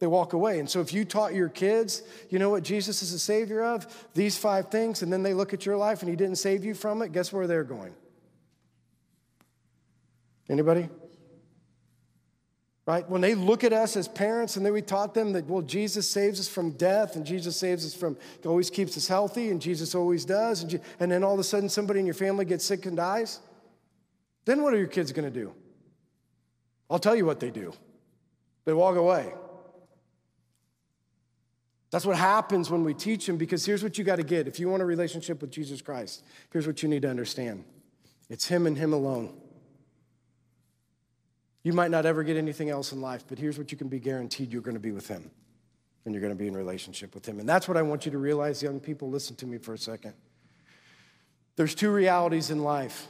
They 0.01 0.09
walk 0.09 0.33
away. 0.33 0.59
And 0.59 0.69
so, 0.69 0.81
if 0.81 0.93
you 0.93 1.05
taught 1.05 1.33
your 1.33 1.49
kids, 1.49 2.03
you 2.29 2.41
know 2.41 2.51
what 2.51 2.65
Jesus 2.65 3.01
is 3.01 3.13
a 3.13 3.19
savior 3.19 3.63
of? 3.63 3.87
These 4.15 4.37
five 4.37 4.69
things, 4.69 5.03
and 5.03 5.13
then 5.13 5.23
they 5.23 5.33
look 5.33 5.55
at 5.55 5.65
your 5.65 5.77
life 5.77 6.03
and 6.03 6.11
he 6.11 6.17
didn't 6.17 6.37
save 6.37 6.65
you 6.65 6.75
from 6.75 7.03
it, 7.03 7.13
guess 7.13 7.33
where 7.33 7.47
they're 7.47 7.63
going? 7.63 7.95
Anybody? 10.49 10.89
Right? 12.87 13.09
When 13.09 13.21
they 13.21 13.35
look 13.35 13.65
at 13.65 13.73
us 13.73 13.97
as 13.97 14.09
parents 14.09 14.57
and 14.57 14.65
then 14.65 14.73
we 14.73 14.83
taught 14.83 15.15
them 15.15 15.33
that, 15.33 15.47
well, 15.47 15.63
Jesus 15.63 16.09
saves 16.09 16.39
us 16.39 16.49
from 16.49 16.73
death 16.73 17.17
and 17.17 17.25
Jesus 17.25 17.57
saves 17.57 17.87
us 17.87 17.95
from, 17.95 18.17
always 18.45 18.71
keeps 18.71 18.97
us 18.97 19.09
healthy 19.09 19.51
and 19.51 19.61
Jesus 19.61 19.95
always 19.95 20.25
does. 20.25 20.63
And, 20.63 20.81
and 21.01 21.11
then 21.11 21.25
all 21.25 21.35
of 21.35 21.41
a 21.41 21.45
sudden 21.45 21.69
somebody 21.69 22.01
in 22.01 22.07
your 22.07 22.15
family 22.15 22.45
gets 22.45 22.65
sick 22.65 22.87
and 22.87 22.97
dies, 22.97 23.41
then 24.45 24.63
what 24.63 24.75
are 24.75 24.79
your 24.79 24.87
kids 24.87 25.13
going 25.13 25.31
to 25.31 25.41
do? 25.41 25.55
I'll 26.91 26.99
tell 26.99 27.17
you 27.17 27.25
what 27.25 27.41
they 27.41 27.51
do 27.51 27.73
they 28.67 28.73
walk 28.73 28.97
away. 28.97 29.33
That's 31.91 32.07
what 32.07 32.17
happens 32.17 32.71
when 32.71 32.83
we 32.83 32.93
teach 32.93 33.27
them 33.27 33.37
because 33.37 33.65
here's 33.65 33.83
what 33.83 33.99
you 33.99 34.05
got 34.05 34.17
to 34.17 34.25
get. 34.25 34.49
If 34.49 34.59
you 34.59 34.69
want 34.69 34.83
a 34.83 34.85
relationship 34.85 35.41
with 35.41 35.53
Jesus 35.53 35.81
Christ, 35.81 36.25
here's 36.51 36.67
what 36.67 36.83
you 36.83 36.89
need 36.89 37.03
to 37.03 37.11
understand 37.11 37.65
it's 38.29 38.49
Him 38.49 38.67
and 38.67 38.77
Him 38.77 38.93
alone. 38.93 39.33
You 41.65 41.73
might 41.73 41.91
not 41.91 42.07
ever 42.07 42.23
get 42.23 42.37
anything 42.37 42.71
else 42.71 42.93
in 42.93 43.01
life, 43.01 43.25
but 43.27 43.39
here's 43.39 43.59
what 43.59 43.73
you 43.73 43.79
can 43.79 43.89
be 43.89 43.99
guaranteed 43.99 44.53
you're 44.53 44.63
going 44.63 44.77
to 44.77 44.81
be 44.81 44.93
with 44.93 45.09
Him. 45.09 45.31
And 46.05 46.15
you're 46.15 46.21
going 46.21 46.35
to 46.35 46.39
be 46.39 46.47
in 46.47 46.55
relationship 46.55 47.15
with 47.15 47.27
Him. 47.27 47.41
And 47.41 47.49
that's 47.49 47.67
what 47.67 47.79
I 47.79 47.83
want 47.83 48.05
you 48.05 48.13
to 48.13 48.19
realize, 48.19 48.63
young 48.63 48.79
people. 48.79 49.09
Listen 49.11 49.35
to 49.37 49.47
me 49.47 49.57
for 49.57 49.73
a 49.73 49.79
second. 49.79 50.13
There's 51.57 51.75
two 51.75 51.91
realities 51.91 52.51
in 52.51 52.63
life 52.63 53.09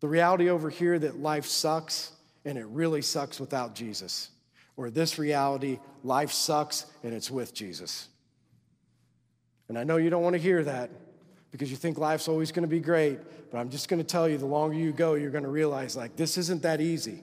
the 0.00 0.08
reality 0.08 0.50
over 0.50 0.68
here 0.68 0.98
that 0.98 1.20
life 1.20 1.46
sucks, 1.46 2.10
and 2.44 2.58
it 2.58 2.66
really 2.66 3.02
sucks 3.02 3.38
without 3.38 3.76
Jesus. 3.76 4.30
Or 4.76 4.90
this 4.90 5.16
reality, 5.16 5.78
life 6.02 6.32
sucks, 6.32 6.86
and 7.04 7.14
it's 7.14 7.30
with 7.30 7.54
Jesus. 7.54 8.08
And 9.68 9.78
I 9.78 9.84
know 9.84 9.98
you 9.98 10.10
don't 10.10 10.24
want 10.24 10.34
to 10.34 10.42
hear 10.42 10.64
that 10.64 10.90
because 11.52 11.70
you 11.70 11.76
think 11.76 11.98
life's 11.98 12.26
always 12.26 12.50
going 12.50 12.64
to 12.64 12.68
be 12.68 12.80
great, 12.80 13.20
but 13.52 13.58
I'm 13.58 13.70
just 13.70 13.88
going 13.88 14.00
to 14.00 14.04
tell 14.04 14.28
you 14.28 14.38
the 14.38 14.46
longer 14.46 14.74
you 14.74 14.90
go, 14.90 15.14
you're 15.14 15.30
going 15.30 15.44
to 15.44 15.50
realize 15.50 15.94
like 15.96 16.16
this 16.16 16.36
isn't 16.36 16.62
that 16.62 16.80
easy. 16.80 17.22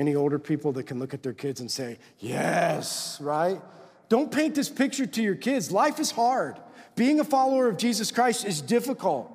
Any 0.00 0.14
older 0.14 0.38
people 0.38 0.72
that 0.72 0.84
can 0.84 0.98
look 0.98 1.12
at 1.12 1.22
their 1.22 1.34
kids 1.34 1.60
and 1.60 1.70
say, 1.70 1.98
Yes, 2.18 3.20
right? 3.20 3.60
Don't 4.08 4.32
paint 4.32 4.54
this 4.54 4.70
picture 4.70 5.04
to 5.04 5.22
your 5.22 5.34
kids. 5.34 5.70
Life 5.70 6.00
is 6.00 6.10
hard. 6.10 6.56
Being 6.96 7.20
a 7.20 7.24
follower 7.24 7.68
of 7.68 7.76
Jesus 7.76 8.10
Christ 8.10 8.46
is 8.46 8.62
difficult. 8.62 9.30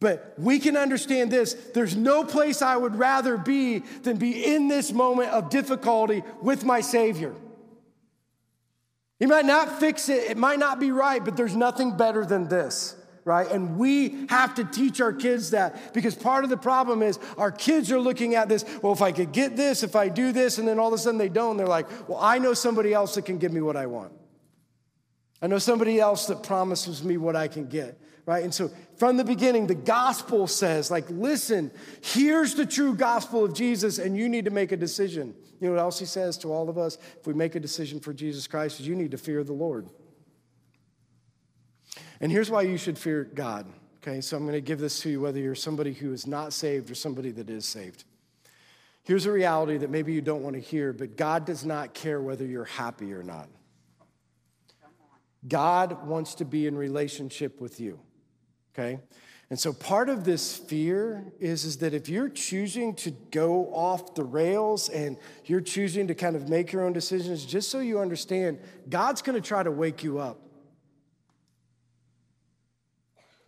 But 0.00 0.32
we 0.38 0.58
can 0.58 0.74
understand 0.78 1.30
this 1.30 1.52
there's 1.74 1.94
no 1.94 2.24
place 2.24 2.62
I 2.62 2.78
would 2.78 2.96
rather 2.96 3.36
be 3.36 3.80
than 4.02 4.16
be 4.16 4.42
in 4.42 4.68
this 4.68 4.90
moment 4.90 5.28
of 5.32 5.50
difficulty 5.50 6.22
with 6.40 6.64
my 6.64 6.80
Savior. 6.80 7.34
He 9.18 9.26
might 9.26 9.44
not 9.44 9.80
fix 9.80 10.08
it, 10.08 10.30
it 10.30 10.38
might 10.38 10.58
not 10.58 10.80
be 10.80 10.92
right, 10.92 11.22
but 11.22 11.36
there's 11.36 11.54
nothing 11.54 11.98
better 11.98 12.24
than 12.24 12.48
this 12.48 12.96
right? 13.30 13.48
And 13.48 13.78
we 13.78 14.26
have 14.28 14.56
to 14.56 14.64
teach 14.64 15.00
our 15.00 15.12
kids 15.12 15.52
that 15.52 15.94
because 15.94 16.16
part 16.16 16.42
of 16.42 16.50
the 16.50 16.56
problem 16.56 17.00
is 17.00 17.16
our 17.38 17.52
kids 17.52 17.92
are 17.92 18.00
looking 18.00 18.34
at 18.34 18.48
this, 18.48 18.64
well, 18.82 18.92
if 18.92 19.02
I 19.02 19.12
could 19.12 19.30
get 19.30 19.56
this, 19.56 19.84
if 19.84 19.94
I 19.94 20.08
do 20.08 20.32
this, 20.32 20.58
and 20.58 20.66
then 20.66 20.80
all 20.80 20.88
of 20.88 20.94
a 20.94 20.98
sudden 20.98 21.16
they 21.16 21.28
don't, 21.28 21.56
they're 21.56 21.68
like, 21.68 21.86
well, 22.08 22.18
I 22.20 22.40
know 22.40 22.54
somebody 22.54 22.92
else 22.92 23.14
that 23.14 23.26
can 23.26 23.38
give 23.38 23.52
me 23.52 23.60
what 23.60 23.76
I 23.76 23.86
want. 23.86 24.10
I 25.40 25.46
know 25.46 25.58
somebody 25.58 26.00
else 26.00 26.26
that 26.26 26.42
promises 26.42 27.04
me 27.04 27.18
what 27.18 27.36
I 27.36 27.46
can 27.46 27.68
get, 27.68 28.00
right? 28.26 28.42
And 28.42 28.52
so 28.52 28.68
from 28.96 29.16
the 29.16 29.22
beginning, 29.22 29.68
the 29.68 29.76
gospel 29.76 30.48
says, 30.48 30.90
like, 30.90 31.08
listen, 31.08 31.70
here's 32.02 32.56
the 32.56 32.66
true 32.66 32.96
gospel 32.96 33.44
of 33.44 33.54
Jesus, 33.54 33.98
and 33.98 34.16
you 34.16 34.28
need 34.28 34.46
to 34.46 34.50
make 34.50 34.72
a 34.72 34.76
decision. 34.76 35.36
You 35.60 35.68
know 35.68 35.74
what 35.74 35.82
else 35.82 36.00
he 36.00 36.04
says 36.04 36.36
to 36.38 36.52
all 36.52 36.68
of 36.68 36.78
us? 36.78 36.98
If 37.20 37.28
we 37.28 37.34
make 37.34 37.54
a 37.54 37.60
decision 37.60 38.00
for 38.00 38.12
Jesus 38.12 38.48
Christ, 38.48 38.80
is 38.80 38.88
you 38.88 38.96
need 38.96 39.12
to 39.12 39.18
fear 39.18 39.44
the 39.44 39.52
Lord. 39.52 39.88
And 42.20 42.30
here's 42.30 42.50
why 42.50 42.62
you 42.62 42.76
should 42.76 42.98
fear 42.98 43.24
God. 43.24 43.66
Okay, 44.02 44.20
so 44.20 44.36
I'm 44.36 44.44
going 44.44 44.54
to 44.54 44.60
give 44.60 44.78
this 44.78 45.00
to 45.00 45.10
you 45.10 45.20
whether 45.20 45.38
you're 45.38 45.54
somebody 45.54 45.92
who 45.92 46.12
is 46.12 46.26
not 46.26 46.52
saved 46.52 46.90
or 46.90 46.94
somebody 46.94 47.30
that 47.32 47.50
is 47.50 47.66
saved. 47.66 48.04
Here's 49.02 49.26
a 49.26 49.32
reality 49.32 49.76
that 49.78 49.90
maybe 49.90 50.12
you 50.12 50.20
don't 50.20 50.42
want 50.42 50.54
to 50.54 50.60
hear, 50.60 50.92
but 50.92 51.16
God 51.16 51.44
does 51.44 51.64
not 51.64 51.94
care 51.94 52.20
whether 52.20 52.44
you're 52.44 52.64
happy 52.64 53.12
or 53.12 53.22
not. 53.22 53.48
God 55.48 56.06
wants 56.06 56.34
to 56.36 56.44
be 56.44 56.66
in 56.66 56.76
relationship 56.76 57.60
with 57.60 57.80
you. 57.80 57.98
Okay? 58.72 59.00
And 59.48 59.58
so 59.58 59.72
part 59.72 60.08
of 60.08 60.24
this 60.24 60.56
fear 60.56 61.32
is, 61.40 61.64
is 61.64 61.78
that 61.78 61.92
if 61.92 62.08
you're 62.08 62.28
choosing 62.28 62.94
to 62.96 63.10
go 63.32 63.66
off 63.74 64.14
the 64.14 64.22
rails 64.22 64.88
and 64.88 65.16
you're 65.44 65.60
choosing 65.60 66.06
to 66.06 66.14
kind 66.14 66.36
of 66.36 66.48
make 66.48 66.72
your 66.72 66.84
own 66.84 66.92
decisions, 66.92 67.44
just 67.44 67.68
so 67.68 67.80
you 67.80 67.98
understand, 67.98 68.60
God's 68.88 69.22
gonna 69.22 69.40
try 69.40 69.62
to 69.62 69.70
wake 69.70 70.04
you 70.04 70.18
up. 70.20 70.38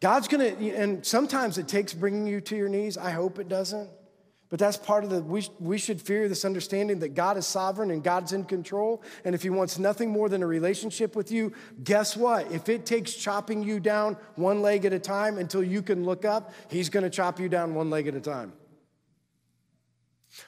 God's 0.03 0.27
gonna, 0.27 0.47
and 0.47 1.07
sometimes 1.07 1.59
it 1.59 1.69
takes 1.69 1.95
bringing 1.95 2.27
you 2.27 2.41
to 2.41 2.57
your 2.57 2.69
knees. 2.69 2.99
I 2.99 3.12
hope 3.12 3.38
it 3.38 3.49
doesn't. 3.49 3.88
But 4.51 4.59
that's 4.59 4.77
part 4.77 5.05
of 5.05 5.11
the, 5.11 5.23
we, 5.23 5.47
we 5.61 5.79
should 5.79 6.03
fear 6.03 6.29
this 6.29 6.45
understanding 6.45 6.99
that 6.99 7.15
God 7.15 7.37
is 7.37 7.47
sovereign 7.47 7.93
and 7.93 8.03
God's 8.03 8.33
in 8.33 8.43
control. 8.45 9.01
And 9.25 9.33
if 9.33 9.45
He 9.45 9.49
wants 9.49 9.79
nothing 9.79 10.11
more 10.11 10.29
than 10.29 10.43
a 10.43 10.47
relationship 10.47 11.15
with 11.15 11.31
you, 11.31 11.53
guess 11.85 12.17
what? 12.17 12.51
If 12.51 12.69
it 12.69 12.85
takes 12.85 13.15
chopping 13.15 13.62
you 13.62 13.79
down 13.79 14.17
one 14.35 14.61
leg 14.61 14.85
at 14.85 14.93
a 14.93 14.99
time 14.99 15.38
until 15.38 15.62
you 15.62 15.83
can 15.83 16.05
look 16.05 16.25
up, 16.25 16.53
He's 16.69 16.88
gonna 16.91 17.09
chop 17.09 17.38
you 17.38 17.49
down 17.49 17.73
one 17.73 17.88
leg 17.88 18.09
at 18.09 18.17
a 18.17 18.21
time. 18.21 18.53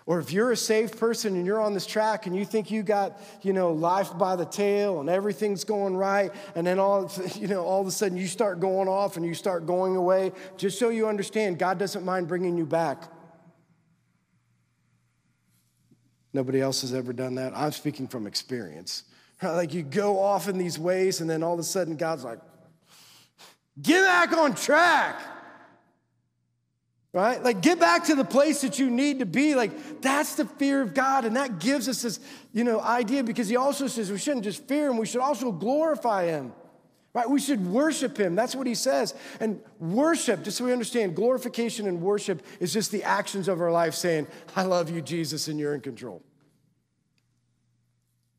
Or 0.07 0.19
if 0.19 0.33
you're 0.33 0.51
a 0.51 0.57
saved 0.57 0.99
person 0.99 1.37
and 1.37 1.45
you're 1.45 1.61
on 1.61 1.75
this 1.75 1.87
track 1.87 2.27
and 2.27 2.35
you 2.35 2.45
think 2.45 2.71
you 2.71 2.83
got, 2.83 3.21
you 3.43 3.53
know, 3.53 3.73
life 3.73 4.17
by 4.17 4.35
the 4.35 4.47
tail 4.47 5.01
and 5.01 5.11
everything's 5.11 5.65
going 5.65 5.97
right, 5.97 6.33
and 6.55 6.67
then 6.67 6.79
all, 6.79 7.11
you 7.35 7.49
know, 7.49 7.63
all 7.63 7.81
of 7.81 7.87
a 7.87 7.91
sudden 7.91 8.17
you 8.17 8.27
start 8.27 8.61
going 8.61 8.89
off 8.89 9.17
and 9.17 9.27
you 9.27 9.35
start 9.35 9.67
going 9.67 9.97
away, 9.97 10.33
just 10.57 10.79
so 10.79 10.89
you 10.89 11.07
understand, 11.07 11.59
God 11.59 11.79
doesn't 11.79 12.05
mind 12.05 12.29
bringing 12.29 12.57
you 12.57 12.67
back. 12.67 13.11
Nobody 16.33 16.61
else 16.61 16.81
has 16.81 16.95
ever 16.95 17.13
done 17.13 17.37
that. 17.37 17.57
I'm 17.57 17.73
speaking 17.73 18.09
from 18.09 18.27
experience. 18.27 19.05
Like 19.43 19.75
you 19.75 19.83
go 19.83 20.19
off 20.19 20.49
in 20.49 20.59
these 20.59 20.79
ways, 20.79 21.21
and 21.21 21.29
then 21.29 21.43
all 21.43 21.55
of 21.55 21.61
a 21.61 21.65
sudden 21.65 21.97
God's 21.97 22.25
like, 22.25 22.41
get 23.81 24.03
back 24.03 24.33
on 24.33 24.55
track 24.55 25.21
right? 27.15 27.43
Like, 27.43 27.63
get 27.63 27.79
back 27.79 28.05
to 28.07 28.17
the 28.17 28.25
place 28.25 28.61
that 28.63 28.81
you 28.81 28.91
need 28.91 29.21
to 29.21 29.27
be. 29.27 29.55
Like, 29.55 30.03
that's 30.03 30.35
the 30.35 30.45
fear 30.45 30.83
of 30.83 30.95
God. 30.95 31.25
And 31.25 31.37
that 31.37 31.61
gives 31.61 31.89
us 31.89 32.03
this, 32.03 32.19
you 32.53 32.65
know, 32.65 32.81
idea 32.81 33.23
because 33.23 33.49
he 33.49 33.57
also 33.57 33.87
says 33.87 34.11
we 34.11 34.19
shouldn't 34.19 34.45
just 34.45 34.67
fear 34.67 34.91
him, 34.91 34.99
we 34.99 35.07
should 35.07 35.21
also 35.21 35.53
glorify 35.53 36.27
him, 36.27 36.53
right? 37.15 37.31
We 37.31 37.39
should 37.39 37.65
worship 37.65 38.19
him. 38.19 38.35
That's 38.35 38.57
what 38.57 38.67
he 38.67 38.75
says. 38.75 39.15
And 39.39 39.61
worship, 39.79 40.43
just 40.43 40.59
so 40.59 40.65
we 40.65 40.73
understand, 40.73 41.15
glorification 41.15 41.87
and 41.87 42.03
worship 42.03 42.43
is 42.59 42.73
just 42.73 42.91
the 42.91 43.05
actions 43.05 43.47
of 43.47 43.61
our 43.61 43.71
life 43.71 43.95
saying, 43.95 44.27
I 44.57 44.65
love 44.65 44.91
you, 44.91 45.01
Jesus, 45.01 45.47
and 45.47 45.59
you're 45.59 45.75
in 45.75 45.81
control. 45.81 46.21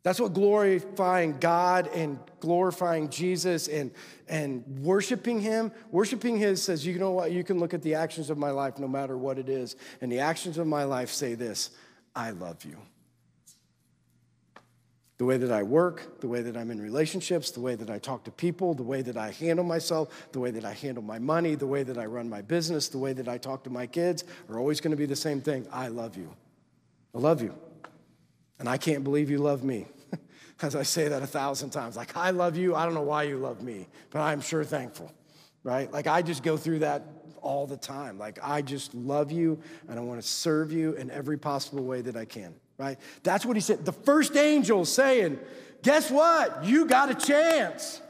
That's 0.05 0.19
what 0.19 0.33
glorifying 0.33 1.39
God 1.39 1.87
and 1.87 2.19
glorifying 2.39 3.09
Jesus 3.09 3.67
and, 3.67 3.89
and 4.29 4.63
worshiping 4.83 5.41
Him, 5.41 5.71
worshiping 5.89 6.37
His 6.37 6.61
says, 6.61 6.85
you 6.85 6.99
know 6.99 7.09
what, 7.09 7.31
you 7.31 7.43
can 7.43 7.57
look 7.59 7.73
at 7.73 7.81
the 7.81 7.95
actions 7.95 8.29
of 8.29 8.37
my 8.37 8.51
life 8.51 8.77
no 8.77 8.87
matter 8.87 9.17
what 9.17 9.39
it 9.39 9.49
is. 9.49 9.75
And 10.01 10.11
the 10.11 10.19
actions 10.19 10.59
of 10.59 10.67
my 10.67 10.83
life 10.83 11.09
say 11.09 11.33
this 11.33 11.71
I 12.15 12.29
love 12.29 12.63
you. 12.65 12.77
The 15.17 15.25
way 15.25 15.37
that 15.37 15.51
I 15.51 15.63
work, 15.63 16.21
the 16.21 16.27
way 16.27 16.43
that 16.43 16.55
I'm 16.55 16.69
in 16.69 16.79
relationships, 16.79 17.49
the 17.49 17.61
way 17.61 17.73
that 17.73 17.89
I 17.89 17.97
talk 17.97 18.25
to 18.25 18.31
people, 18.31 18.75
the 18.75 18.83
way 18.83 19.01
that 19.01 19.17
I 19.17 19.31
handle 19.31 19.65
myself, 19.65 20.27
the 20.33 20.39
way 20.39 20.51
that 20.51 20.65
I 20.65 20.73
handle 20.73 21.01
my 21.01 21.17
money, 21.17 21.55
the 21.55 21.65
way 21.65 21.81
that 21.81 21.97
I 21.97 22.05
run 22.05 22.29
my 22.29 22.43
business, 22.43 22.89
the 22.89 22.99
way 22.99 23.13
that 23.13 23.27
I 23.27 23.39
talk 23.39 23.63
to 23.63 23.71
my 23.71 23.87
kids 23.87 24.23
are 24.49 24.59
always 24.59 24.79
going 24.79 24.91
to 24.91 24.97
be 24.97 25.07
the 25.07 25.15
same 25.15 25.41
thing. 25.41 25.65
I 25.71 25.87
love 25.87 26.15
you. 26.15 26.31
I 27.15 27.17
love 27.17 27.41
you. 27.41 27.55
And 28.59 28.69
I 28.69 28.77
can't 28.77 29.03
believe 29.03 29.31
you 29.31 29.39
love 29.39 29.63
me 29.63 29.87
as 30.61 30.75
I 30.75 30.83
say 30.83 31.07
that 31.07 31.21
a 31.21 31.27
thousand 31.27 31.71
times. 31.71 31.95
Like, 31.95 32.15
I 32.15 32.31
love 32.31 32.55
you. 32.55 32.75
I 32.75 32.85
don't 32.85 32.93
know 32.93 33.01
why 33.01 33.23
you 33.23 33.37
love 33.37 33.61
me, 33.61 33.87
but 34.09 34.21
I'm 34.21 34.41
sure 34.41 34.63
thankful, 34.63 35.11
right? 35.63 35.91
Like, 35.91 36.07
I 36.07 36.21
just 36.21 36.43
go 36.43 36.57
through 36.57 36.79
that 36.79 37.03
all 37.41 37.67
the 37.67 37.77
time. 37.77 38.17
Like, 38.17 38.39
I 38.41 38.61
just 38.61 38.93
love 38.93 39.31
you 39.31 39.59
and 39.87 39.99
I 39.99 40.01
want 40.01 40.21
to 40.21 40.27
serve 40.27 40.71
you 40.71 40.93
in 40.93 41.11
every 41.11 41.37
possible 41.37 41.83
way 41.83 42.01
that 42.01 42.15
I 42.15 42.25
can, 42.25 42.55
right? 42.77 42.97
That's 43.23 43.45
what 43.45 43.55
he 43.55 43.61
said. 43.61 43.85
The 43.85 43.91
first 43.91 44.35
angel 44.35 44.85
saying, 44.85 45.39
Guess 45.85 46.09
what? 46.09 46.65
You 46.65 46.87
got 46.87 47.11
a 47.11 47.13
chance. 47.13 48.01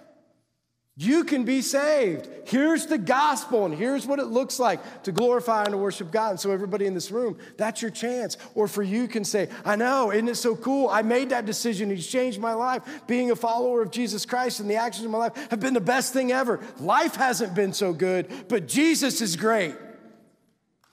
You 0.97 1.25
can 1.25 1.43
be 1.43 1.62
saved. 1.62 2.29
Here's 2.45 2.86
the 2.86 2.97
gospel, 2.97 3.65
and 3.65 3.75
here's 3.75 4.08
what 4.08 4.17
it 4.19 4.27
looks 4.27 4.60
like 4.60 5.03
to 5.03 5.12
glorify 5.12 5.63
and 5.63 5.71
to 5.71 5.77
worship 5.77 6.10
God. 6.10 6.31
And 6.31 6.39
so, 6.39 6.51
everybody 6.51 6.86
in 6.86 6.93
this 6.93 7.12
room, 7.12 7.38
that's 7.58 7.81
your 7.81 7.91
chance. 7.91 8.38
Or 8.53 8.69
for 8.69 8.81
you, 8.81 9.10
can 9.10 9.25
say, 9.25 9.49
I 9.65 9.75
know, 9.75 10.12
isn't 10.12 10.29
it 10.29 10.36
so 10.36 10.55
cool? 10.55 10.88
I 10.88 11.01
made 11.01 11.31
that 11.31 11.45
decision. 11.45 11.89
He's 11.89 12.08
changed 12.08 12.39
my 12.39 12.53
life. 12.53 12.84
Being 13.08 13.31
a 13.31 13.36
follower 13.36 13.81
of 13.81 13.91
Jesus 13.91 14.25
Christ 14.25 14.62
and 14.62 14.69
the 14.69 14.75
actions 14.75 15.03
of 15.03 15.12
my 15.12 15.17
life 15.17 15.49
have 15.49 15.60
been 15.60 15.73
the 15.73 15.81
best 15.81 16.13
thing 16.13 16.31
ever. 16.31 16.62
Life 16.79 17.15
hasn't 17.15 17.55
been 17.55 17.73
so 17.73 17.91
good, 17.91 18.31
but 18.47 18.65
Jesus 18.65 19.19
is 19.19 19.36
great, 19.36 19.75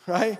right? 0.08 0.36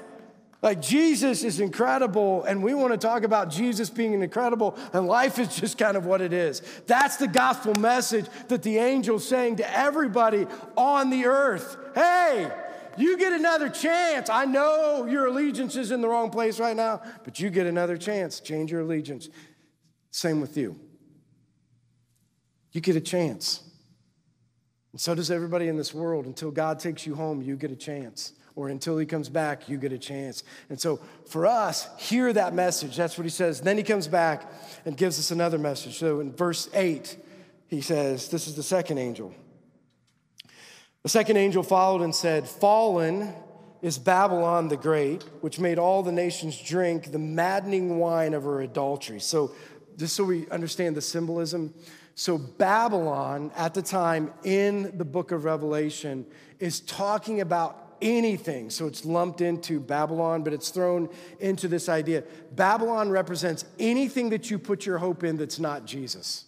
Like 0.63 0.81
Jesus 0.81 1.43
is 1.43 1.59
incredible, 1.59 2.45
and 2.45 2.63
we 2.63 2.73
want 2.73 2.93
to 2.93 2.97
talk 2.97 3.25
about 3.25 3.51
Jesus 3.51 3.91
being 3.91 4.15
incredible, 4.15 4.79
and 4.93 5.09
life 5.09 5.41
is 5.41 5.57
just 5.57 5.77
kind 5.77 5.97
of 5.97 6.07
what 6.07 6.21
it 6.21 6.33
is. 6.33 6.63
That's 6.87 7.17
the 7.17 7.27
gospel 7.27 7.75
message 7.75 8.27
that 8.47 8.63
the 8.63 8.79
angel's 8.79 9.27
saying 9.27 9.57
to 9.57 9.77
everybody 9.77 10.47
on 10.77 11.11
the 11.11 11.27
earth. 11.27 11.77
Hey, 11.97 12.49
you 12.97 13.19
get 13.19 13.33
another 13.33 13.69
chance. 13.69 14.31
I 14.31 14.45
know 14.45 15.05
your 15.07 15.27
allegiance 15.27 15.75
is 15.75 15.91
in 15.91 16.01
the 16.01 16.09
wrong 16.09 16.31
place 16.31 16.61
right 16.61 16.77
now, 16.77 17.03
but 17.25 17.41
you 17.41 17.51
get 17.51 17.67
another 17.67 17.97
chance. 17.97 18.39
Change 18.39 18.71
your 18.71 18.83
allegiance. 18.83 19.29
Same 20.13 20.41
with 20.41 20.57
you. 20.57 20.79
You 22.71 22.81
get 22.81 22.95
a 22.95 23.01
chance. 23.01 23.65
And 24.93 25.01
so 25.01 25.15
does 25.17 25.31
everybody 25.31 25.67
in 25.67 25.77
this 25.77 25.93
world. 25.93 26.27
Until 26.27 26.53
God 26.53 26.79
takes 26.79 27.05
you 27.05 27.17
home, 27.17 27.43
you 27.43 27.57
get 27.57 27.73
a 27.73 27.77
chance 27.77 28.35
or 28.55 28.69
until 28.69 28.99
he 28.99 29.07
comes 29.07 29.29
back, 29.29 29.69
you 29.69 29.79
get 29.79 29.93
a 29.93 29.99
chance. 29.99 30.45
And 30.69 30.81
so 30.81 31.01
for 31.27 31.47
us, 31.47 31.89
hear 31.99 32.33
that 32.33 32.55
message. 32.55 32.97
That's 32.97 33.17
what 33.17 33.25
he 33.25 33.31
says. 33.31 33.61
Then 33.61 33.77
he 33.77 33.83
comes 33.83 34.09
back 34.09 34.51
and 34.85 34.97
gives 34.97 35.19
us 35.19 35.31
another 35.31 35.59
message. 35.59 35.99
So 35.99 36.21
in 36.21 36.33
verse 36.33 36.69
8, 36.75 37.17
he 37.69 37.81
says, 37.81 38.29
This 38.29 38.47
is 38.47 38.55
the 38.55 38.63
second 38.63 38.99
angel. 38.99 39.35
The 41.03 41.09
second 41.09 41.37
angel 41.37 41.63
followed 41.63 42.03
and 42.03 42.15
said, 42.15 42.49
Fallen 42.49 43.35
is 43.81 43.99
Babylon 43.99 44.69
the 44.69 44.77
Great, 44.77 45.25
which 45.41 45.59
made 45.59 45.79
all 45.79 46.03
the 46.03 46.13
nations 46.13 46.61
drink 46.61 47.11
the 47.11 47.19
maddening 47.19 47.99
wine 47.99 48.35
of 48.35 48.45
her 48.45 48.61
adultery. 48.61 49.19
So, 49.19 49.53
just 49.97 50.15
so 50.15 50.25
we 50.25 50.49
understand 50.51 50.97
the 50.97 51.03
symbolism, 51.03 51.75
so 52.15 52.39
Babylon 52.39 53.51
at 53.57 53.75
the 53.75 53.83
time 53.83 54.33
in 54.45 54.97
the 54.97 55.05
book 55.05 55.33
of 55.33 55.45
Revelation 55.45 56.27
is 56.61 56.81
talking 56.81 57.41
about 57.41 57.82
anything. 58.03 58.69
So 58.69 58.87
it's 58.87 59.05
lumped 59.05 59.41
into 59.41 59.81
Babylon, 59.81 60.43
but 60.43 60.53
it's 60.53 60.69
thrown 60.69 61.09
into 61.41 61.69
this 61.69 61.89
idea. 61.89 62.25
Babylon 62.53 63.09
represents 63.11 63.65
anything 63.79 64.31
that 64.31 64.51
you 64.51 64.59
put 64.59 64.85
your 64.85 64.99
hope 64.99 65.25
in 65.25 65.37
that's 65.39 65.59
not 65.59 65.87
Jesus. 65.87 66.45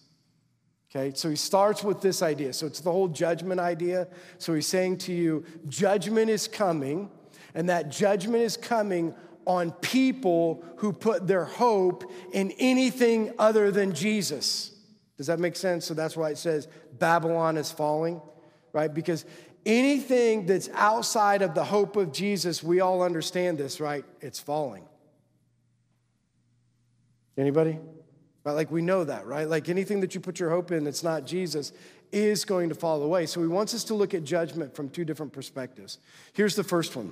Okay, 0.94 1.12
so 1.14 1.28
he 1.28 1.36
starts 1.36 1.82
with 1.82 2.00
this 2.00 2.22
idea. 2.22 2.52
So 2.52 2.66
it's 2.66 2.80
the 2.80 2.92
whole 2.92 3.08
judgment 3.08 3.60
idea. 3.60 4.06
So 4.38 4.54
he's 4.54 4.66
saying 4.66 4.98
to 4.98 5.12
you, 5.12 5.44
judgment 5.68 6.30
is 6.30 6.46
coming, 6.46 7.10
and 7.54 7.68
that 7.68 7.90
judgment 7.90 8.42
is 8.42 8.56
coming 8.56 9.14
on 9.46 9.72
people 9.72 10.64
who 10.76 10.92
put 10.92 11.26
their 11.26 11.44
hope 11.44 12.10
in 12.32 12.52
anything 12.58 13.32
other 13.38 13.70
than 13.70 13.92
Jesus. 13.92 14.70
Does 15.16 15.26
that 15.26 15.38
make 15.38 15.56
sense? 15.56 15.84
So 15.84 15.94
that's 15.94 16.16
why 16.16 16.30
it 16.30 16.38
says 16.38 16.68
Babylon 16.98 17.56
is 17.56 17.70
falling, 17.70 18.20
right? 18.72 18.92
Because 18.92 19.24
Anything 19.66 20.46
that's 20.46 20.68
outside 20.74 21.42
of 21.42 21.54
the 21.54 21.64
hope 21.64 21.96
of 21.96 22.12
Jesus, 22.12 22.62
we 22.62 22.80
all 22.80 23.02
understand 23.02 23.56
this, 23.56 23.80
right? 23.80 24.04
It's 24.20 24.38
falling. 24.38 24.84
Anybody? 27.36 27.78
Right? 28.44 28.52
Like 28.52 28.70
we 28.70 28.82
know 28.82 29.04
that, 29.04 29.26
right? 29.26 29.48
Like 29.48 29.68
anything 29.68 30.00
that 30.00 30.14
you 30.14 30.20
put 30.20 30.38
your 30.38 30.50
hope 30.50 30.70
in 30.70 30.84
that's 30.84 31.02
not 31.02 31.24
Jesus, 31.24 31.72
is 32.12 32.44
going 32.44 32.68
to 32.68 32.74
fall 32.74 33.02
away. 33.02 33.26
So 33.26 33.40
he 33.40 33.48
wants 33.48 33.74
us 33.74 33.84
to 33.84 33.94
look 33.94 34.14
at 34.14 34.22
judgment 34.22 34.76
from 34.76 34.88
two 34.88 35.04
different 35.04 35.32
perspectives. 35.32 35.98
Here's 36.32 36.54
the 36.54 36.62
first 36.62 36.94
one, 36.94 37.10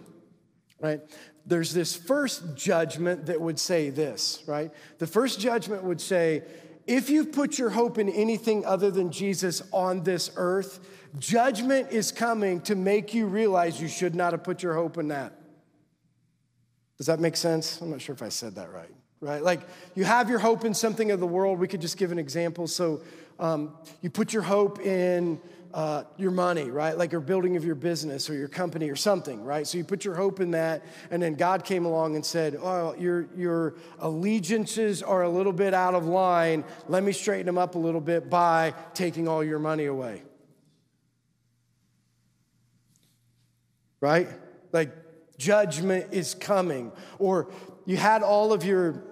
right? 0.81 1.01
There's 1.45 1.75
this 1.75 1.97
first 1.97 2.55
judgment 2.55 3.27
that 3.27 3.41
would 3.41 3.59
say 3.59 3.91
this, 3.91 4.45
right? 4.47 4.71
The 4.99 5.07
first 5.09 5.41
judgment 5.41 5.83
would 5.83 6.01
say, 6.01 6.43
if 6.87 7.11
you've 7.11 7.33
put 7.33 7.59
your 7.59 7.71
hope 7.71 7.99
in 7.99 8.09
anything 8.09 8.65
other 8.65 8.91
than 8.91 9.11
Jesus 9.11 9.63
on 9.73 10.05
this 10.05 10.31
earth, 10.37 10.81
judgment 11.19 11.91
is 11.91 12.13
coming 12.13 12.61
to 12.63 12.75
make 12.75 13.15
you 13.15 13.27
realize 13.27 13.81
you 13.81 13.89
should 13.89 14.15
not 14.15 14.33
have 14.33 14.45
put 14.45 14.63
your 14.63 14.75
hope 14.75 14.99
in 14.99 15.09
that. 15.09 15.33
Does 16.99 17.07
that 17.07 17.21
make 17.21 17.37
sense? 17.37 17.81
I'm 17.81 17.91
not 17.91 18.01
sure 18.01 18.15
if 18.15 18.23
I 18.23 18.29
said 18.29 18.55
that 18.55 18.73
right. 18.73 18.91
Right? 19.21 19.43
Like 19.43 19.61
you 19.95 20.05
have 20.05 20.29
your 20.29 20.39
hope 20.39 20.65
in 20.65 20.75
something 20.75 21.11
of 21.11 21.21
the 21.21 21.27
world. 21.27 21.59
We 21.59 21.69
could 21.69 21.81
just 21.81 21.97
give 21.97 22.13
an 22.13 22.19
example. 22.19 22.67
So 22.67 23.03
um, 23.39 23.77
you 24.01 24.11
put 24.11 24.33
your 24.33 24.43
hope 24.43 24.81
in 24.81 25.41
uh, 25.75 26.05
your 26.17 26.31
money, 26.31 26.71
right? 26.71 26.97
Like 26.97 27.13
your 27.13 27.21
building 27.21 27.57
of 27.57 27.65
your 27.65 27.75
business 27.75 28.29
or 28.29 28.35
your 28.35 28.49
company 28.49 28.91
or 28.91 28.97
something, 28.97 29.43
right? 29.43 29.67
So 29.67 29.79
you 29.79 29.85
put 29.85 30.05
your 30.05 30.15
hope 30.15 30.41
in 30.41 30.51
that, 30.51 30.85
and 31.11 31.23
then 31.23 31.35
God 31.35 31.65
came 31.65 31.87
along 31.87 32.15
and 32.15 32.25
said, 32.25 32.59
"Oh, 32.61 32.95
your 32.99 33.29
your 33.35 33.75
allegiances 33.99 35.03
are 35.03 35.23
a 35.23 35.29
little 35.29 35.53
bit 35.53 35.73
out 35.73 35.95
of 35.95 36.05
line. 36.05 36.65
Let 36.89 37.03
me 37.03 37.13
straighten 37.13 37.47
them 37.47 37.59
up 37.59 37.75
a 37.75 37.79
little 37.79 38.01
bit 38.01 38.29
by 38.29 38.75
taking 38.93 39.29
all 39.29 39.43
your 39.43 39.59
money 39.59 39.87
away." 39.87 40.23
Right? 44.03 44.29
Like 44.73 44.91
judgment 45.39 46.13
is 46.13 46.35
coming, 46.35 46.93
or 47.19 47.51
you 47.87 47.97
had 47.97 48.23
all 48.23 48.53
of 48.53 48.65
your 48.65 49.03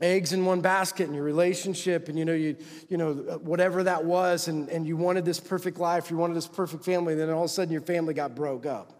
eggs 0.00 0.32
in 0.32 0.44
one 0.44 0.60
basket 0.60 1.08
in 1.08 1.14
your 1.14 1.24
relationship 1.24 2.10
and 2.10 2.18
you 2.18 2.24
know 2.26 2.34
you 2.34 2.54
you 2.90 2.98
know 2.98 3.14
whatever 3.40 3.82
that 3.82 4.04
was 4.04 4.46
and, 4.46 4.68
and 4.68 4.86
you 4.86 4.94
wanted 4.94 5.24
this 5.24 5.40
perfect 5.40 5.78
life 5.78 6.10
you 6.10 6.18
wanted 6.18 6.34
this 6.34 6.46
perfect 6.46 6.84
family 6.84 7.14
then 7.14 7.30
all 7.30 7.44
of 7.44 7.46
a 7.46 7.48
sudden 7.48 7.72
your 7.72 7.80
family 7.80 8.12
got 8.12 8.34
broke 8.34 8.66
up. 8.66 8.92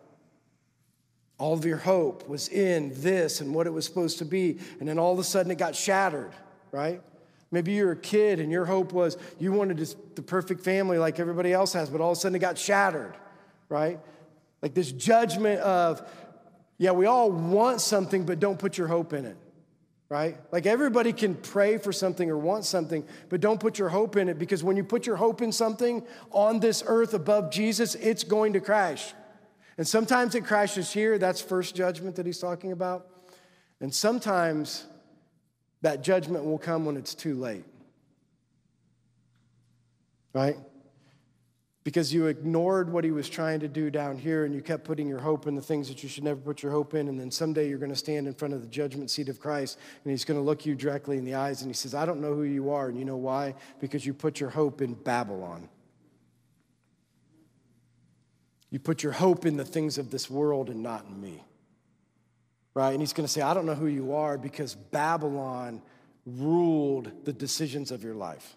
All 1.39 1.53
of 1.53 1.66
your 1.66 1.77
hope 1.77 2.27
was 2.27 2.49
in 2.49 2.93
this 3.03 3.43
and 3.43 3.55
what 3.55 3.66
it 3.66 3.70
was 3.70 3.85
supposed 3.85 4.18
to 4.20 4.24
be 4.24 4.59
and 4.81 4.89
then 4.89 4.99
all 4.99 5.12
of 5.12 5.18
a 5.18 5.24
sudden 5.24 5.53
it 5.53 5.59
got 5.59 5.74
shattered 5.77 6.33
right? 6.72 7.03
Maybe 7.51 7.72
you're 7.72 7.93
a 7.93 7.97
kid 7.97 8.41
and 8.41 8.51
your 8.51 8.64
hope 8.64 8.93
was 8.93 9.18
you 9.39 9.53
wanted 9.53 9.77
this, 9.77 9.95
the 10.14 10.22
perfect 10.22 10.62
family 10.62 10.97
like 10.97 11.20
everybody 11.20 11.53
else 11.53 11.74
has 11.74 11.91
but 11.91 12.01
all 12.01 12.12
of 12.12 12.16
a 12.16 12.20
sudden 12.20 12.37
it 12.37 12.39
got 12.39 12.57
shattered 12.57 13.14
right 13.68 14.01
like 14.62 14.74
this 14.74 14.92
judgment 14.92 15.61
of 15.61 16.09
yeah 16.78 16.92
we 16.92 17.07
all 17.07 17.30
want 17.30 17.80
something 17.80 18.24
but 18.24 18.40
don't 18.40 18.59
put 18.59 18.78
your 18.78 18.86
hope 18.86 19.12
in 19.12 19.24
it 19.24 19.36
right? 20.09 20.36
Like 20.52 20.66
everybody 20.66 21.12
can 21.12 21.34
pray 21.34 21.78
for 21.78 21.92
something 21.92 22.30
or 22.30 22.38
want 22.38 22.64
something, 22.64 23.04
but 23.28 23.40
don't 23.40 23.59
put 23.59 23.78
your 23.78 23.88
hope 23.88 24.16
in 24.16 24.28
it 24.28 24.38
because 24.38 24.62
when 24.62 24.76
you 24.76 24.84
put 24.84 25.07
your 25.07 25.16
hope 25.16 25.42
in 25.42 25.50
something 25.50 26.04
on 26.30 26.61
this 26.61 26.82
earth 26.86 27.14
above 27.14 27.50
Jesus, 27.50 27.94
it's 27.96 28.22
going 28.22 28.52
to 28.52 28.61
crash. 28.61 29.14
And 29.78 29.86
sometimes 29.86 30.34
it 30.34 30.44
crashes 30.44 30.92
here. 30.92 31.18
That's 31.18 31.40
first 31.40 31.74
judgment 31.74 32.16
that 32.16 32.26
he's 32.26 32.38
talking 32.38 32.72
about. 32.72 33.07
And 33.80 33.92
sometimes 33.92 34.86
that 35.82 36.02
judgment 36.02 36.44
will 36.44 36.59
come 36.59 36.86
when 36.86 36.96
it's 36.96 37.14
too 37.14 37.34
late. 37.34 37.64
Right? 40.32 40.57
Because 41.87 42.12
you 42.12 42.26
ignored 42.26 42.91
what 42.91 43.05
he 43.05 43.12
was 43.12 43.28
trying 43.28 43.61
to 43.61 43.68
do 43.68 43.91
down 43.93 44.18
here 44.18 44.45
and 44.45 44.53
you 44.53 44.61
kept 44.61 44.82
putting 44.82 45.07
your 45.07 45.20
hope 45.20 45.47
in 45.47 45.55
the 45.55 45.62
things 45.62 45.87
that 45.87 46.03
you 46.03 46.09
should 46.09 46.24
never 46.24 46.41
put 46.41 46.61
your 46.61 46.72
hope 46.72 46.95
in. 46.95 47.07
And 47.07 47.16
then 47.16 47.30
someday 47.30 47.68
you're 47.68 47.78
going 47.78 47.93
to 47.93 47.97
stand 47.97 48.26
in 48.26 48.34
front 48.34 48.55
of 48.55 48.61
the 48.61 48.66
judgment 48.66 49.09
seat 49.09 49.28
of 49.28 49.39
Christ 49.39 49.78
and 50.03 50.11
he's 50.11 50.24
going 50.24 50.37
to 50.37 50.43
look 50.43 50.66
you 50.66 50.74
directly 50.74 51.16
in 51.16 51.24
the 51.24 51.37
eyes 51.37 51.62
and 51.62 51.70
he 51.70 51.74
says, 51.74 51.95
I 51.95 52.05
don't 52.05 52.20
know 52.20 52.34
who 52.34 52.43
you 52.43 52.72
are. 52.72 52.89
And 52.89 52.99
you 52.99 53.05
know 53.05 53.16
why? 53.16 53.55
Because 53.78 54.05
you 54.05 54.14
put 54.14 54.41
your 54.41 54.51
hope 54.51 54.82
in 54.82 54.95
Babylon. 54.95 55.68
You 58.70 58.80
put 58.80 59.05
your 59.05 59.12
hope 59.12 59.47
in 59.47 59.57
the 59.57 59.64
things 59.64 59.97
of 59.97 60.11
this 60.11 60.28
world 60.28 60.70
and 60.70 60.82
not 60.82 61.07
in 61.07 61.20
me. 61.20 61.45
Right? 62.74 62.91
And 62.91 63.01
he's 63.01 63.12
going 63.12 63.28
to 63.28 63.32
say, 63.32 63.43
I 63.43 63.55
don't 63.55 63.64
know 63.64 63.76
who 63.76 63.87
you 63.87 64.12
are 64.12 64.37
because 64.37 64.74
Babylon 64.74 65.82
ruled 66.26 67.24
the 67.24 67.32
decisions 67.32 67.93
of 67.93 68.03
your 68.03 68.16
life. 68.16 68.57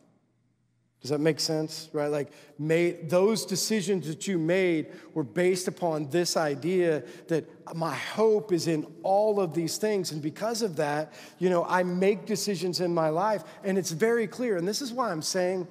Does 1.02 1.12
that 1.12 1.20
make 1.20 1.40
sense? 1.40 1.90
Right? 1.94 2.08
Like, 2.08 2.32
made, 2.58 3.10
those 3.10 3.46
decisions 3.46 4.08
that 4.08 4.28
you 4.28 4.38
made 4.38 4.88
were 5.14 5.24
based 5.24 5.68
upon 5.68 6.10
this 6.10 6.36
idea 6.36 7.04
that 7.28 7.46
my 7.76 7.96
hope 7.96 8.52
is 8.52 8.68
in 8.68 8.86
all 9.04 9.40
of 9.40 9.54
these 9.54 9.78
things. 9.78 10.12
And 10.12 10.22
because 10.22 10.62
of 10.62 10.76
that, 10.76 11.14
you 11.38 11.50
know, 11.50 11.64
I 11.64 11.84
make 11.84 12.26
decisions 12.26 12.82
in 12.82 12.94
my 12.94 13.10
life, 13.10 13.44
and 13.64 13.78
it's 13.78 13.92
very 13.92 14.28
clear. 14.28 14.58
And 14.58 14.68
this 14.68 14.82
is 14.82 14.92
why 14.92 15.10
I'm 15.12 15.22
saying, 15.22 15.68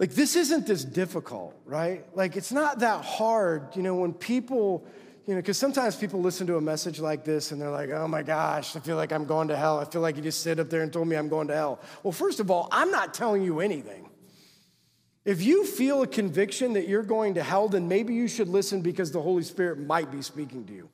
like, 0.00 0.10
this 0.10 0.36
isn't 0.36 0.66
this 0.66 0.84
difficult, 0.84 1.54
right? 1.64 2.04
Like, 2.16 2.36
it's 2.36 2.52
not 2.52 2.80
that 2.80 3.04
hard, 3.04 3.74
you 3.76 3.82
know, 3.82 3.96
when 3.96 4.12
people, 4.12 4.84
you 5.26 5.34
know, 5.34 5.40
because 5.40 5.58
sometimes 5.58 5.96
people 5.96 6.20
listen 6.20 6.46
to 6.46 6.56
a 6.56 6.60
message 6.60 7.00
like 7.00 7.24
this 7.24 7.52
and 7.52 7.60
they're 7.60 7.70
like, 7.70 7.90
oh 7.90 8.08
my 8.08 8.22
gosh, 8.22 8.74
I 8.76 8.80
feel 8.80 8.96
like 8.96 9.12
I'm 9.12 9.26
going 9.26 9.48
to 9.48 9.56
hell. 9.56 9.78
I 9.78 9.84
feel 9.84 10.00
like 10.00 10.16
you 10.16 10.22
just 10.22 10.40
sit 10.40 10.58
up 10.58 10.70
there 10.70 10.82
and 10.82 10.92
told 10.92 11.08
me 11.08 11.16
I'm 11.16 11.28
going 11.28 11.48
to 11.48 11.54
hell. 11.54 11.80
Well, 12.02 12.12
first 12.12 12.40
of 12.40 12.50
all, 12.50 12.68
I'm 12.72 12.90
not 12.90 13.12
telling 13.12 13.42
you 13.42 13.60
anything. 13.60 14.07
If 15.28 15.42
you 15.42 15.66
feel 15.66 16.00
a 16.00 16.06
conviction 16.06 16.72
that 16.72 16.88
you're 16.88 17.02
going 17.02 17.34
to 17.34 17.42
hell, 17.42 17.68
then 17.68 17.86
maybe 17.86 18.14
you 18.14 18.28
should 18.28 18.48
listen 18.48 18.80
because 18.80 19.12
the 19.12 19.20
Holy 19.20 19.42
Spirit 19.42 19.78
might 19.78 20.10
be 20.10 20.22
speaking 20.22 20.64
to 20.64 20.72
you. 20.72 20.88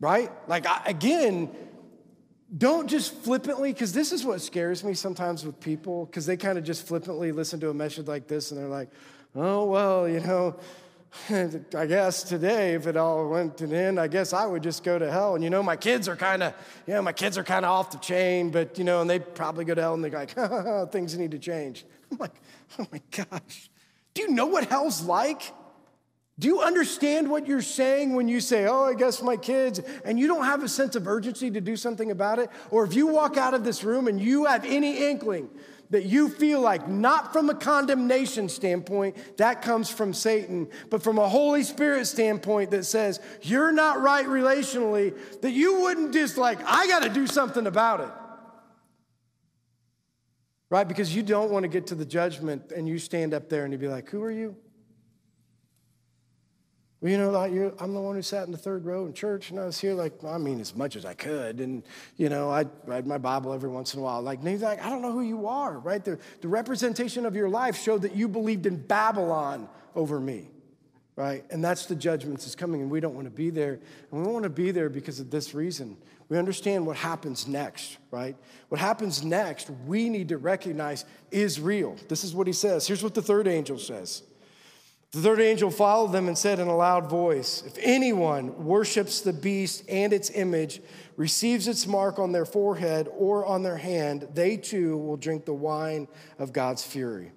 Right? 0.00 0.30
Like, 0.48 0.64
again, 0.86 1.54
don't 2.56 2.88
just 2.88 3.12
flippantly, 3.12 3.74
because 3.74 3.92
this 3.92 4.10
is 4.10 4.24
what 4.24 4.40
scares 4.40 4.82
me 4.82 4.94
sometimes 4.94 5.44
with 5.44 5.60
people, 5.60 6.06
because 6.06 6.24
they 6.24 6.38
kind 6.38 6.56
of 6.56 6.64
just 6.64 6.86
flippantly 6.86 7.30
listen 7.30 7.60
to 7.60 7.68
a 7.68 7.74
message 7.74 8.06
like 8.06 8.26
this 8.26 8.52
and 8.52 8.58
they're 8.58 8.68
like, 8.68 8.88
oh, 9.34 9.66
well, 9.66 10.08
you 10.08 10.20
know, 10.20 10.56
I 11.30 11.86
guess 11.86 12.22
today, 12.22 12.74
if 12.74 12.86
it 12.86 12.96
all 12.96 13.28
went 13.28 13.56
to 13.58 13.72
end, 13.74 13.98
I 14.00 14.08
guess 14.08 14.32
I 14.32 14.46
would 14.46 14.62
just 14.62 14.82
go 14.82 14.98
to 14.98 15.10
hell. 15.10 15.34
And 15.34 15.44
you 15.44 15.50
know, 15.50 15.62
my 15.62 15.76
kids 15.76 16.08
are 16.08 16.16
kind 16.16 16.42
of, 16.42 16.54
you 16.86 16.94
know, 16.94 17.02
my 17.02 17.12
kids 17.12 17.38
are 17.38 17.44
kind 17.44 17.64
of 17.64 17.70
off 17.70 17.90
the 17.90 17.98
chain, 17.98 18.50
but 18.50 18.78
you 18.78 18.84
know, 18.84 19.00
and 19.00 19.08
they 19.08 19.18
probably 19.18 19.64
go 19.64 19.74
to 19.74 19.80
hell 19.80 19.94
and 19.94 20.04
they're 20.04 20.10
like, 20.10 20.90
things 20.92 21.16
need 21.16 21.30
to 21.30 21.38
change. 21.38 21.84
I'm 22.10 22.18
like, 22.18 22.34
oh 22.78 22.86
my 22.92 23.00
gosh. 23.10 23.70
Do 24.12 24.22
you 24.22 24.30
know 24.30 24.46
what 24.46 24.68
hell's 24.68 25.02
like? 25.04 25.52
Do 26.38 26.48
you 26.48 26.60
understand 26.62 27.30
what 27.30 27.46
you're 27.46 27.62
saying 27.62 28.14
when 28.14 28.26
you 28.26 28.40
say, 28.40 28.66
oh, 28.66 28.84
I 28.84 28.94
guess 28.94 29.22
my 29.22 29.36
kids, 29.36 29.80
and 30.04 30.18
you 30.18 30.26
don't 30.26 30.44
have 30.44 30.64
a 30.64 30.68
sense 30.68 30.96
of 30.96 31.06
urgency 31.06 31.48
to 31.52 31.60
do 31.60 31.76
something 31.76 32.10
about 32.10 32.40
it? 32.40 32.50
Or 32.70 32.84
if 32.84 32.94
you 32.94 33.06
walk 33.06 33.36
out 33.36 33.54
of 33.54 33.62
this 33.62 33.84
room 33.84 34.08
and 34.08 34.20
you 34.20 34.46
have 34.46 34.64
any 34.64 35.08
inkling 35.10 35.48
that 35.90 36.06
you 36.06 36.28
feel 36.28 36.60
like, 36.60 36.88
not 36.88 37.32
from 37.32 37.50
a 37.50 37.54
condemnation 37.54 38.48
standpoint, 38.48 39.16
that 39.36 39.62
comes 39.62 39.90
from 39.90 40.12
Satan, 40.12 40.68
but 40.90 41.02
from 41.02 41.18
a 41.18 41.28
Holy 41.28 41.62
Spirit 41.62 42.06
standpoint 42.06 42.70
that 42.70 42.84
says, 42.84 43.20
you're 43.42 43.72
not 43.72 44.00
right 44.00 44.26
relationally, 44.26 45.16
that 45.42 45.52
you 45.52 45.80
wouldn't 45.80 46.12
just 46.12 46.36
like, 46.36 46.58
I 46.64 46.86
got 46.86 47.02
to 47.02 47.08
do 47.08 47.26
something 47.26 47.66
about 47.66 48.00
it 48.00 48.10
right? 50.70 50.88
Because 50.88 51.14
you 51.14 51.22
don't 51.22 51.52
want 51.52 51.62
to 51.62 51.68
get 51.68 51.86
to 51.88 51.94
the 51.94 52.04
judgment 52.04 52.72
and 52.74 52.88
you 52.88 52.98
stand 52.98 53.32
up 53.32 53.48
there 53.48 53.62
and 53.62 53.72
you 53.72 53.78
be 53.78 53.86
like, 53.86 54.10
Who 54.10 54.20
are 54.24 54.30
you? 54.30 54.56
Well, 57.04 57.10
you 57.10 57.18
know, 57.18 57.32
like 57.32 57.52
I'm 57.82 57.92
the 57.92 58.00
one 58.00 58.14
who 58.14 58.22
sat 58.22 58.46
in 58.46 58.50
the 58.50 58.56
third 58.56 58.86
row 58.86 59.04
in 59.04 59.12
church, 59.12 59.50
and 59.50 59.60
I 59.60 59.66
was 59.66 59.78
here, 59.78 59.92
like, 59.92 60.24
I 60.24 60.38
mean, 60.38 60.58
as 60.58 60.74
much 60.74 60.96
as 60.96 61.04
I 61.04 61.12
could. 61.12 61.60
And, 61.60 61.82
you 62.16 62.30
know, 62.30 62.48
I 62.48 62.64
read 62.86 63.06
my 63.06 63.18
Bible 63.18 63.52
every 63.52 63.68
once 63.68 63.92
in 63.92 64.00
a 64.00 64.02
while. 64.02 64.22
Like, 64.22 64.42
he's 64.42 64.62
like, 64.62 64.82
I 64.82 64.88
don't 64.88 65.02
know 65.02 65.12
who 65.12 65.20
you 65.20 65.46
are, 65.46 65.78
right? 65.78 66.02
The, 66.02 66.18
the 66.40 66.48
representation 66.48 67.26
of 67.26 67.36
your 67.36 67.50
life 67.50 67.76
showed 67.76 68.00
that 68.02 68.16
you 68.16 68.26
believed 68.26 68.64
in 68.64 68.78
Babylon 68.78 69.68
over 69.94 70.18
me, 70.18 70.48
right? 71.14 71.44
And 71.50 71.62
that's 71.62 71.84
the 71.84 71.94
judgment 71.94 72.40
that's 72.40 72.54
coming, 72.54 72.80
and 72.80 72.90
we 72.90 73.00
don't 73.00 73.14
want 73.14 73.26
to 73.26 73.30
be 73.30 73.50
there. 73.50 73.74
And 74.10 74.20
we 74.20 74.24
don't 74.24 74.32
want 74.32 74.44
to 74.44 74.48
be 74.48 74.70
there 74.70 74.88
because 74.88 75.20
of 75.20 75.30
this 75.30 75.52
reason 75.52 75.98
we 76.30 76.38
understand 76.38 76.86
what 76.86 76.96
happens 76.96 77.46
next, 77.46 77.98
right? 78.10 78.34
What 78.70 78.80
happens 78.80 79.22
next, 79.22 79.68
we 79.86 80.08
need 80.08 80.30
to 80.30 80.38
recognize 80.38 81.04
is 81.30 81.60
real. 81.60 81.96
This 82.08 82.24
is 82.24 82.34
what 82.34 82.46
he 82.46 82.52
says. 82.54 82.86
Here's 82.86 83.02
what 83.02 83.14
the 83.14 83.20
third 83.20 83.46
angel 83.46 83.78
says. 83.78 84.22
The 85.14 85.22
third 85.22 85.40
angel 85.40 85.70
followed 85.70 86.10
them 86.10 86.26
and 86.26 86.36
said 86.36 86.58
in 86.58 86.66
a 86.66 86.76
loud 86.76 87.08
voice 87.08 87.62
If 87.64 87.78
anyone 87.80 88.64
worships 88.64 89.20
the 89.20 89.32
beast 89.32 89.84
and 89.88 90.12
its 90.12 90.28
image, 90.30 90.82
receives 91.16 91.68
its 91.68 91.86
mark 91.86 92.18
on 92.18 92.32
their 92.32 92.44
forehead 92.44 93.08
or 93.16 93.46
on 93.46 93.62
their 93.62 93.76
hand, 93.76 94.26
they 94.34 94.56
too 94.56 94.96
will 94.96 95.16
drink 95.16 95.44
the 95.44 95.54
wine 95.54 96.08
of 96.40 96.52
God's 96.52 96.82
fury, 96.82 97.30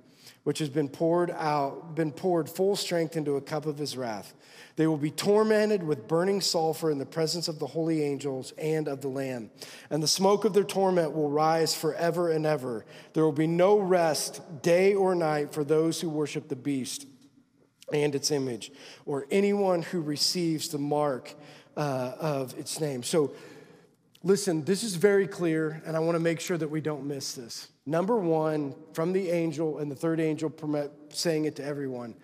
which 0.44 0.58
has 0.58 0.70
been 0.70 0.90
poured 0.90 1.30
out, 1.30 1.94
been 1.94 2.12
poured 2.12 2.50
full 2.50 2.76
strength 2.76 3.16
into 3.16 3.36
a 3.36 3.42
cup 3.42 3.68
of 3.68 3.78
his 3.78 3.96
wrath. 3.96 4.34
They 4.76 4.88
will 4.88 4.98
be 4.98 5.12
tormented 5.12 5.84
with 5.84 6.08
burning 6.08 6.42
sulfur 6.42 6.90
in 6.90 6.98
the 6.98 7.06
presence 7.06 7.48
of 7.48 7.60
the 7.60 7.68
holy 7.68 8.02
angels 8.02 8.54
and 8.58 8.88
of 8.88 9.02
the 9.02 9.08
Lamb. 9.08 9.52
And 9.92 10.02
the 10.02 10.08
smoke 10.08 10.46
of 10.46 10.54
their 10.54 10.64
torment 10.64 11.14
will 11.14 11.30
rise 11.30 11.76
forever 11.76 12.32
and 12.32 12.44
ever. 12.44 12.88
There 13.14 13.24
will 13.24 13.32
be 13.32 13.46
no 13.46 13.78
rest, 13.78 14.42
day 14.64 14.96
or 14.96 15.14
night, 15.14 15.54
for 15.54 15.64
those 15.64 16.02
who 16.02 16.10
worship 16.10 16.48
the 16.48 16.56
beast 16.56 17.06
and 17.94 18.16
its 18.16 18.32
image, 18.32 18.72
or 19.06 19.26
anyone 19.32 19.82
who 19.82 20.02
receives 20.02 20.70
the 20.70 20.78
mark 20.78 21.34
uh, 21.76 22.14
of 22.20 22.58
its 22.58 22.80
name. 22.80 23.04
So, 23.04 23.32
listen, 24.24 24.66
this 24.66 24.84
is 24.84 24.96
very 24.96 25.28
clear, 25.28 25.82
and 25.86 25.96
I 25.96 26.00
want 26.00 26.16
to 26.16 26.20
make 26.20 26.40
sure 26.40 26.58
that 26.58 26.70
we 26.70 26.82
don't 26.82 27.06
miss 27.06 27.34
this. 27.34 27.70
Number 27.86 28.18
one, 28.18 28.76
from 28.94 29.14
the 29.14 29.30
angel, 29.30 29.78
and 29.78 29.90
the 29.90 29.96
third 29.96 30.20
angel 30.20 30.50
saying 31.10 31.46
it 31.46 31.56
to 31.56 31.64
everyone. 31.64 32.16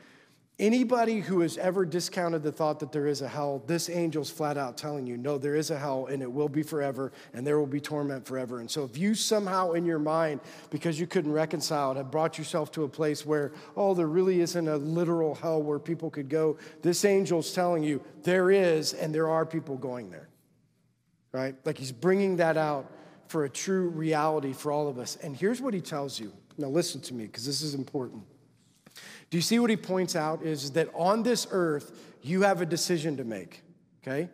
Anybody 0.60 1.20
who 1.20 1.40
has 1.40 1.58
ever 1.58 1.84
discounted 1.84 2.44
the 2.44 2.52
thought 2.52 2.80
that 2.82 2.92
there 2.92 3.08
is 3.08 3.24
a 3.24 3.28
hell, 3.28 3.64
this 3.66 3.90
angel's 3.90 4.30
flat 4.30 4.56
out 4.56 4.78
telling 4.78 5.08
you, 5.08 5.18
no, 5.18 5.40
there 5.40 5.56
is 5.56 5.72
a 5.72 5.80
hell 5.80 6.06
and 6.06 6.22
it 6.22 6.32
will 6.32 6.48
be 6.48 6.62
forever 6.62 7.12
and 7.34 7.46
there 7.46 7.58
will 7.58 7.66
be 7.66 7.82
torment 7.82 8.24
forever. 8.28 8.60
And 8.60 8.70
so 8.70 8.84
if 8.84 8.96
you 8.96 9.16
somehow 9.16 9.72
in 9.72 9.84
your 9.84 9.98
mind, 9.98 10.42
because 10.70 11.00
you 11.00 11.08
couldn't 11.08 11.32
reconcile 11.32 11.92
it, 11.92 11.98
have 11.98 12.12
brought 12.12 12.38
yourself 12.38 12.72
to 12.74 12.84
a 12.84 12.88
place 12.88 13.26
where, 13.26 13.52
oh, 13.76 13.96
there 13.96 14.06
really 14.06 14.42
isn't 14.42 14.68
a 14.68 14.78
literal 14.78 15.34
hell 15.34 15.60
where 15.60 15.80
people 15.80 16.12
could 16.12 16.30
go, 16.30 16.58
this 16.84 17.04
angel's 17.04 17.52
telling 17.52 17.82
you 17.82 18.00
there 18.22 18.52
is 18.52 18.94
and 18.94 19.14
there 19.14 19.30
are 19.30 19.48
people 19.48 19.76
going 19.76 20.12
there, 20.12 20.30
right? 21.32 21.56
Like 21.66 21.80
he's 21.80 21.92
bringing 21.92 22.38
that 22.38 22.58
out 22.58 22.92
for 23.28 23.46
a 23.46 23.50
true 23.50 23.90
reality 23.90 24.54
for 24.54 24.72
all 24.72 24.88
of 24.88 25.00
us. 25.00 25.16
And 25.16 25.36
here's 25.36 25.62
what 25.62 25.74
he 25.74 25.82
tells 25.82 26.20
you. 26.20 26.32
Now 26.60 26.68
listen 26.68 27.02
to 27.02 27.16
me 27.16 27.26
because 27.26 27.48
this 27.48 27.64
is 27.64 27.74
important. 27.74 28.24
Do 29.34 29.38
you 29.38 29.42
see 29.42 29.58
what 29.58 29.72
he 29.72 29.78
points 29.78 30.16
out? 30.16 30.44
Is 30.44 30.74
that 30.74 30.90
on 30.94 31.24
this 31.24 31.48
earth, 31.50 31.92
you 32.22 32.44
have 32.44 32.62
a 32.62 32.68
decision 32.68 33.18
to 33.18 33.24
make, 33.24 33.64
okay? 34.04 34.30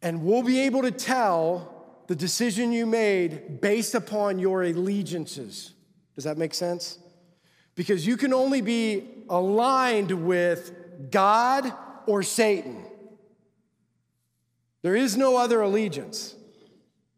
And 0.00 0.24
we'll 0.24 0.42
be 0.42 0.60
able 0.60 0.80
to 0.80 0.90
tell 0.90 2.00
the 2.06 2.16
decision 2.16 2.72
you 2.72 2.86
made 2.86 3.60
based 3.60 3.94
upon 3.94 4.38
your 4.38 4.62
allegiances. 4.62 5.74
Does 6.14 6.24
that 6.24 6.38
make 6.38 6.54
sense? 6.54 7.00
Because 7.74 8.06
you 8.06 8.16
can 8.16 8.32
only 8.32 8.62
be 8.62 9.08
aligned 9.28 10.10
with 10.10 10.72
God 11.10 11.70
or 12.06 12.22
Satan. 12.22 12.82
There 14.80 14.96
is 14.96 15.18
no 15.18 15.36
other 15.36 15.60
allegiance. 15.60 16.34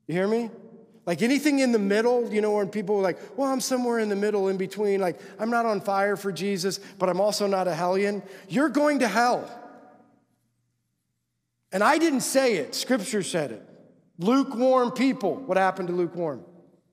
You 0.09 0.15
hear 0.15 0.27
me? 0.27 0.51
Like 1.07 1.21
anything 1.21 1.59
in 1.59 1.73
the 1.73 1.79
middle, 1.79 2.33
you 2.33 2.41
know, 2.41 2.53
when 2.53 2.69
people 2.69 2.97
are 2.97 3.03
like, 3.03 3.19
well, 3.37 3.53
I'm 3.53 3.61
somewhere 3.61 3.99
in 3.99 4.09
the 4.09 4.17
middle 4.17 4.49
in 4.49 4.57
between, 4.57 5.01
like, 5.01 5.21
I'm 5.39 5.51
not 5.51 5.67
on 5.67 5.81
fire 5.81 6.17
for 6.17 6.33
Jesus, 6.33 6.79
but 6.99 7.11
I'm 7.11 7.21
also 7.21 7.47
not 7.47 7.69
a 7.69 7.75
hellion, 7.75 8.23
you're 8.49 8.71
going 8.71 9.01
to 9.01 9.09
hell. 9.09 9.51
And 11.73 11.83
I 11.83 11.99
didn't 11.99 12.21
say 12.21 12.55
it, 12.57 12.75
scripture 12.75 13.23
said 13.23 13.51
it. 13.51 13.63
Lukewarm 14.19 14.93
people. 14.93 15.35
What 15.35 15.59
happened 15.59 15.89
to 15.89 15.95
lukewarm? 15.95 16.45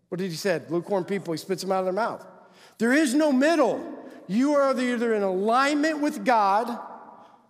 What 0.09 0.17
did 0.17 0.29
he 0.29 0.35
say? 0.35 0.61
Lukewarm 0.69 1.05
people, 1.05 1.33
he 1.33 1.37
spits 1.37 1.61
them 1.61 1.71
out 1.71 1.79
of 1.79 1.85
their 1.85 1.93
mouth. 1.93 2.25
There 2.79 2.91
is 2.91 3.13
no 3.13 3.31
middle. 3.31 3.81
You 4.27 4.55
are 4.55 4.77
either 4.77 5.13
in 5.13 5.23
alignment 5.23 5.99
with 5.99 6.25
God 6.25 6.79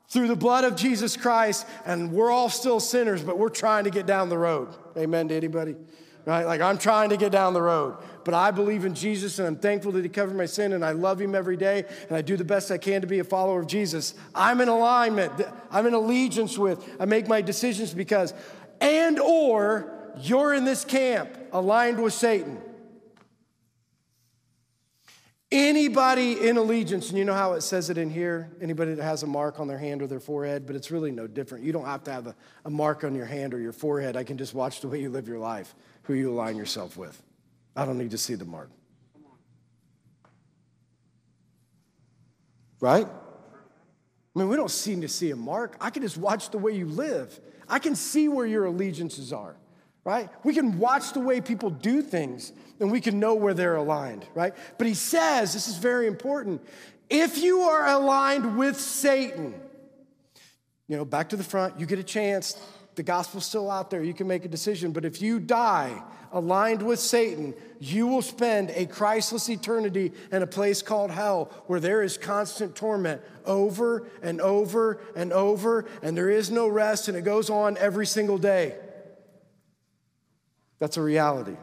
through 0.10 0.28
the 0.28 0.36
blood 0.36 0.66
of 0.66 0.76
Jesus 0.76 1.16
Christ, 1.16 1.66
and 1.86 2.12
we're 2.12 2.30
all 2.30 2.50
still 2.50 2.82
sinners, 2.82 3.24
but 3.24 3.38
we're 3.38 3.50
trying 3.50 3.86
to 3.86 3.90
get 3.90 4.06
down 4.06 4.28
the 4.28 4.38
road. 4.38 4.68
Amen 4.98 5.30
to 5.30 5.36
anybody? 5.36 5.76
Right? 6.26 6.46
Like 6.46 6.62
I'm 6.62 6.78
trying 6.78 7.10
to 7.10 7.18
get 7.18 7.32
down 7.32 7.54
the 7.54 7.62
road, 7.62 7.98
but 8.24 8.34
I 8.34 8.52
believe 8.52 8.86
in 8.86 8.94
Jesus 8.94 9.40
and 9.40 9.48
I'm 9.48 9.56
thankful 9.56 9.92
that 9.94 10.04
He 10.04 10.10
covered 10.10 10.36
my 10.36 10.46
sin 10.46 10.74
and 10.74 10.86
I 10.86 10.92
love 10.92 11.20
Him 11.20 11.36
every 11.36 11.58
day 11.58 11.86
and 12.08 12.18
I 12.18 12.22
do 12.22 12.38
the 12.38 12.46
best 12.46 12.72
I 12.72 12.78
can 12.78 13.02
to 13.02 13.08
be 13.08 13.20
a 13.20 13.24
follower 13.24 13.60
of 13.60 13.68
Jesus. 13.68 14.14
I'm 14.36 14.62
in 14.62 14.68
alignment, 14.68 15.34
I'm 15.72 15.86
in 15.88 15.94
allegiance 15.94 16.58
with, 16.58 16.88
I 17.00 17.06
make 17.06 17.28
my 17.28 17.42
decisions 17.42 17.94
because, 17.94 18.34
and 18.80 19.20
or 19.20 19.92
you're 20.20 20.54
in 20.54 20.66
this 20.66 20.86
camp 20.86 21.38
aligned 21.52 22.02
with 22.02 22.14
Satan. 22.14 22.62
Anybody 25.54 26.48
in 26.48 26.56
allegiance, 26.56 27.10
and 27.10 27.18
you 27.18 27.26
know 27.26 27.34
how 27.34 27.54
it 27.54 27.62
says 27.62 27.90
it 27.90 27.98
in 27.98 28.10
here? 28.10 28.50
Anybody 28.62 28.94
that 28.94 29.04
has 29.04 29.24
a 29.24 29.28
mark 29.28 29.60
on 29.60 29.68
their 29.68 29.78
hand 29.78 30.02
or 30.02 30.08
their 30.08 30.22
forehead, 30.22 30.66
but 30.66 30.78
it's 30.78 30.92
really 30.92 31.12
no 31.12 31.28
different. 31.28 31.66
You 31.66 31.74
don't 31.74 31.86
have 31.86 32.06
to 32.06 32.12
have 32.12 32.28
a, 32.28 32.36
a 32.64 32.70
mark 32.70 33.04
on 33.04 33.16
your 33.16 33.26
hand 33.26 33.54
or 33.54 33.60
your 33.60 33.74
forehead. 33.74 34.16
I 34.16 34.24
can 34.24 34.38
just 34.38 34.54
watch 34.54 34.80
the 34.80 34.88
way 34.88 35.02
you 35.02 35.10
live 35.10 35.28
your 35.28 35.40
life 35.40 35.76
who 36.12 36.18
you 36.18 36.32
align 36.32 36.58
yourself 36.58 36.98
with. 36.98 37.22
I 37.76 37.86
don't 37.86 37.98
need 37.98 38.12
to 38.12 38.18
see 38.18 38.36
the 38.36 38.46
mark. 38.46 38.70
Right? 42.80 43.08
I 43.08 44.40
mean, 44.40 44.50
we 44.50 44.56
don't 44.56 44.72
seem 44.72 45.02
to 45.02 45.08
see 45.08 45.32
a 45.32 45.36
mark. 45.36 45.78
I 45.80 45.90
can 45.90 46.02
just 46.02 46.18
watch 46.18 46.50
the 46.50 46.58
way 46.58 46.74
you 46.74 46.86
live. 46.86 47.40
I 47.68 47.80
can 47.80 47.96
see 47.96 48.28
where 48.28 48.46
your 48.46 48.66
allegiances 48.66 49.32
are, 49.32 49.56
right? 50.04 50.30
We 50.44 50.54
can 50.54 50.80
watch 50.80 51.14
the 51.14 51.20
way 51.20 51.40
people 51.42 51.70
do 51.70 52.02
things 52.02 52.52
and 52.80 52.92
we 52.92 53.00
can 53.00 53.20
know 53.20 53.36
where 53.36 53.54
they're 53.54 53.76
aligned, 53.76 54.26
right? 54.34 54.54
But 54.78 54.88
he 54.88 54.94
says, 54.94 55.54
this 55.54 55.68
is 55.68 55.78
very 55.78 56.08
important, 56.08 56.62
if 57.10 57.38
you 57.38 57.62
are 57.62 57.88
aligned 57.88 58.58
with 58.58 58.80
Satan, 58.80 59.54
you 60.88 60.98
know, 60.98 61.06
back 61.06 61.30
to 61.30 61.38
the 61.38 61.44
front, 61.44 61.80
you 61.80 61.86
get 61.86 62.00
a 62.00 62.04
chance 62.04 62.62
the 62.96 63.04
gospel's 63.04 63.46
still 63.46 63.72
out 63.72 63.90
there. 63.90 64.04
You 64.04 64.14
can 64.14 64.28
make 64.28 64.46
a 64.46 64.50
decision. 64.50 64.92
But 64.92 65.06
if 65.06 65.22
you 65.22 65.40
die 65.40 66.02
aligned 66.32 66.82
with 66.82 67.00
Satan, 67.00 67.54
you 67.80 68.08
will 68.08 68.22
spend 68.22 68.72
a 68.72 68.86
Christless 68.86 69.50
eternity 69.50 70.12
in 70.32 70.42
a 70.42 70.48
place 70.48 70.82
called 70.82 71.12
hell 71.12 71.46
where 71.68 71.80
there 71.80 72.02
is 72.02 72.18
constant 72.18 72.76
torment 72.76 73.22
over 73.46 74.08
and 74.22 74.42
over 74.42 75.02
and 75.16 75.34
over, 75.34 75.86
and 76.02 76.18
there 76.18 76.30
is 76.30 76.52
no 76.52 76.68
rest, 76.68 77.08
and 77.08 77.18
it 77.18 77.22
goes 77.22 77.50
on 77.50 77.78
every 77.78 78.06
single 78.06 78.38
day. 78.38 78.76
That's 80.80 80.98
a 80.98 81.02
reality. 81.02 81.56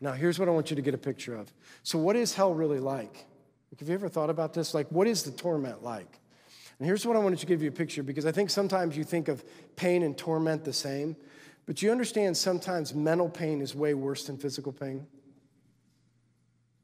Now, 0.00 0.12
here's 0.12 0.38
what 0.38 0.48
I 0.48 0.50
want 0.50 0.70
you 0.70 0.76
to 0.76 0.82
get 0.82 0.94
a 0.94 0.98
picture 0.98 1.36
of. 1.36 1.52
So, 1.84 1.98
what 1.98 2.16
is 2.16 2.34
hell 2.34 2.52
really 2.52 2.80
like? 2.80 3.24
Have 3.78 3.88
you 3.88 3.94
ever 3.94 4.08
thought 4.08 4.30
about 4.30 4.52
this? 4.52 4.74
Like, 4.74 4.88
what 4.88 5.06
is 5.06 5.22
the 5.22 5.30
torment 5.30 5.82
like? 5.82 6.18
And 6.82 6.88
here's 6.88 7.06
what 7.06 7.14
I 7.14 7.20
wanted 7.20 7.38
to 7.38 7.46
give 7.46 7.62
you 7.62 7.68
a 7.68 7.72
picture 7.72 8.02
because 8.02 8.26
I 8.26 8.32
think 8.32 8.50
sometimes 8.50 8.96
you 8.96 9.04
think 9.04 9.28
of 9.28 9.44
pain 9.76 10.02
and 10.02 10.18
torment 10.18 10.64
the 10.64 10.72
same, 10.72 11.14
but 11.64 11.80
you 11.80 11.92
understand 11.92 12.36
sometimes 12.36 12.92
mental 12.92 13.28
pain 13.28 13.60
is 13.60 13.72
way 13.72 13.94
worse 13.94 14.24
than 14.24 14.36
physical 14.36 14.72
pain. 14.72 15.06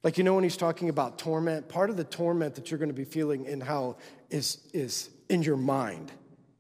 Like, 0.05 0.17
you 0.17 0.23
know, 0.23 0.37
when 0.37 0.45
he's 0.45 0.57
talking 0.57 0.89
about 0.89 1.19
torment, 1.19 1.69
part 1.69 1.91
of 1.91 1.97
the 1.97 2.05
torment 2.05 2.55
that 2.55 2.71
you're 2.71 2.79
going 2.79 2.91
to 2.91 2.95
be 2.95 3.03
feeling 3.03 3.45
in 3.47 3.61
hell 3.61 3.99
is, 4.31 4.69
is 4.73 5.11
in 5.31 5.43
your 5.43 5.57
mind, 5.57 6.13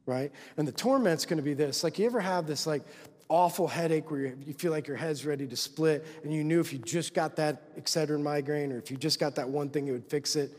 right? 0.04 0.32
And 0.56 0.66
the 0.66 0.72
torment's 0.72 1.24
going 1.24 1.36
to 1.36 1.44
be 1.44 1.54
this 1.54 1.84
like, 1.84 1.96
you 1.96 2.06
ever 2.06 2.18
have 2.18 2.48
this, 2.48 2.66
like, 2.66 2.82
awful 3.28 3.68
headache 3.68 4.10
where 4.10 4.34
you 4.44 4.52
feel 4.52 4.72
like 4.72 4.88
your 4.88 4.96
head's 4.96 5.24
ready 5.24 5.46
to 5.46 5.56
split, 5.56 6.04
and 6.24 6.34
you 6.34 6.42
knew 6.42 6.58
if 6.58 6.72
you 6.72 6.80
just 6.80 7.14
got 7.14 7.36
that 7.36 7.80
Excedrin 7.80 8.20
migraine 8.20 8.72
or 8.72 8.78
if 8.78 8.90
you 8.90 8.96
just 8.96 9.20
got 9.20 9.36
that 9.36 9.48
one 9.48 9.68
thing, 9.70 9.86
it 9.86 9.92
would 9.92 10.10
fix 10.10 10.34
it? 10.34 10.58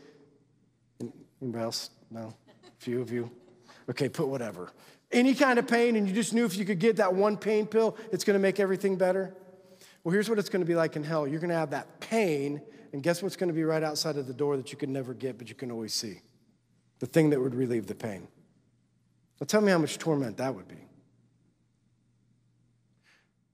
Anybody 1.42 1.62
else? 1.62 1.90
No? 2.10 2.32
Few 2.80 3.00
of 3.00 3.12
you. 3.12 3.30
Okay, 3.88 4.08
put 4.08 4.28
whatever. 4.28 4.72
Any 5.12 5.34
kind 5.34 5.58
of 5.58 5.66
pain, 5.66 5.96
and 5.96 6.08
you 6.08 6.14
just 6.14 6.32
knew 6.32 6.44
if 6.44 6.56
you 6.56 6.64
could 6.64 6.78
get 6.78 6.96
that 6.96 7.14
one 7.14 7.36
pain 7.36 7.66
pill, 7.66 7.96
it's 8.10 8.24
gonna 8.24 8.38
make 8.38 8.58
everything 8.58 8.96
better. 8.96 9.34
Well, 10.02 10.12
here's 10.12 10.28
what 10.30 10.38
it's 10.38 10.48
gonna 10.48 10.64
be 10.64 10.74
like 10.74 10.96
in 10.96 11.04
hell 11.04 11.28
you're 11.28 11.40
gonna 11.40 11.54
have 11.54 11.70
that 11.70 12.00
pain, 12.00 12.62
and 12.92 13.02
guess 13.02 13.22
what's 13.22 13.36
gonna 13.36 13.52
be 13.52 13.64
right 13.64 13.82
outside 13.82 14.16
of 14.16 14.26
the 14.26 14.32
door 14.32 14.56
that 14.56 14.72
you 14.72 14.78
can 14.78 14.92
never 14.92 15.12
get, 15.12 15.36
but 15.36 15.48
you 15.48 15.54
can 15.54 15.70
always 15.70 15.92
see? 15.92 16.20
The 17.00 17.06
thing 17.06 17.30
that 17.30 17.40
would 17.40 17.54
relieve 17.54 17.86
the 17.86 17.94
pain. 17.94 18.28
Now, 19.40 19.46
tell 19.46 19.60
me 19.60 19.72
how 19.72 19.78
much 19.78 19.98
torment 19.98 20.36
that 20.38 20.54
would 20.54 20.68
be. 20.68 20.86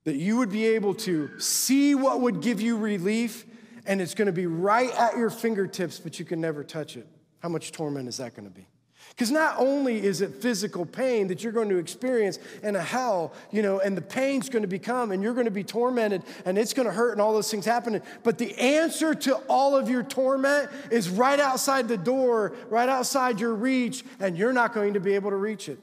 That 0.05 0.17
you 0.17 0.37
would 0.37 0.51
be 0.51 0.67
able 0.67 0.95
to 0.95 1.39
see 1.41 1.95
what 1.95 2.21
would 2.21 2.43
give 2.43 2.61
you 2.61 2.77
relief, 2.77 3.45
and 3.87 4.01
it's 4.01 4.15
gonna 4.15 4.31
be 4.31 4.47
right 4.47 4.91
at 4.91 5.17
your 5.17 5.31
fingertips, 5.31 5.99
but 5.99 6.19
you 6.19 6.25
can 6.25 6.41
never 6.41 6.63
touch 6.63 6.97
it. 6.97 7.09
How 7.41 7.49
much 7.49 7.73
torment 7.73 8.09
is 8.09 8.19
that 8.19 8.35
gonna 8.35 8.51
be? 8.51 8.67
Because 9.11 9.31
not 9.31 9.57
only 9.59 10.05
is 10.05 10.21
it 10.21 10.35
physical 10.35 10.85
pain 10.85 11.29
that 11.29 11.43
you're 11.43 11.53
going 11.53 11.71
to 11.71 11.79
experience 11.79 12.39
in 12.63 12.77
a 12.77 12.83
hell, 12.83 13.33
you 13.51 13.63
know, 13.63 13.81
and 13.81 13.97
the 13.97 14.03
pain's 14.03 14.51
going 14.51 14.63
to 14.63 14.69
become, 14.69 15.11
and 15.11 15.23
you're 15.23 15.33
going 15.33 15.47
to 15.47 15.51
be 15.51 15.65
tormented, 15.65 16.23
and 16.45 16.59
it's 16.59 16.75
going 16.75 16.87
to 16.87 16.93
hurt, 16.93 17.13
and 17.13 17.21
all 17.21 17.33
those 17.33 17.51
things 17.51 17.65
happening. 17.65 18.03
But 18.25 18.37
the 18.37 18.55
answer 18.59 19.15
to 19.15 19.37
all 19.49 19.75
of 19.75 19.89
your 19.89 20.03
torment 20.03 20.71
is 20.91 21.09
right 21.09 21.41
outside 21.41 21.89
the 21.89 21.97
door, 21.97 22.53
right 22.69 22.89
outside 22.89 23.41
your 23.41 23.55
reach, 23.55 24.05
and 24.21 24.37
you're 24.37 24.53
not 24.53 24.75
going 24.75 24.95
to 24.95 25.01
be 25.01 25.15
able 25.15 25.31
to 25.31 25.37
reach 25.37 25.71
it. 25.71 25.79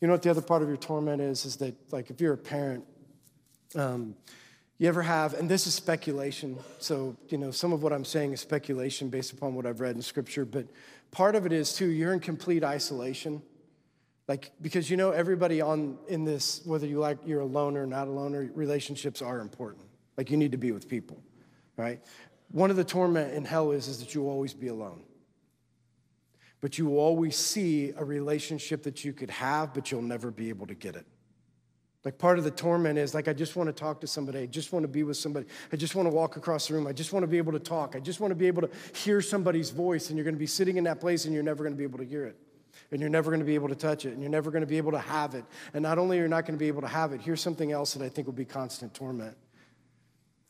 You 0.00 0.08
know 0.08 0.14
what 0.14 0.22
the 0.22 0.30
other 0.30 0.42
part 0.42 0.62
of 0.62 0.68
your 0.68 0.76
torment 0.76 1.20
is? 1.20 1.44
Is 1.44 1.56
that, 1.56 1.74
like, 1.92 2.10
if 2.10 2.20
you're 2.20 2.34
a 2.34 2.38
parent, 2.38 2.84
um, 3.76 4.16
you 4.78 4.86
ever 4.86 5.02
have, 5.02 5.34
and 5.34 5.48
this 5.48 5.66
is 5.66 5.74
speculation, 5.74 6.56
so, 6.78 7.16
you 7.28 7.36
know, 7.36 7.50
some 7.50 7.72
of 7.72 7.82
what 7.82 7.92
I'm 7.92 8.04
saying 8.04 8.32
is 8.32 8.40
speculation 8.40 9.08
based 9.08 9.32
upon 9.32 9.54
what 9.54 9.66
I've 9.66 9.80
read 9.80 9.96
in 9.96 10.02
scripture, 10.02 10.44
but 10.44 10.66
Part 11.10 11.34
of 11.36 11.46
it 11.46 11.52
is 11.52 11.72
too, 11.72 11.86
you're 11.86 12.12
in 12.12 12.20
complete 12.20 12.62
isolation. 12.62 13.42
Like, 14.26 14.52
because 14.60 14.90
you 14.90 14.96
know, 14.96 15.10
everybody 15.10 15.60
on 15.60 15.98
in 16.06 16.24
this, 16.24 16.60
whether 16.66 16.86
you 16.86 16.98
like 16.98 17.18
you're 17.24 17.40
a 17.40 17.46
loner 17.46 17.84
or 17.84 17.86
not 17.86 18.08
a 18.08 18.10
loner, 18.10 18.50
relationships 18.54 19.22
are 19.22 19.40
important. 19.40 19.86
Like, 20.16 20.30
you 20.30 20.36
need 20.36 20.52
to 20.52 20.58
be 20.58 20.72
with 20.72 20.88
people, 20.88 21.22
right? 21.76 22.00
One 22.50 22.70
of 22.70 22.76
the 22.76 22.84
torment 22.84 23.34
in 23.34 23.44
hell 23.44 23.70
is, 23.70 23.88
is 23.88 24.00
that 24.00 24.14
you 24.14 24.22
will 24.22 24.30
always 24.30 24.52
be 24.52 24.68
alone. 24.68 25.02
But 26.60 26.76
you 26.76 26.86
will 26.86 26.98
always 26.98 27.36
see 27.36 27.92
a 27.96 28.04
relationship 28.04 28.82
that 28.82 29.04
you 29.04 29.12
could 29.12 29.30
have, 29.30 29.72
but 29.72 29.90
you'll 29.90 30.02
never 30.02 30.30
be 30.30 30.48
able 30.48 30.66
to 30.66 30.74
get 30.74 30.96
it. 30.96 31.06
Like 32.08 32.16
part 32.16 32.38
of 32.38 32.44
the 32.44 32.50
torment 32.50 32.98
is 32.98 33.12
like, 33.12 33.28
I 33.28 33.34
just 33.34 33.54
want 33.54 33.66
to 33.66 33.72
talk 33.74 34.00
to 34.00 34.06
somebody. 34.06 34.38
I 34.38 34.46
just 34.46 34.72
want 34.72 34.82
to 34.82 34.88
be 34.88 35.02
with 35.02 35.18
somebody. 35.18 35.44
I 35.70 35.76
just 35.76 35.94
want 35.94 36.08
to 36.08 36.10
walk 36.10 36.38
across 36.38 36.66
the 36.66 36.72
room. 36.72 36.86
I 36.86 36.94
just 36.94 37.12
want 37.12 37.22
to 37.22 37.26
be 37.26 37.36
able 37.36 37.52
to 37.52 37.58
talk. 37.58 37.94
I 37.94 38.00
just 38.00 38.18
want 38.18 38.30
to 38.30 38.34
be 38.34 38.46
able 38.46 38.62
to 38.62 38.70
hear 38.94 39.20
somebody's 39.20 39.68
voice. 39.68 40.08
And 40.08 40.16
you're 40.16 40.24
going 40.24 40.34
to 40.34 40.38
be 40.38 40.46
sitting 40.46 40.78
in 40.78 40.84
that 40.84 41.00
place 41.00 41.26
and 41.26 41.34
you're 41.34 41.42
never 41.42 41.62
going 41.62 41.74
to 41.74 41.76
be 41.76 41.84
able 41.84 41.98
to 41.98 42.06
hear 42.06 42.24
it. 42.24 42.38
And 42.92 42.98
you're 42.98 43.10
never 43.10 43.30
going 43.30 43.40
to 43.40 43.44
be 43.44 43.56
able 43.56 43.68
to 43.68 43.74
touch 43.74 44.06
it. 44.06 44.14
And 44.14 44.22
you're 44.22 44.30
never 44.30 44.50
going 44.50 44.62
to 44.62 44.66
be 44.66 44.78
able 44.78 44.92
to 44.92 44.98
have 44.98 45.34
it. 45.34 45.44
And 45.74 45.82
not 45.82 45.98
only 45.98 46.16
you're 46.16 46.24
you 46.24 46.30
not 46.30 46.46
going 46.46 46.54
to 46.54 46.58
be 46.58 46.68
able 46.68 46.80
to 46.80 46.88
have 46.88 47.12
it, 47.12 47.20
here's 47.20 47.42
something 47.42 47.72
else 47.72 47.92
that 47.92 48.02
I 48.02 48.08
think 48.08 48.26
will 48.26 48.32
be 48.32 48.46
constant 48.46 48.94
torment 48.94 49.36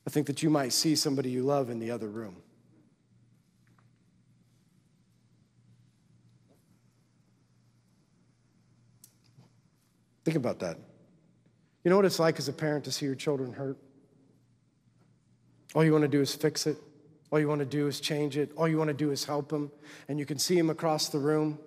I 0.07 0.11
think 0.11 0.29
that 0.29 0.41
you 0.45 0.51
might 0.51 0.73
see 0.73 0.95
somebody 0.95 1.29
you 1.29 1.43
love 1.43 1.71
in 1.71 1.81
the 1.81 1.91
other 1.91 2.07
room. 2.07 2.37
Think 10.25 10.37
about 10.37 10.61
that. 10.61 10.79
You 11.89 11.91
know 11.91 11.97
what 11.97 12.05
it's 12.05 12.18
like 12.18 12.39
as 12.39 12.49
a 12.49 12.53
parent 12.53 12.84
to 12.84 12.93
see 12.93 13.07
your 13.07 13.14
children 13.14 13.55
hurt? 13.55 13.78
All 15.74 15.82
you 15.82 15.91
want 15.91 16.03
to 16.03 16.09
do 16.09 16.20
is 16.20 16.34
fix 16.34 16.66
it. 16.66 16.76
All 17.30 17.41
you 17.41 17.49
want 17.49 17.61
to 17.61 17.64
do 17.64 17.86
is 17.86 17.99
change 17.99 18.36
it. 18.36 18.53
All 18.59 18.68
you 18.68 18.76
want 18.76 18.89
to 18.89 18.95
do 18.95 19.11
is 19.11 19.24
help 19.24 19.49
them. 19.49 19.72
And 20.07 20.18
you 20.18 20.26
can 20.26 20.39
see 20.39 20.55
them 20.55 20.68
across 20.68 21.09
the 21.09 21.18
room. 21.18 21.59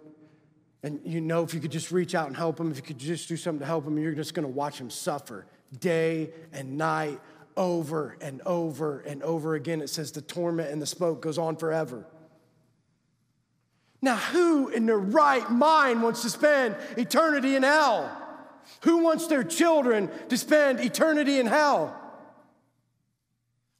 And 0.83 0.99
you 1.03 1.21
know 1.21 1.41
if 1.41 1.55
you 1.55 1.59
could 1.59 1.71
just 1.71 1.91
reach 1.91 2.13
out 2.13 2.27
and 2.27 2.37
help 2.37 2.57
them, 2.57 2.69
if 2.69 2.77
you 2.77 2.83
could 2.83 2.99
just 2.99 3.27
do 3.29 3.35
something 3.35 3.61
to 3.61 3.65
help 3.65 3.83
them, 3.83 3.97
you're 3.97 4.13
just 4.13 4.35
going 4.35 4.45
to 4.45 4.53
watch 4.53 4.77
them 4.77 4.91
suffer 4.91 5.47
day 5.79 6.29
and 6.53 6.77
night 6.77 7.19
over 7.57 8.15
and 8.21 8.43
over 8.45 8.99
and 8.99 9.23
over 9.23 9.55
again. 9.55 9.81
It 9.81 9.89
says 9.89 10.11
the 10.11 10.21
torment 10.21 10.69
and 10.69 10.79
the 10.79 10.85
smoke 10.85 11.23
goes 11.23 11.39
on 11.39 11.55
forever. 11.55 12.05
Now, 14.03 14.17
who 14.17 14.67
in 14.67 14.85
their 14.85 14.99
right 14.99 15.49
mind 15.49 16.03
wants 16.03 16.21
to 16.21 16.29
spend 16.29 16.75
eternity 16.95 17.55
in 17.55 17.63
hell? 17.63 18.20
Who 18.81 19.03
wants 19.03 19.27
their 19.27 19.43
children 19.43 20.09
to 20.29 20.37
spend 20.37 20.79
eternity 20.79 21.39
in 21.39 21.47
hell? 21.47 21.97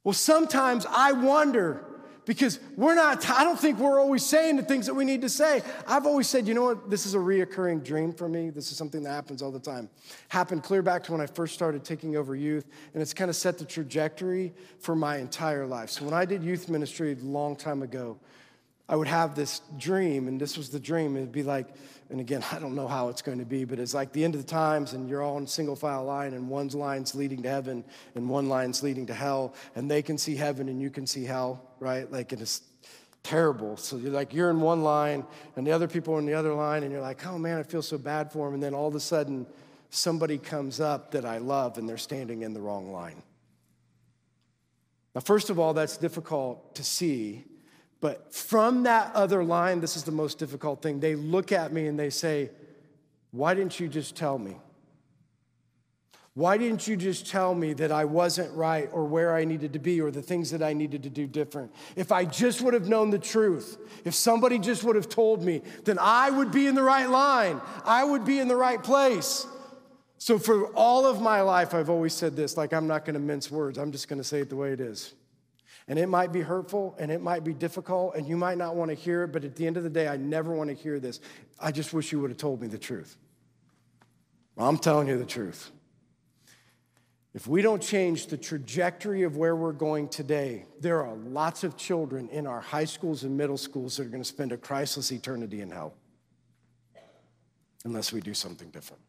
Well, 0.04 0.12
sometimes 0.12 0.86
I 0.88 1.12
wonder 1.12 1.84
because 2.24 2.60
we're 2.76 2.94
not, 2.94 3.28
I 3.28 3.42
don't 3.42 3.58
think 3.58 3.78
we're 3.78 4.00
always 4.00 4.24
saying 4.24 4.56
the 4.56 4.62
things 4.62 4.86
that 4.86 4.94
we 4.94 5.04
need 5.04 5.22
to 5.22 5.28
say. 5.28 5.60
I've 5.88 6.06
always 6.06 6.28
said, 6.28 6.46
you 6.46 6.54
know 6.54 6.64
what, 6.64 6.88
this 6.88 7.04
is 7.04 7.14
a 7.14 7.18
reoccurring 7.18 7.82
dream 7.82 8.12
for 8.12 8.28
me. 8.28 8.50
This 8.50 8.70
is 8.70 8.76
something 8.76 9.02
that 9.02 9.10
happens 9.10 9.42
all 9.42 9.50
the 9.50 9.58
time. 9.58 9.88
Happened 10.28 10.62
clear 10.62 10.82
back 10.82 11.02
to 11.04 11.12
when 11.12 11.20
I 11.20 11.26
first 11.26 11.54
started 11.54 11.84
taking 11.84 12.16
over 12.16 12.36
youth, 12.36 12.66
and 12.94 13.02
it's 13.02 13.12
kind 13.12 13.28
of 13.28 13.34
set 13.34 13.58
the 13.58 13.64
trajectory 13.64 14.52
for 14.78 14.94
my 14.94 15.16
entire 15.16 15.66
life. 15.66 15.90
So 15.90 16.04
when 16.04 16.14
I 16.14 16.24
did 16.24 16.44
youth 16.44 16.68
ministry 16.68 17.12
a 17.12 17.24
long 17.24 17.56
time 17.56 17.82
ago, 17.82 18.18
I 18.88 18.94
would 18.94 19.08
have 19.08 19.34
this 19.34 19.60
dream, 19.78 20.28
and 20.28 20.40
this 20.40 20.56
was 20.56 20.68
the 20.68 20.80
dream. 20.80 21.16
It'd 21.16 21.32
be 21.32 21.42
like, 21.42 21.66
and 22.12 22.20
again, 22.20 22.44
I 22.52 22.58
don't 22.58 22.76
know 22.76 22.86
how 22.86 23.08
it's 23.08 23.22
going 23.22 23.38
to 23.38 23.44
be, 23.44 23.64
but 23.64 23.80
it's 23.80 23.94
like 23.94 24.12
the 24.12 24.22
end 24.22 24.34
of 24.34 24.42
the 24.42 24.46
times, 24.46 24.92
and 24.92 25.08
you're 25.08 25.22
all 25.22 25.38
in 25.38 25.46
single 25.46 25.74
file 25.74 26.04
line, 26.04 26.34
and 26.34 26.48
one's 26.48 26.74
line's 26.74 27.14
leading 27.14 27.42
to 27.42 27.48
heaven, 27.48 27.84
and 28.14 28.28
one 28.28 28.48
line's 28.48 28.82
leading 28.82 29.06
to 29.06 29.14
hell, 29.14 29.54
and 29.74 29.90
they 29.90 30.02
can 30.02 30.16
see 30.16 30.36
heaven, 30.36 30.68
and 30.68 30.80
you 30.80 30.90
can 30.90 31.06
see 31.06 31.24
hell, 31.24 31.60
right? 31.80 32.10
Like, 32.12 32.32
it's 32.32 32.62
terrible. 33.22 33.76
So 33.76 33.96
you're 33.96 34.12
like, 34.12 34.34
you're 34.34 34.50
in 34.50 34.60
one 34.60 34.82
line, 34.82 35.24
and 35.56 35.66
the 35.66 35.72
other 35.72 35.88
people 35.88 36.14
are 36.14 36.18
in 36.18 36.26
the 36.26 36.34
other 36.34 36.54
line, 36.54 36.82
and 36.82 36.92
you're 36.92 37.00
like, 37.00 37.26
oh 37.26 37.38
man, 37.38 37.58
I 37.58 37.62
feel 37.62 37.82
so 37.82 37.98
bad 37.98 38.30
for 38.30 38.46
them. 38.46 38.54
And 38.54 38.62
then 38.62 38.74
all 38.74 38.88
of 38.88 38.94
a 38.94 39.00
sudden, 39.00 39.46
somebody 39.90 40.38
comes 40.38 40.80
up 40.80 41.12
that 41.12 41.24
I 41.24 41.38
love, 41.38 41.78
and 41.78 41.88
they're 41.88 41.96
standing 41.96 42.42
in 42.42 42.52
the 42.52 42.60
wrong 42.60 42.92
line. 42.92 43.22
Now, 45.14 45.20
first 45.20 45.50
of 45.50 45.58
all, 45.58 45.74
that's 45.74 45.96
difficult 45.96 46.74
to 46.74 46.84
see 46.84 47.44
but 48.02 48.34
from 48.34 48.82
that 48.82 49.14
other 49.14 49.44
line, 49.44 49.80
this 49.80 49.96
is 49.96 50.02
the 50.02 50.10
most 50.10 50.36
difficult 50.36 50.82
thing. 50.82 50.98
They 50.98 51.14
look 51.14 51.52
at 51.52 51.72
me 51.72 51.86
and 51.86 51.96
they 51.96 52.10
say, 52.10 52.50
Why 53.30 53.54
didn't 53.54 53.78
you 53.78 53.88
just 53.88 54.16
tell 54.16 54.38
me? 54.38 54.56
Why 56.34 56.56
didn't 56.58 56.88
you 56.88 56.96
just 56.96 57.28
tell 57.28 57.54
me 57.54 57.74
that 57.74 57.92
I 57.92 58.06
wasn't 58.06 58.52
right 58.56 58.88
or 58.90 59.04
where 59.04 59.36
I 59.36 59.44
needed 59.44 59.74
to 59.74 59.78
be 59.78 60.00
or 60.00 60.10
the 60.10 60.22
things 60.22 60.50
that 60.50 60.62
I 60.62 60.72
needed 60.72 61.04
to 61.04 61.10
do 61.10 61.28
different? 61.28 61.72
If 61.94 62.10
I 62.10 62.24
just 62.24 62.60
would 62.62 62.74
have 62.74 62.88
known 62.88 63.10
the 63.10 63.18
truth, 63.18 63.78
if 64.04 64.14
somebody 64.14 64.58
just 64.58 64.82
would 64.82 64.96
have 64.96 65.08
told 65.08 65.44
me, 65.44 65.62
then 65.84 65.98
I 66.00 66.30
would 66.30 66.50
be 66.50 66.66
in 66.66 66.74
the 66.74 66.82
right 66.82 67.08
line. 67.08 67.60
I 67.84 68.02
would 68.02 68.24
be 68.24 68.40
in 68.40 68.48
the 68.48 68.56
right 68.56 68.82
place. 68.82 69.46
So, 70.18 70.38
for 70.38 70.66
all 70.68 71.06
of 71.06 71.20
my 71.20 71.42
life, 71.42 71.72
I've 71.72 71.90
always 71.90 72.14
said 72.14 72.34
this 72.34 72.56
like, 72.56 72.72
I'm 72.72 72.88
not 72.88 73.04
going 73.04 73.14
to 73.14 73.20
mince 73.20 73.48
words, 73.48 73.78
I'm 73.78 73.92
just 73.92 74.08
going 74.08 74.20
to 74.20 74.24
say 74.24 74.40
it 74.40 74.48
the 74.48 74.56
way 74.56 74.72
it 74.72 74.80
is. 74.80 75.14
And 75.88 75.98
it 75.98 76.08
might 76.08 76.32
be 76.32 76.40
hurtful 76.40 76.94
and 76.98 77.10
it 77.10 77.20
might 77.20 77.44
be 77.44 77.52
difficult 77.52 78.14
and 78.14 78.26
you 78.26 78.36
might 78.36 78.58
not 78.58 78.76
want 78.76 78.90
to 78.90 78.94
hear 78.94 79.24
it, 79.24 79.28
but 79.28 79.44
at 79.44 79.56
the 79.56 79.66
end 79.66 79.76
of 79.76 79.82
the 79.82 79.90
day, 79.90 80.08
I 80.08 80.16
never 80.16 80.54
want 80.54 80.70
to 80.70 80.74
hear 80.74 81.00
this. 81.00 81.20
I 81.58 81.72
just 81.72 81.92
wish 81.92 82.12
you 82.12 82.20
would 82.20 82.30
have 82.30 82.38
told 82.38 82.60
me 82.60 82.68
the 82.68 82.78
truth. 82.78 83.16
Well, 84.56 84.68
I'm 84.68 84.78
telling 84.78 85.08
you 85.08 85.18
the 85.18 85.24
truth. 85.24 85.70
If 87.34 87.46
we 87.46 87.62
don't 87.62 87.80
change 87.80 88.26
the 88.26 88.36
trajectory 88.36 89.22
of 89.22 89.36
where 89.36 89.56
we're 89.56 89.72
going 89.72 90.08
today, 90.08 90.66
there 90.80 91.02
are 91.02 91.14
lots 91.14 91.64
of 91.64 91.78
children 91.78 92.28
in 92.28 92.46
our 92.46 92.60
high 92.60 92.84
schools 92.84 93.24
and 93.24 93.36
middle 93.36 93.56
schools 93.56 93.96
that 93.96 94.06
are 94.06 94.10
going 94.10 94.22
to 94.22 94.28
spend 94.28 94.52
a 94.52 94.58
Christless 94.58 95.10
eternity 95.10 95.62
in 95.62 95.70
hell 95.70 95.94
unless 97.84 98.12
we 98.12 98.20
do 98.20 98.34
something 98.34 98.68
different, 98.68 99.02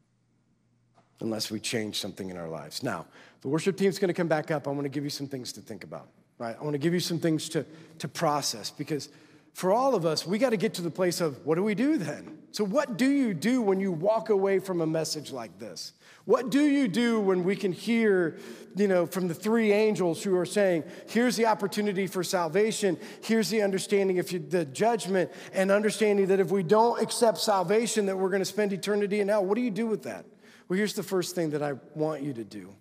unless 1.19 1.51
we 1.51 1.59
change 1.59 1.99
something 1.99 2.29
in 2.29 2.37
our 2.37 2.47
lives. 2.47 2.81
Now, 2.81 3.05
the 3.41 3.49
worship 3.49 3.75
team's 3.75 3.99
going 3.99 4.07
to 4.07 4.13
come 4.13 4.29
back 4.29 4.51
up. 4.51 4.67
I 4.67 4.71
want 4.71 4.83
to 4.83 4.89
give 4.89 5.03
you 5.03 5.09
some 5.09 5.27
things 5.27 5.51
to 5.53 5.61
think 5.61 5.83
about 5.83 6.07
right? 6.37 6.55
I 6.59 6.63
want 6.63 6.73
to 6.73 6.79
give 6.79 6.93
you 6.93 6.99
some 6.99 7.19
things 7.19 7.49
to, 7.49 7.65
to 7.99 8.07
process 8.07 8.71
because 8.71 9.09
for 9.53 9.71
all 9.71 9.93
of 9.93 10.05
us, 10.05 10.25
we 10.25 10.39
got 10.39 10.49
to 10.49 10.57
get 10.57 10.73
to 10.75 10.81
the 10.81 10.89
place 10.89 11.21
of 11.21 11.45
what 11.45 11.55
do 11.55 11.63
we 11.63 11.75
do 11.75 11.97
then? 11.97 12.39
So, 12.51 12.63
what 12.63 12.97
do 12.97 13.09
you 13.09 13.33
do 13.33 13.61
when 13.61 13.79
you 13.79 13.91
walk 13.91 14.29
away 14.29 14.59
from 14.59 14.81
a 14.81 14.87
message 14.87 15.31
like 15.31 15.57
this? 15.59 15.93
What 16.25 16.49
do 16.49 16.61
you 16.61 16.87
do 16.87 17.19
when 17.19 17.43
we 17.43 17.55
can 17.55 17.71
hear, 17.71 18.37
you 18.75 18.87
know, 18.87 19.05
from 19.05 19.27
the 19.27 19.33
three 19.33 19.71
angels 19.71 20.23
who 20.23 20.37
are 20.37 20.45
saying, 20.45 20.83
here's 21.09 21.35
the 21.35 21.47
opportunity 21.47 22.07
for 22.07 22.23
salvation, 22.23 22.97
here's 23.23 23.49
the 23.49 23.61
understanding 23.61 24.19
of 24.19 24.27
the 24.49 24.65
judgment, 24.65 25.31
and 25.53 25.69
understanding 25.69 26.27
that 26.27 26.39
if 26.39 26.49
we 26.49 26.63
don't 26.63 27.01
accept 27.01 27.39
salvation, 27.39 28.05
that 28.05 28.17
we're 28.17 28.29
going 28.29 28.41
to 28.41 28.45
spend 28.45 28.71
eternity 28.71 29.19
in 29.19 29.27
hell? 29.27 29.45
What 29.45 29.55
do 29.55 29.61
you 29.61 29.71
do 29.71 29.85
with 29.85 30.03
that? 30.03 30.25
Well, 30.69 30.77
here's 30.77 30.93
the 30.93 31.03
first 31.03 31.35
thing 31.35 31.49
that 31.51 31.61
I 31.61 31.73
want 31.93 32.21
you 32.21 32.33
to 32.33 32.43
do 32.43 32.73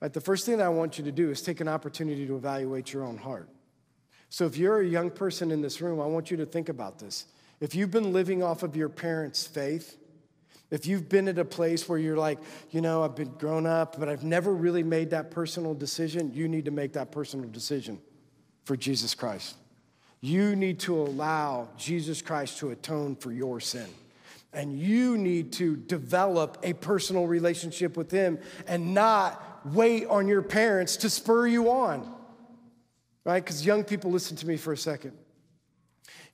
Right, 0.00 0.12
the 0.12 0.20
first 0.20 0.46
thing 0.46 0.58
that 0.58 0.64
I 0.64 0.70
want 0.70 0.96
you 0.98 1.04
to 1.04 1.12
do 1.12 1.30
is 1.30 1.42
take 1.42 1.60
an 1.60 1.68
opportunity 1.68 2.26
to 2.26 2.36
evaluate 2.36 2.92
your 2.92 3.04
own 3.04 3.18
heart. 3.18 3.48
So 4.30 4.46
if 4.46 4.56
you're 4.56 4.80
a 4.80 4.86
young 4.86 5.10
person 5.10 5.50
in 5.50 5.60
this 5.60 5.80
room, 5.80 6.00
I 6.00 6.06
want 6.06 6.30
you 6.30 6.36
to 6.38 6.46
think 6.46 6.68
about 6.68 6.98
this. 6.98 7.26
If 7.60 7.74
you've 7.74 7.90
been 7.90 8.12
living 8.12 8.42
off 8.42 8.62
of 8.62 8.76
your 8.76 8.88
parents' 8.88 9.46
faith, 9.46 9.96
if 10.70 10.86
you've 10.86 11.08
been 11.08 11.28
at 11.28 11.38
a 11.38 11.44
place 11.44 11.88
where 11.88 11.98
you're 11.98 12.16
like, 12.16 12.38
you 12.70 12.80
know, 12.80 13.02
I've 13.02 13.16
been 13.16 13.32
grown 13.32 13.66
up, 13.66 13.98
but 13.98 14.08
I've 14.08 14.24
never 14.24 14.54
really 14.54 14.84
made 14.84 15.10
that 15.10 15.30
personal 15.30 15.74
decision, 15.74 16.32
you 16.32 16.48
need 16.48 16.64
to 16.66 16.70
make 16.70 16.92
that 16.92 17.10
personal 17.10 17.50
decision 17.50 18.00
for 18.64 18.76
Jesus 18.76 19.14
Christ. 19.14 19.56
You 20.20 20.54
need 20.54 20.78
to 20.80 21.00
allow 21.00 21.68
Jesus 21.76 22.22
Christ 22.22 22.58
to 22.58 22.70
atone 22.70 23.16
for 23.16 23.32
your 23.32 23.58
sin. 23.58 23.88
And 24.52 24.78
you 24.78 25.18
need 25.18 25.52
to 25.54 25.76
develop 25.76 26.58
a 26.62 26.72
personal 26.74 27.26
relationship 27.26 27.96
with 27.96 28.10
Him 28.10 28.38
and 28.66 28.94
not 28.94 29.49
wait 29.64 30.06
on 30.06 30.28
your 30.28 30.42
parents 30.42 30.96
to 30.98 31.10
spur 31.10 31.46
you 31.46 31.70
on, 31.70 32.10
right? 33.24 33.44
Because 33.44 33.64
young 33.64 33.84
people, 33.84 34.10
listen 34.10 34.36
to 34.38 34.46
me 34.46 34.56
for 34.56 34.72
a 34.72 34.76
second. 34.76 35.12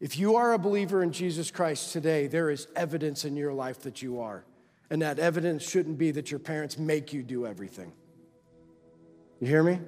If 0.01 0.19
you 0.19 0.37
are 0.37 0.53
a 0.53 0.59
believer 0.59 1.03
in 1.03 1.13
Jesus 1.13 1.51
Christ 1.51 1.93
today, 1.93 2.27
there 2.27 2.51
is 2.51 2.69
evidence 2.77 3.25
in 3.25 3.37
your 3.37 3.53
life 3.53 3.81
that 3.81 4.03
you 4.03 4.21
are. 4.21 4.45
And 4.91 5.03
that 5.03 5.19
evidence 5.19 5.69
shouldn't 5.69 5.99
be 5.99 6.13
that 6.13 6.31
your 6.31 6.39
parents 6.39 6.79
make 6.79 7.13
you 7.13 7.23
do 7.23 7.47
everything. 7.47 7.93
You 9.41 9.49
hear 9.49 9.63
me? 9.63 9.81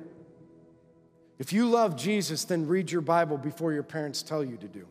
If 1.39 1.53
you 1.53 1.68
love 1.68 1.97
Jesus, 1.97 2.45
then 2.45 2.66
read 2.66 2.91
your 2.91 3.01
Bible 3.01 3.39
before 3.39 3.72
your 3.72 3.84
parents 3.84 4.22
tell 4.22 4.43
you 4.43 4.57
to 4.57 4.66
do. 4.66 4.86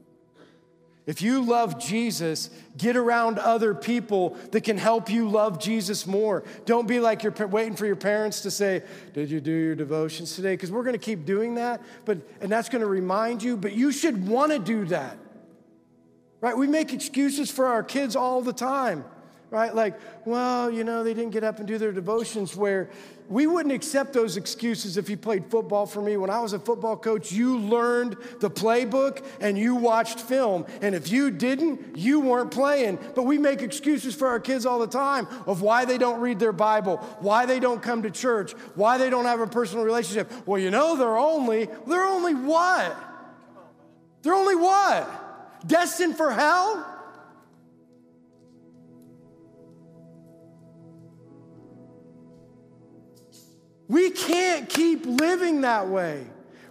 If 1.08 1.22
you 1.22 1.41
love 1.41 1.80
Jesus, 1.80 2.49
get 2.78 2.97
around 2.97 3.39
other 3.39 3.74
people 3.74 4.38
that 4.51 4.66
can 4.66 4.78
help 4.78 5.10
you 5.10 5.30
love 5.30 5.58
Jesus 5.58 6.05
more. 6.05 6.43
Don't 6.66 6.86
be 6.86 6.99
like 6.99 7.24
you're 7.24 7.34
waiting 7.47 7.78
for 7.78 7.86
your 7.86 7.95
parents 7.95 8.41
to 8.41 8.51
say, 8.51 8.84
Did 9.14 9.32
you 9.32 9.39
do 9.39 9.51
your 9.51 9.74
devotions 9.74 10.36
today? 10.36 10.53
Because 10.53 10.70
we're 10.70 10.84
going 10.84 10.93
to 10.93 10.99
keep 10.99 11.26
doing 11.26 11.55
that, 11.55 11.82
but, 12.03 12.18
and 12.41 12.51
that's 12.51 12.68
going 12.68 12.82
to 12.82 12.88
remind 12.88 13.41
you, 13.41 13.55
but 13.55 13.72
you 13.72 13.93
should 13.93 14.28
want 14.28 14.51
to 14.51 14.60
do 14.60 14.84
that. 14.88 15.18
Right? 16.41 16.55
We 16.55 16.68
make 16.68 16.91
excuses 16.91 17.49
for 17.49 17.68
our 17.68 17.84
kids 17.84 18.16
all 18.16 18.41
the 18.41 18.53
time 18.53 19.05
right? 19.49 19.74
Like, 19.74 19.97
well, 20.26 20.70
you 20.70 20.84
know, 20.84 21.03
they 21.03 21.14
didn't 21.14 21.32
get 21.32 21.43
up 21.43 21.60
and 21.60 21.68
do 21.68 21.78
their 21.78 21.91
devotions 21.91 22.55
where 22.55 22.89
we 23.30 23.45
wouldn't 23.45 23.73
accept 23.75 24.13
those 24.13 24.38
excuses 24.38 24.95
if 24.95 25.09
you 25.09 25.17
played 25.17 25.45
football 25.47 25.86
for 25.86 26.01
me. 26.01 26.15
When 26.15 26.30
I 26.30 26.39
was 26.39 26.53
a 26.53 26.59
football 26.59 26.95
coach, 26.95 27.32
you 27.32 27.57
learned 27.57 28.15
the 28.39 28.49
playbook 28.49 29.23
and 29.41 29.57
you 29.57 29.75
watched 29.75 30.21
film. 30.21 30.65
And 30.82 30.95
if 30.95 31.11
you 31.11 31.30
didn't, 31.30 31.97
you 31.97 32.21
weren't 32.21 32.51
playing. 32.51 32.99
But 33.15 33.23
we 33.23 33.38
make 33.38 33.61
excuses 33.61 34.15
for 34.15 34.28
our 34.30 34.39
kids 34.39 34.65
all 34.65 34.80
the 34.80 34.88
time 34.88 35.28
of 35.45 35.61
why 35.61 35.84
they 35.84 35.97
don't 35.97 36.21
read 36.21 36.39
their 36.39 36.53
Bible, 36.53 36.97
why 37.19 37.45
they 37.45 37.59
don't 37.59 37.82
come 37.82 38.03
to 38.03 38.11
church, 38.11 38.53
why 38.75 38.97
they 38.97 39.09
don't 39.09 39.25
have 39.25 39.41
a 39.41 39.47
personal 39.47 39.84
relationship. 39.84 40.32
Well, 40.45 40.61
you 40.61 40.71
know, 40.71 40.95
they're 40.95 41.17
only, 41.17 41.67
they're 41.86 42.05
only 42.05 42.34
what? 42.34 42.95
They're 44.21 44.36
only 44.36 44.55
what? 44.55 45.67
Destined 45.67 46.15
for 46.15 46.32
hell? 46.32 46.97
We 53.88 54.09
can't 54.09 54.67
keep 54.69 55.05
living 55.05 55.61
that 55.61 55.88
way. 55.88 56.25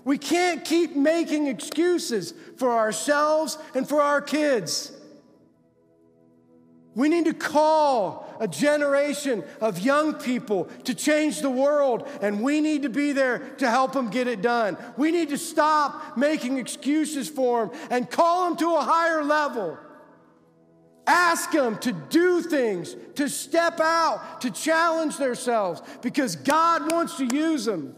We 0.05 0.19
can't 0.19 0.65
keep 0.65 0.95
making 0.95 1.49
excuses 1.49 2.33
for 2.57 2.71
ourselves 2.71 3.59
and 3.75 3.89
for 3.89 4.01
our 4.01 4.21
kids. 4.21 4.93
We 6.95 7.11
need 7.11 7.27
to 7.27 7.35
call 7.35 8.27
a 8.41 8.49
generation 8.49 9.45
of 9.61 9.79
young 9.79 10.15
people 10.15 10.65
to 10.85 10.95
change 10.95 11.41
the 11.41 11.51
world, 11.51 12.09
and 12.23 12.43
we 12.43 12.61
need 12.61 12.83
to 12.83 12.89
be 12.89 13.13
there 13.13 13.39
to 13.59 13.69
help 13.69 13.93
them 13.93 14.09
get 14.09 14.29
it 14.29 14.41
done. 14.41 14.79
We 14.97 15.11
need 15.11 15.29
to 15.29 15.39
stop 15.39 16.17
making 16.17 16.57
excuses 16.57 17.29
for 17.29 17.67
them 17.67 17.81
and 17.91 18.11
call 18.11 18.49
them 18.49 18.57
to 18.59 18.77
a 18.77 18.81
higher 18.81 19.23
level. 19.23 19.79
Ask 21.07 21.53
them 21.53 21.79
to 21.79 21.93
do 21.93 22.43
things, 22.43 22.97
to 23.15 23.29
step 23.29 23.79
out, 23.81 24.41
to 24.41 24.51
challenge 24.51 25.17
themselves, 25.19 25.81
because 26.03 26.35
God 26.37 26.91
wants 26.91 27.17
to 27.19 27.27
use 27.27 27.65
them. 27.65 27.95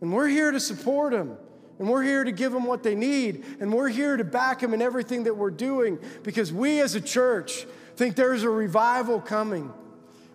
And 0.00 0.12
we're 0.12 0.28
here 0.28 0.50
to 0.50 0.60
support 0.60 1.12
them. 1.12 1.36
And 1.78 1.88
we're 1.88 2.02
here 2.02 2.24
to 2.24 2.32
give 2.32 2.52
them 2.52 2.64
what 2.64 2.82
they 2.82 2.94
need. 2.94 3.44
And 3.60 3.72
we're 3.72 3.88
here 3.88 4.16
to 4.16 4.24
back 4.24 4.60
them 4.60 4.72
in 4.74 4.80
everything 4.80 5.24
that 5.24 5.36
we're 5.36 5.50
doing 5.50 5.98
because 6.22 6.52
we 6.52 6.80
as 6.80 6.94
a 6.94 7.00
church 7.00 7.66
think 7.96 8.16
there's 8.16 8.42
a 8.42 8.50
revival 8.50 9.20
coming. 9.20 9.72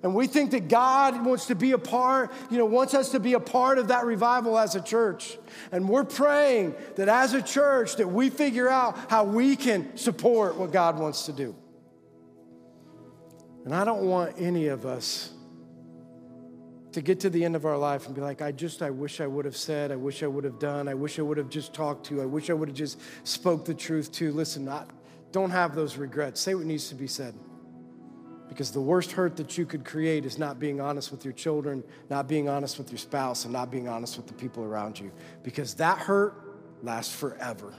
And 0.04 0.16
we 0.16 0.26
think 0.26 0.52
that 0.52 0.68
God 0.68 1.24
wants 1.26 1.45
to 1.47 1.56
be 1.56 1.74
a 1.74 1.78
part, 1.78 2.32
you 2.49 2.58
know, 2.58 2.66
wants 2.66 2.93
us 2.93 3.12
to 3.12 3.20
be 3.20 3.34
a 3.34 3.39
part 3.39 3.78
of 3.78 3.89
that 3.89 4.06
revival 4.06 4.58
as 4.58 4.76
a 4.76 4.82
church. 4.82 5.38
And 5.72 5.88
we're 5.88 6.04
praying 6.04 6.76
that 6.95 7.08
as 7.08 7.34
a 7.34 7.41
church 7.41 7.97
that 7.97 8.08
we 8.08 8.32
figure 8.32 8.68
out 8.68 8.97
how 9.10 9.26
we 9.26 9.56
can 9.56 9.95
support 9.97 10.58
what 10.58 10.72
God 10.72 10.97
wants 10.97 11.28
to 11.28 11.34
do. 11.34 11.56
And 13.64 13.76
I 13.76 13.86
don't 13.86 14.04
want 14.04 14.36
any 14.39 14.68
of 14.68 14.88
us 14.88 15.34
to 16.93 17.02
get 17.02 17.20
to 17.22 17.30
the 17.30 17.45
end 17.45 17.56
of 17.56 17.66
our 17.66 17.78
life 17.78 18.08
and 18.08 18.16
be 18.16 18.22
like, 18.22 18.41
I 18.41 18.52
just, 18.52 18.82
I 18.82 18.89
wish 18.89 19.22
I 19.22 19.28
would 19.28 19.45
have 19.45 19.56
said, 19.56 19.91
I 19.91 19.95
wish 19.95 20.24
I 20.24 20.28
would 20.28 20.43
have 20.43 20.58
done, 20.58 20.88
I 20.88 20.95
wish 20.95 21.20
I 21.20 21.22
would 21.22 21.38
have 21.38 21.49
just 21.49 21.74
talked 21.74 22.08
to, 22.08 22.22
I 22.24 22.26
wish 22.26 22.49
I 22.49 22.54
would 22.54 22.70
have 22.70 22.78
just 22.78 22.99
spoke 23.24 23.66
the 23.66 23.74
truth 23.76 24.12
to. 24.14 24.32
Listen, 24.32 24.66
not, 24.66 24.89
don't 25.32 25.52
have 25.52 25.76
those 25.76 25.95
regrets. 25.95 26.41
Say 26.41 26.56
what 26.56 26.66
needs 26.66 26.89
to 26.89 26.95
be 26.95 27.08
said. 27.08 27.36
Because 28.52 28.70
the 28.70 28.82
worst 28.82 29.14
hurt 29.14 29.38
that 29.38 29.58
you 29.58 29.66
could 29.66 29.86
create 29.86 30.26
is 30.26 30.38
not 30.38 30.60
being 30.60 30.82
honest 30.82 31.10
with 31.10 31.24
your 31.24 31.32
children, 31.34 31.86
not 32.10 32.28
being 32.28 32.49
honest 32.49 32.78
with 32.78 32.91
your 32.91 32.97
spouse, 32.97 33.45
and 33.45 33.54
not 33.54 33.72
being 33.72 33.88
honest 33.88 34.18
with 34.18 34.28
the 34.28 34.34
people 34.34 34.66
around 34.66 34.99
you. 34.99 35.10
Because 35.41 35.74
that 35.76 35.99
hurt 35.99 36.36
lasts 36.84 37.16
forever. 37.16 37.74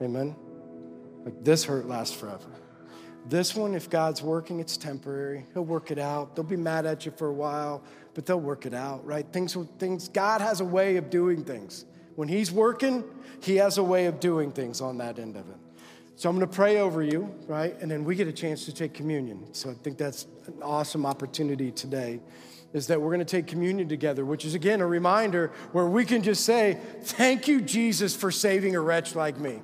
Amen? 0.00 0.36
Like 1.24 1.42
this 1.42 1.64
hurt 1.64 1.88
lasts 1.88 2.14
forever. 2.14 2.46
This 3.26 3.56
one, 3.56 3.74
if 3.74 3.90
God's 3.90 4.22
working, 4.22 4.60
it's 4.60 4.76
temporary. 4.76 5.46
He'll 5.52 5.64
work 5.64 5.90
it 5.90 5.98
out. 5.98 6.36
They'll 6.36 6.44
be 6.44 6.56
mad 6.56 6.86
at 6.86 7.04
you 7.04 7.10
for 7.10 7.26
a 7.26 7.34
while, 7.34 7.82
but 8.14 8.24
they'll 8.24 8.38
work 8.38 8.66
it 8.66 8.72
out, 8.72 9.04
right? 9.04 9.26
Things, 9.32 9.56
things, 9.80 10.06
God 10.06 10.40
has 10.40 10.60
a 10.60 10.64
way 10.64 10.96
of 10.96 11.10
doing 11.10 11.42
things. 11.42 11.86
When 12.14 12.28
He's 12.28 12.52
working, 12.52 13.02
He 13.42 13.56
has 13.56 13.78
a 13.78 13.82
way 13.82 14.06
of 14.06 14.20
doing 14.20 14.52
things 14.52 14.80
on 14.80 14.98
that 14.98 15.18
end 15.18 15.34
of 15.34 15.48
it. 15.50 15.56
So 16.20 16.28
I'm 16.28 16.36
going 16.36 16.46
to 16.46 16.54
pray 16.54 16.76
over 16.76 17.02
you, 17.02 17.34
right? 17.46 17.74
And 17.80 17.90
then 17.90 18.04
we 18.04 18.14
get 18.14 18.28
a 18.28 18.32
chance 18.32 18.66
to 18.66 18.74
take 18.74 18.92
communion. 18.92 19.54
So 19.54 19.70
I 19.70 19.72
think 19.72 19.96
that's 19.96 20.26
an 20.48 20.62
awesome 20.62 21.06
opportunity 21.06 21.70
today 21.70 22.20
is 22.74 22.88
that 22.88 23.00
we're 23.00 23.08
going 23.08 23.20
to 23.20 23.24
take 23.24 23.46
communion 23.46 23.88
together, 23.88 24.26
which 24.26 24.44
is 24.44 24.54
again 24.54 24.82
a 24.82 24.86
reminder 24.86 25.50
where 25.72 25.86
we 25.86 26.04
can 26.04 26.22
just 26.22 26.44
say, 26.44 26.78
Thank 27.04 27.48
you, 27.48 27.62
Jesus, 27.62 28.14
for 28.14 28.30
saving 28.30 28.76
a 28.76 28.80
wretch 28.82 29.14
like 29.14 29.38
me. 29.38 29.62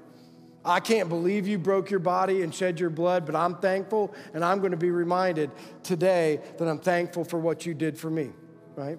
I 0.64 0.80
can't 0.80 1.10
believe 1.10 1.46
you 1.46 1.58
broke 1.58 1.90
your 1.90 2.00
body 2.00 2.40
and 2.40 2.54
shed 2.54 2.80
your 2.80 2.88
blood, 2.88 3.26
but 3.26 3.36
I'm 3.36 3.56
thankful, 3.56 4.14
and 4.32 4.42
I'm 4.42 4.60
going 4.60 4.70
to 4.70 4.78
be 4.78 4.90
reminded 4.90 5.50
today 5.82 6.40
that 6.56 6.66
I'm 6.66 6.78
thankful 6.78 7.24
for 7.24 7.38
what 7.38 7.66
you 7.66 7.74
did 7.74 7.98
for 7.98 8.08
me, 8.08 8.30
right? 8.76 8.98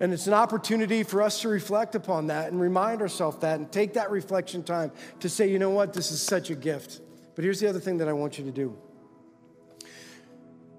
And 0.00 0.14
it's 0.14 0.26
an 0.26 0.32
opportunity 0.32 1.02
for 1.02 1.20
us 1.20 1.42
to 1.42 1.48
reflect 1.48 1.94
upon 1.94 2.28
that 2.28 2.50
and 2.50 2.60
remind 2.60 3.02
ourselves 3.02 3.36
that 3.38 3.58
and 3.58 3.70
take 3.70 3.94
that 3.94 4.10
reflection 4.10 4.62
time 4.62 4.90
to 5.20 5.28
say, 5.28 5.50
you 5.50 5.58
know 5.58 5.70
what, 5.70 5.92
this 5.92 6.10
is 6.10 6.22
such 6.22 6.48
a 6.48 6.54
gift. 6.54 7.00
But 7.34 7.44
here's 7.44 7.60
the 7.60 7.68
other 7.68 7.80
thing 7.80 7.98
that 7.98 8.08
I 8.08 8.14
want 8.14 8.38
you 8.38 8.44
to 8.44 8.50
do. 8.50 8.76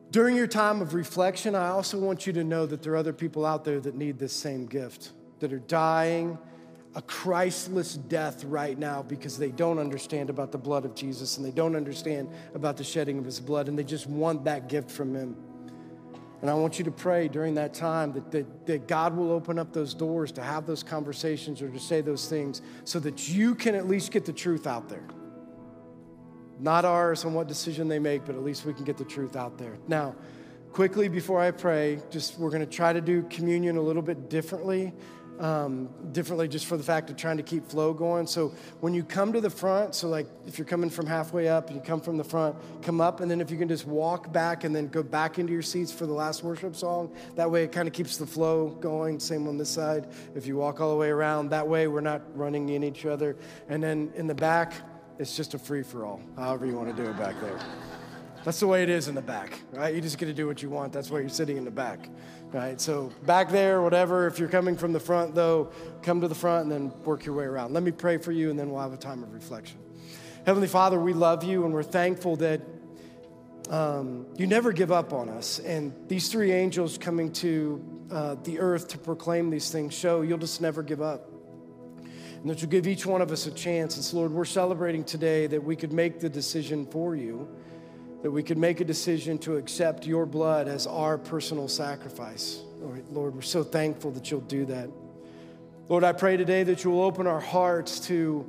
During 0.10 0.36
your 0.36 0.48
time 0.48 0.82
of 0.82 0.94
reflection, 0.94 1.56
I 1.56 1.70
also 1.70 1.98
want 1.98 2.28
you 2.28 2.34
to 2.34 2.44
know 2.44 2.66
that 2.66 2.82
there 2.82 2.94
are 2.94 2.98
other 2.98 3.14
people 3.14 3.46
out 3.46 3.64
there 3.64 3.80
that 3.80 3.96
need 3.96 4.20
this 4.20 4.34
same 4.34 4.66
gift, 4.66 5.12
that 5.40 5.54
are 5.54 5.60
dying 5.60 6.38
a 6.96 7.02
Christless 7.02 7.96
death 7.96 8.44
right 8.44 8.78
now 8.78 9.02
because 9.02 9.38
they 9.38 9.52
don't 9.52 9.80
understand 9.80 10.30
about 10.30 10.52
the 10.52 10.58
blood 10.58 10.84
of 10.84 10.94
Jesus 10.94 11.38
and 11.38 11.46
they 11.46 11.52
don't 11.52 11.76
understand 11.76 12.30
about 12.54 12.76
the 12.76 12.84
shedding 12.84 13.18
of 13.18 13.26
his 13.26 13.40
blood 13.40 13.70
and 13.70 13.80
they 13.80 13.84
just 13.84 14.08
want 14.08 14.44
that 14.44 14.68
gift 14.68 14.92
from 14.92 15.16
him. 15.16 15.36
And 16.42 16.50
I 16.50 16.56
want 16.56 16.80
you 16.80 16.86
to 16.86 16.92
pray 16.92 17.28
during 17.28 17.54
that 17.56 17.74
time 17.74 18.14
that, 18.14 18.32
that, 18.32 18.66
that, 18.66 18.88
God 18.88 19.16
will 19.16 19.32
open 19.32 19.60
up 19.60 19.74
those 19.74 19.94
doors 19.94 20.32
to 20.34 20.42
have 20.42 20.66
those 20.66 20.82
conversations 20.82 21.62
or 21.62 21.70
to 21.70 21.80
say 21.80 22.02
those 22.02 22.28
things 22.28 22.64
so 22.84 23.00
that 23.00 23.30
you 23.30 23.54
can 23.54 23.76
at 23.76 23.88
least 23.88 24.12
get 24.12 24.26
the 24.26 24.34
truth 24.34 24.66
out 24.66 24.90
there. 24.90 25.04
Not 26.60 26.84
ours 26.84 27.26
on 27.26 27.36
what 27.36 27.48
decision 27.48 27.88
they 27.88 28.00
make, 28.00 28.26
but 28.26 28.36
at 28.36 28.44
least 28.44 28.66
we 28.66 28.74
can 28.74 28.86
get 28.86 28.98
the 28.98 29.06
truth 29.06 29.36
out 29.36 29.60
there. 29.60 29.78
Now, 29.88 30.16
quickly 30.72 31.10
before 31.10 31.40
I 31.40 31.52
pray, 31.52 32.00
just 32.10 32.40
we're 32.40 32.50
going 32.50 32.66
to 32.66 32.72
try 32.72 32.92
to 32.92 33.02
do 33.02 33.22
communion 33.24 33.78
a 33.78 33.82
little 33.82 34.02
bit 34.02 34.30
differently 34.30 34.94
um, 35.42 35.90
differently 36.12 36.48
just 36.48 36.68
for 36.68 36.78
the 36.78 36.84
fact 36.84 37.10
of 37.10 37.18
trying 37.18 37.38
to 37.38 37.44
keep 37.44 37.68
flow 37.68 37.94
going. 37.94 38.28
So 38.28 38.54
when 38.80 38.94
you 38.94 39.04
come 39.04 39.34
to 39.34 39.42
the 39.42 39.50
front, 39.50 39.96
so 39.96 40.08
like 40.08 40.28
if 40.46 40.60
you're 40.60 40.68
coming 40.68 40.90
from 40.90 41.08
halfway 41.08 41.50
up 41.50 41.68
and 41.68 41.76
you 41.76 41.82
come 41.82 42.00
from 42.00 42.18
the 42.18 42.24
front, 42.24 42.56
come 42.84 43.02
up, 43.02 43.20
and 43.22 43.30
then 43.30 43.42
if 43.42 43.50
you 43.50 43.58
can 43.58 43.68
just 43.68 43.88
walk 43.88 44.32
back 44.32 44.64
and 44.64 44.76
then 44.76 44.88
go 44.88 45.02
back 45.02 45.40
into 45.40 45.52
your 45.52 45.64
seats 45.64 45.92
for 45.92 46.06
the 46.06 46.14
last 46.14 46.44
worship 46.44 46.76
song, 46.76 47.12
that 47.36 47.50
way 47.50 47.64
it 47.64 47.72
kind 47.72 47.88
of 47.88 47.94
keeps 47.94 48.18
the 48.18 48.26
flow 48.26 48.70
going. 48.82 49.20
Same 49.20 49.48
on 49.48 49.58
this 49.58 49.70
side. 49.70 50.08
If 50.36 50.46
you 50.46 50.58
walk 50.58 50.80
all 50.80 50.92
the 50.92 50.98
way 50.98 51.10
around, 51.10 51.50
that 51.50 51.68
way 51.68 51.88
we're 51.88 52.02
not 52.02 52.22
running 52.38 52.70
in 52.70 52.84
each 52.84 53.08
other. 53.08 53.36
And 53.68 53.82
then 53.82 54.14
in 54.16 54.28
the 54.28 54.36
back, 54.36 54.74
it's 55.18 55.36
just 55.36 55.56
a 55.56 55.60
free 55.60 55.84
for 55.84 56.06
all, 56.06 56.22
however 56.38 56.68
you 56.68 56.76
want 56.76 56.96
to 56.96 57.04
do 57.04 57.10
it 57.10 57.18
back 57.18 57.40
there. 57.42 57.60
That's 58.44 58.60
the 58.60 58.68
way 58.68 58.82
it 58.82 58.90
is 58.90 59.08
in 59.08 59.14
the 59.14 59.22
back, 59.22 59.60
right? 59.72 59.94
You 59.94 60.02
just 60.02 60.18
get 60.18 60.26
to 60.26 60.34
do 60.34 60.48
what 60.48 60.64
you 60.64 60.70
want. 60.70 60.94
That's 60.94 61.12
why 61.12 61.20
you're 61.20 61.30
sitting 61.30 61.58
in 61.58 61.66
the 61.66 61.72
back 61.72 62.10
right? 62.52 62.80
So 62.80 63.12
back 63.26 63.50
there, 63.50 63.82
whatever. 63.82 64.28
If 64.28 64.40
you're 64.40 64.50
coming 64.50 64.76
from 64.76 64.94
the 64.94 65.00
front, 65.00 65.36
though, 65.36 65.72
come 66.02 66.22
to 66.22 66.28
the 66.28 66.36
front 66.36 66.64
and 66.64 66.72
then 66.72 67.04
work 67.04 67.26
your 67.26 67.36
way 67.36 67.46
around. 67.46 67.74
Let 67.74 67.84
me 67.84 67.92
pray 67.92 68.18
for 68.18 68.32
you, 68.32 68.50
and 68.50 68.60
then 68.60 68.70
we'll 68.70 68.82
have 68.82 68.94
a 68.94 68.98
time 68.98 69.24
of 69.24 69.34
reflection. 69.34 69.78
Heavenly 70.46 70.68
Father, 70.68 71.00
we 71.00 71.14
love 71.14 71.44
you, 71.44 71.66
and 71.66 71.74
we're 71.74 71.84
thankful 71.84 72.36
that 72.38 72.62
um, 73.70 74.26
you 74.38 74.48
never 74.48 74.72
give 74.72 74.92
up 74.92 75.14
on 75.14 75.30
us. 75.30 75.60
And 75.60 75.94
these 76.08 76.30
three 76.30 76.52
angels 76.52 76.98
coming 76.98 77.32
to 77.34 77.84
uh, 78.12 78.36
the 78.44 78.60
earth 78.60 78.90
to 78.90 78.98
proclaim 78.98 79.50
these 79.50 79.72
things 79.72 79.94
show 79.94 80.22
you'll 80.22 80.38
just 80.38 80.62
never 80.62 80.84
give 80.84 81.02
up. 81.02 81.30
And 82.42 82.50
that 82.50 82.62
you'll 82.62 82.72
give 82.72 82.88
each 82.88 83.06
one 83.06 83.22
of 83.22 83.32
us 83.32 83.46
a 83.46 83.52
chance. 83.52 83.96
And 83.96 84.04
so, 84.04 84.18
Lord, 84.18 84.32
we're 84.32 84.46
celebrating 84.46 85.04
today 85.04 85.48
that 85.48 85.64
we 85.64 85.76
could 85.76 85.94
make 85.94 86.20
the 86.20 86.28
decision 86.28 86.88
for 86.88 87.16
you 87.16 87.48
that 88.22 88.30
we 88.30 88.44
could 88.44 88.58
make 88.58 88.80
a 88.80 88.86
decision 88.86 89.38
to 89.40 89.58
accept 89.58 90.06
your 90.06 90.26
blood 90.26 90.68
as 90.68 90.86
our 90.86 91.18
personal 91.18 91.68
sacrifice. 91.68 92.62
Lord, 93.12 93.36
we're 93.36 93.42
so 93.42 93.64
thankful 93.64 94.12
that 94.12 94.30
you'll 94.30 94.42
do 94.42 94.66
that. 94.66 94.90
Lord, 95.90 96.04
I 96.04 96.14
pray 96.14 96.38
today 96.38 96.64
that 96.64 96.84
you'll 96.84 97.02
open 97.02 97.28
our 97.28 97.40
hearts 97.40 98.00
to 98.08 98.48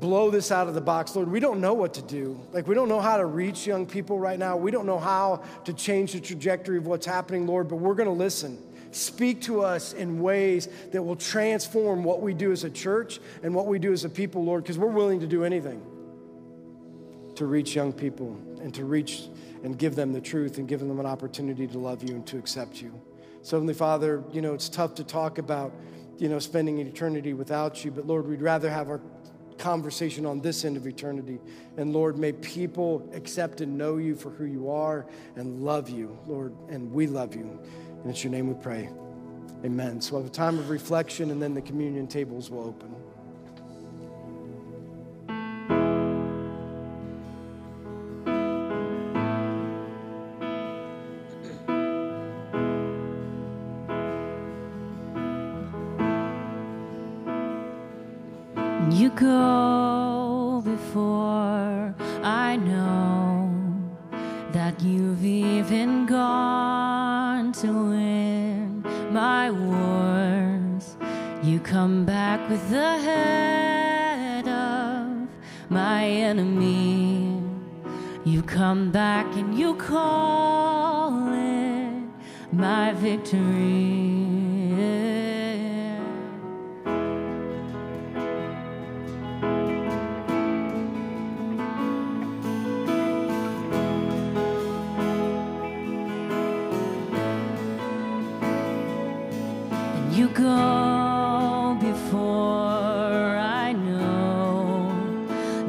blow 0.00 0.30
this 0.30 0.52
out 0.52 0.68
of 0.68 0.74
the 0.74 0.80
box. 0.80 1.16
Lord, 1.16 1.30
we 1.30 1.40
don't 1.40 1.60
know 1.60 1.72
what 1.72 1.94
to 1.94 2.02
do. 2.02 2.38
Like, 2.52 2.66
we 2.66 2.74
don't 2.74 2.88
know 2.88 3.00
how 3.00 3.16
to 3.16 3.24
reach 3.24 3.66
young 3.66 3.86
people 3.86 4.18
right 4.18 4.38
now. 4.38 4.56
We 4.56 4.70
don't 4.70 4.86
know 4.86 4.98
how 4.98 5.42
to 5.64 5.72
change 5.72 6.12
the 6.12 6.20
trajectory 6.20 6.76
of 6.76 6.86
what's 6.86 7.06
happening, 7.06 7.46
Lord, 7.46 7.68
but 7.68 7.76
we're 7.76 7.94
going 7.94 8.08
to 8.08 8.14
listen. 8.14 8.58
Speak 8.90 9.40
to 9.42 9.62
us 9.62 9.92
in 9.92 10.20
ways 10.20 10.68
that 10.92 11.02
will 11.02 11.16
transform 11.16 12.04
what 12.04 12.20
we 12.20 12.34
do 12.34 12.52
as 12.52 12.64
a 12.64 12.70
church 12.70 13.20
and 13.42 13.54
what 13.54 13.66
we 13.66 13.78
do 13.78 13.92
as 13.92 14.04
a 14.04 14.08
people, 14.08 14.44
Lord, 14.44 14.62
because 14.62 14.78
we're 14.78 14.86
willing 14.88 15.20
to 15.20 15.26
do 15.26 15.44
anything 15.44 15.82
to 17.36 17.46
reach 17.46 17.74
young 17.74 17.92
people 17.92 18.40
and 18.60 18.74
to 18.74 18.84
reach 18.84 19.28
and 19.62 19.78
give 19.78 19.94
them 19.94 20.12
the 20.12 20.20
truth 20.20 20.58
and 20.58 20.68
give 20.68 20.80
them 20.80 20.98
an 20.98 21.06
opportunity 21.06 21.66
to 21.66 21.78
love 21.78 22.02
you 22.02 22.14
and 22.14 22.26
to 22.26 22.38
accept 22.38 22.80
you. 22.80 23.00
So, 23.42 23.56
Heavenly 23.56 23.74
Father, 23.74 24.24
you 24.32 24.42
know, 24.42 24.54
it's 24.54 24.68
tough 24.68 24.94
to 24.96 25.04
talk 25.04 25.38
about, 25.38 25.72
you 26.18 26.28
know, 26.28 26.38
spending 26.38 26.80
an 26.80 26.86
eternity 26.86 27.32
without 27.32 27.84
you, 27.84 27.90
but 27.90 28.06
Lord, 28.06 28.26
we'd 28.26 28.42
rather 28.42 28.68
have 28.68 28.88
our 28.88 29.00
conversation 29.58 30.26
on 30.26 30.40
this 30.40 30.64
end 30.64 30.76
of 30.76 30.86
eternity. 30.86 31.38
And 31.76 31.92
Lord, 31.92 32.18
may 32.18 32.32
people 32.32 33.08
accept 33.14 33.60
and 33.60 33.78
know 33.78 33.96
you 33.96 34.14
for 34.14 34.30
who 34.30 34.44
you 34.44 34.70
are 34.70 35.06
and 35.36 35.62
love 35.62 35.88
you, 35.88 36.18
Lord, 36.26 36.54
and 36.68 36.92
we 36.92 37.06
love 37.06 37.34
you. 37.34 37.60
And 38.02 38.10
it's 38.10 38.24
your 38.24 38.32
name 38.32 38.48
we 38.48 38.54
pray. 38.62 38.88
Amen. 39.64 40.00
So 40.00 40.14
we'll 40.14 40.22
have 40.22 40.30
a 40.30 40.34
time 40.34 40.58
of 40.58 40.68
reflection 40.68 41.30
and 41.30 41.40
then 41.40 41.54
the 41.54 41.62
communion 41.62 42.06
tables 42.06 42.50
will 42.50 42.64
open. 42.64 42.95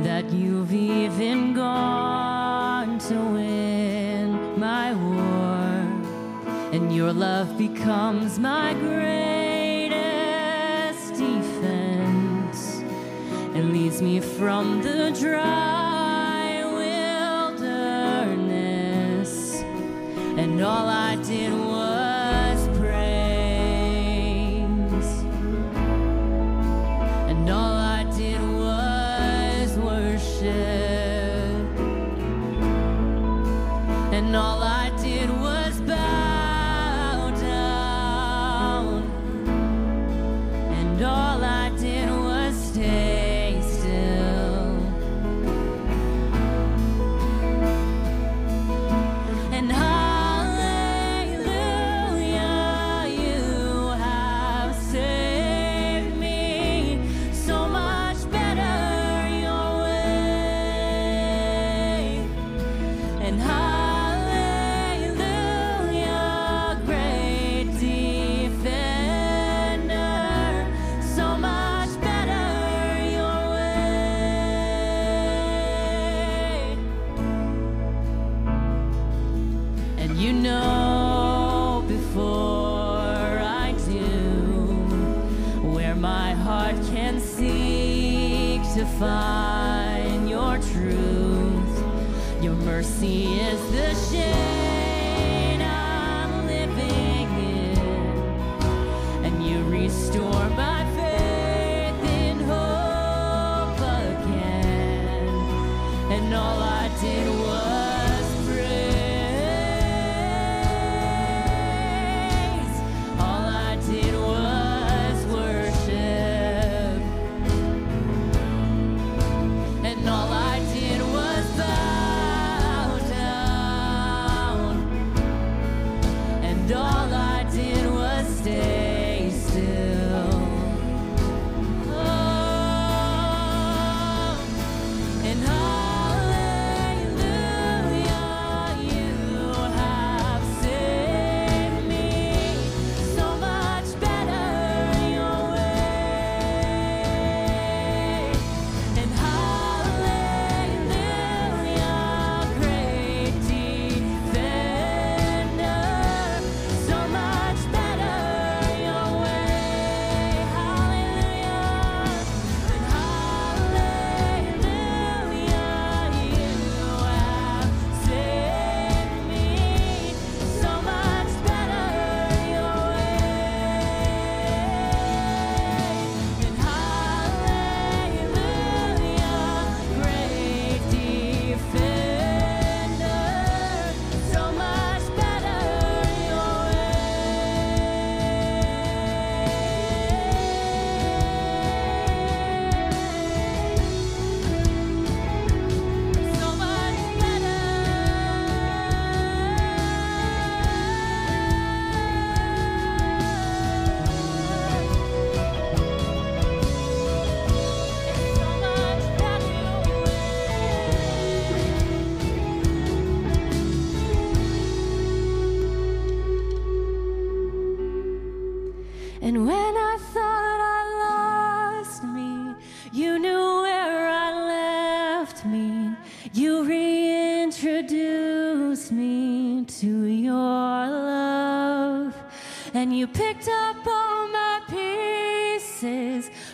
that 0.04 0.32
you've 0.32 0.74
even 0.74 1.54
gone 1.54 3.00
to 3.00 3.16
win 3.16 4.60
my 4.60 4.94
war, 4.94 5.88
and 6.72 6.96
your 6.96 7.12
love 7.12 7.58
becomes 7.58 8.38
my 8.38 8.74
greatest 8.76 9.96
defense 11.16 12.82
and 13.56 13.74
leads 13.74 14.00
me 14.02 14.20
from 14.20 14.84
the 14.84 15.10
dry 15.20 16.64
wilderness. 17.60 19.56
And 20.38 20.62
all 20.62 20.88
I 20.88 21.16
did 21.16 21.52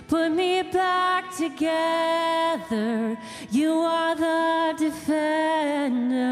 put 0.08 0.32
me 0.32 0.62
back 0.64 1.36
together. 1.36 3.18
You 3.51 3.72
are 3.74 4.16
the 4.16 4.76
defender 4.78 6.26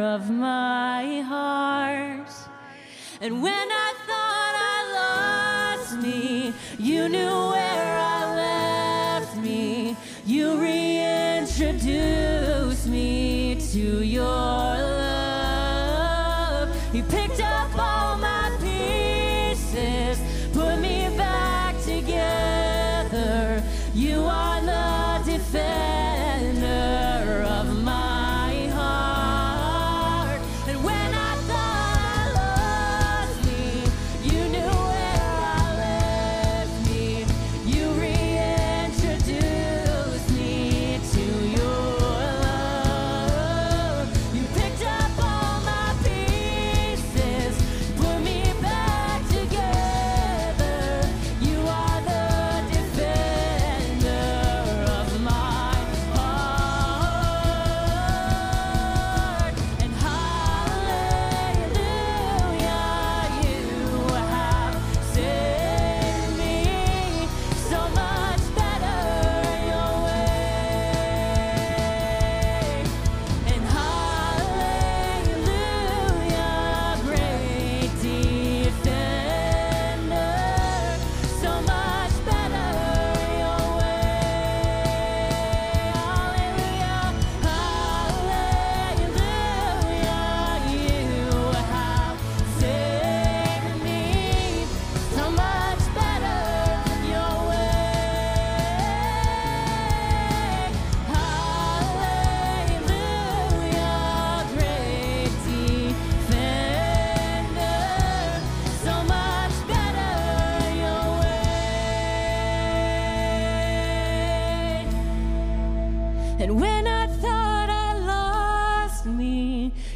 of 0.00 0.30
my 0.30 1.20
heart. 1.22 2.30
And 3.20 3.42
when 3.42 3.68
I 3.86 3.94
thought 4.06 4.54
I 4.74 4.78
lost 5.00 5.98
me, 6.02 6.52
you 6.78 7.08
knew 7.08 7.50
where. 7.50 7.67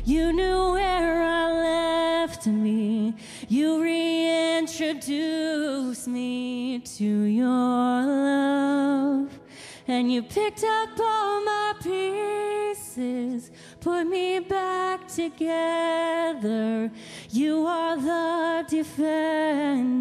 You 0.05 0.33
knew 0.33 0.73
where 0.73 1.23
I 1.23 1.53
left 1.53 2.49
me. 2.49 3.15
You 3.49 3.81
reintroduced 3.81 6.09
me 6.09 6.81
to 6.81 7.05
your 7.05 7.47
love. 7.47 9.39
And 9.87 10.13
you 10.13 10.25
picked 10.25 10.65
up 10.65 10.99
all 10.99 11.45
my 11.45 11.75
pieces, 11.81 13.53
put 13.79 14.09
me 14.09 14.41
back 14.41 15.07
together. 15.07 16.91
You 17.31 17.65
are 17.67 17.97
the 17.97 18.65
defender 18.69 19.95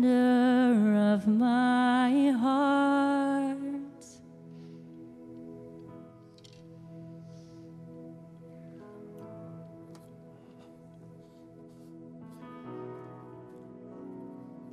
of 1.14 1.28
my 1.28 2.32
heart. 2.32 3.51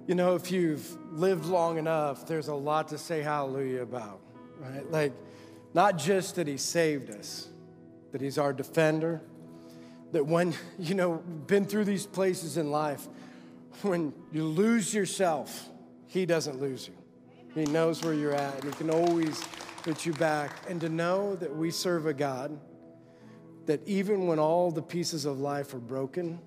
You 0.09 0.15
know, 0.15 0.37
if 0.37 0.51
you've 0.51 0.97
lived 1.13 1.45
long 1.45 1.77
enough, 1.77 2.27
there's 2.27 2.49
a 2.49 2.55
lot 2.55 2.89
to 2.89 2.99
say 2.99 3.21
hallelujah 3.21 3.83
about, 3.83 4.21
right? 4.59 4.91
Like, 4.91 5.13
not 5.75 5.99
just 5.99 6.37
that 6.37 6.47
He 6.47 6.57
saved 6.57 7.11
us, 7.11 7.47
that 8.13 8.23
He's 8.23 8.39
our 8.39 8.55
defender, 8.55 9.21
that 10.13 10.25
when, 10.25 10.55
you 10.79 10.95
know, 10.95 11.19
been 11.47 11.67
through 11.67 11.85
these 11.85 12.07
places 12.07 12.57
in 12.57 12.71
life, 12.71 13.07
when 13.83 14.15
you 14.33 14.45
lose 14.45 14.95
yourself, 14.95 15.69
He 16.07 16.25
doesn't 16.25 16.59
lose 16.59 16.89
you. 16.89 16.95
He 17.55 17.71
knows 17.71 18.03
where 18.03 18.15
you're 18.15 18.35
at, 18.35 18.65
and 18.65 18.65
He 18.65 18.79
can 18.79 18.89
always 18.89 19.43
put 19.83 20.07
you 20.07 20.15
back. 20.15 20.53
And 20.71 20.81
to 20.81 20.89
know 20.89 21.37
that 21.37 21.55
we 21.55 21.71
serve 21.71 22.07
a 22.07 22.15
God 22.15 22.59
that 23.67 23.87
even 23.87 24.27
when 24.27 24.39
all 24.39 24.71
the 24.71 24.81
pieces 24.81 25.27
of 25.27 25.39
life 25.39 25.75
are 25.75 25.81
broken, 25.81 26.41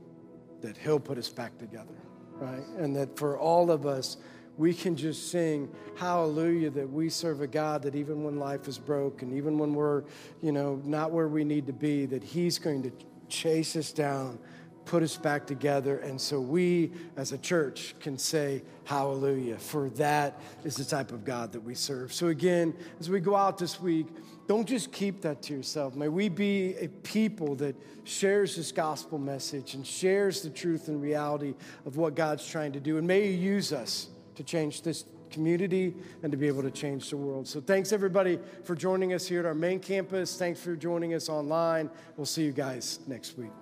that 0.62 0.78
He'll 0.78 1.00
put 1.00 1.20
us 1.20 1.30
back 1.30 1.60
together 1.60 2.01
right? 2.42 2.66
And 2.78 2.96
that 2.96 3.18
for 3.18 3.38
all 3.38 3.72
of 3.72 3.86
us, 3.86 4.18
we 4.58 4.74
can 4.74 4.96
just 4.96 5.32
sing 5.32 5.74
hallelujah 5.96 6.70
that 6.72 6.90
we 6.90 7.10
serve 7.10 7.42
a 7.42 7.48
God 7.48 7.84
that 7.84 7.96
even 7.96 8.24
when 8.24 8.38
life 8.38 8.68
is 8.68 8.78
broken, 8.78 9.36
even 9.36 9.58
when 9.58 9.74
we're, 9.74 10.04
you 10.42 10.52
know, 10.52 10.82
not 10.84 11.12
where 11.12 11.28
we 11.28 11.44
need 11.44 11.68
to 11.68 11.74
be, 11.74 12.06
that 12.08 12.24
He's 12.24 12.60
going 12.60 12.84
to 12.84 12.92
chase 13.30 13.76
us 13.76 13.92
down, 13.92 14.40
put 14.86 15.04
us 15.04 15.16
back 15.16 15.46
together. 15.48 16.00
And 16.00 16.20
so 16.20 16.42
we 16.42 16.92
as 17.16 17.32
a 17.32 17.38
church 17.38 17.96
can 18.00 18.18
say 18.18 18.64
hallelujah, 18.84 19.58
for 19.58 19.90
that 19.92 20.40
is 20.64 20.76
the 20.76 20.84
type 20.84 21.12
of 21.12 21.24
God 21.24 21.52
that 21.54 21.62
we 21.62 21.76
serve. 21.76 22.12
So 22.12 22.28
again, 22.28 22.74
as 23.00 23.10
we 23.10 23.20
go 23.20 23.36
out 23.36 23.58
this 23.58 23.80
week, 23.80 24.08
don't 24.52 24.68
just 24.68 24.92
keep 24.92 25.22
that 25.22 25.42
to 25.42 25.54
yourself. 25.54 25.96
May 25.96 26.10
we 26.10 26.28
be 26.28 26.76
a 26.76 26.90
people 26.90 27.56
that 27.56 27.74
shares 28.04 28.58
this 28.58 28.74
gospel 28.74 29.18
message 29.18 29.76
and 29.76 29.88
shares 29.88 30.42
the 30.42 30.50
truth 30.50 30.90
and 30.90 31.02
reality 31.02 31.54
of 31.86 31.96
what 31.96 32.16
God's 32.16 32.46
trying 32.46 32.74
to 32.74 32.82
do. 32.82 32.98
And 32.98 33.08
may 33.08 33.28
you 33.28 33.32
use 33.32 33.72
us 33.72 34.10
to 34.36 34.44
change 34.44 34.82
this 34.82 35.06
community 35.30 35.96
and 36.22 36.34
to 36.34 36.38
be 36.38 36.48
able 36.48 36.64
to 36.64 36.72
change 36.72 37.12
the 37.12 37.16
world. 37.16 37.48
So 37.48 37.62
thanks 37.62 37.94
everybody 37.94 38.40
for 38.66 38.76
joining 38.76 39.14
us 39.14 39.26
here 39.26 39.40
at 39.40 39.46
our 39.46 39.56
main 39.56 39.80
campus. 39.80 40.36
Thanks 40.36 40.60
for 40.60 40.76
joining 40.76 41.14
us 41.14 41.30
online. 41.30 41.90
We'll 42.18 42.26
see 42.26 42.44
you 42.44 42.52
guys 42.52 43.00
next 43.08 43.38
week. 43.38 43.61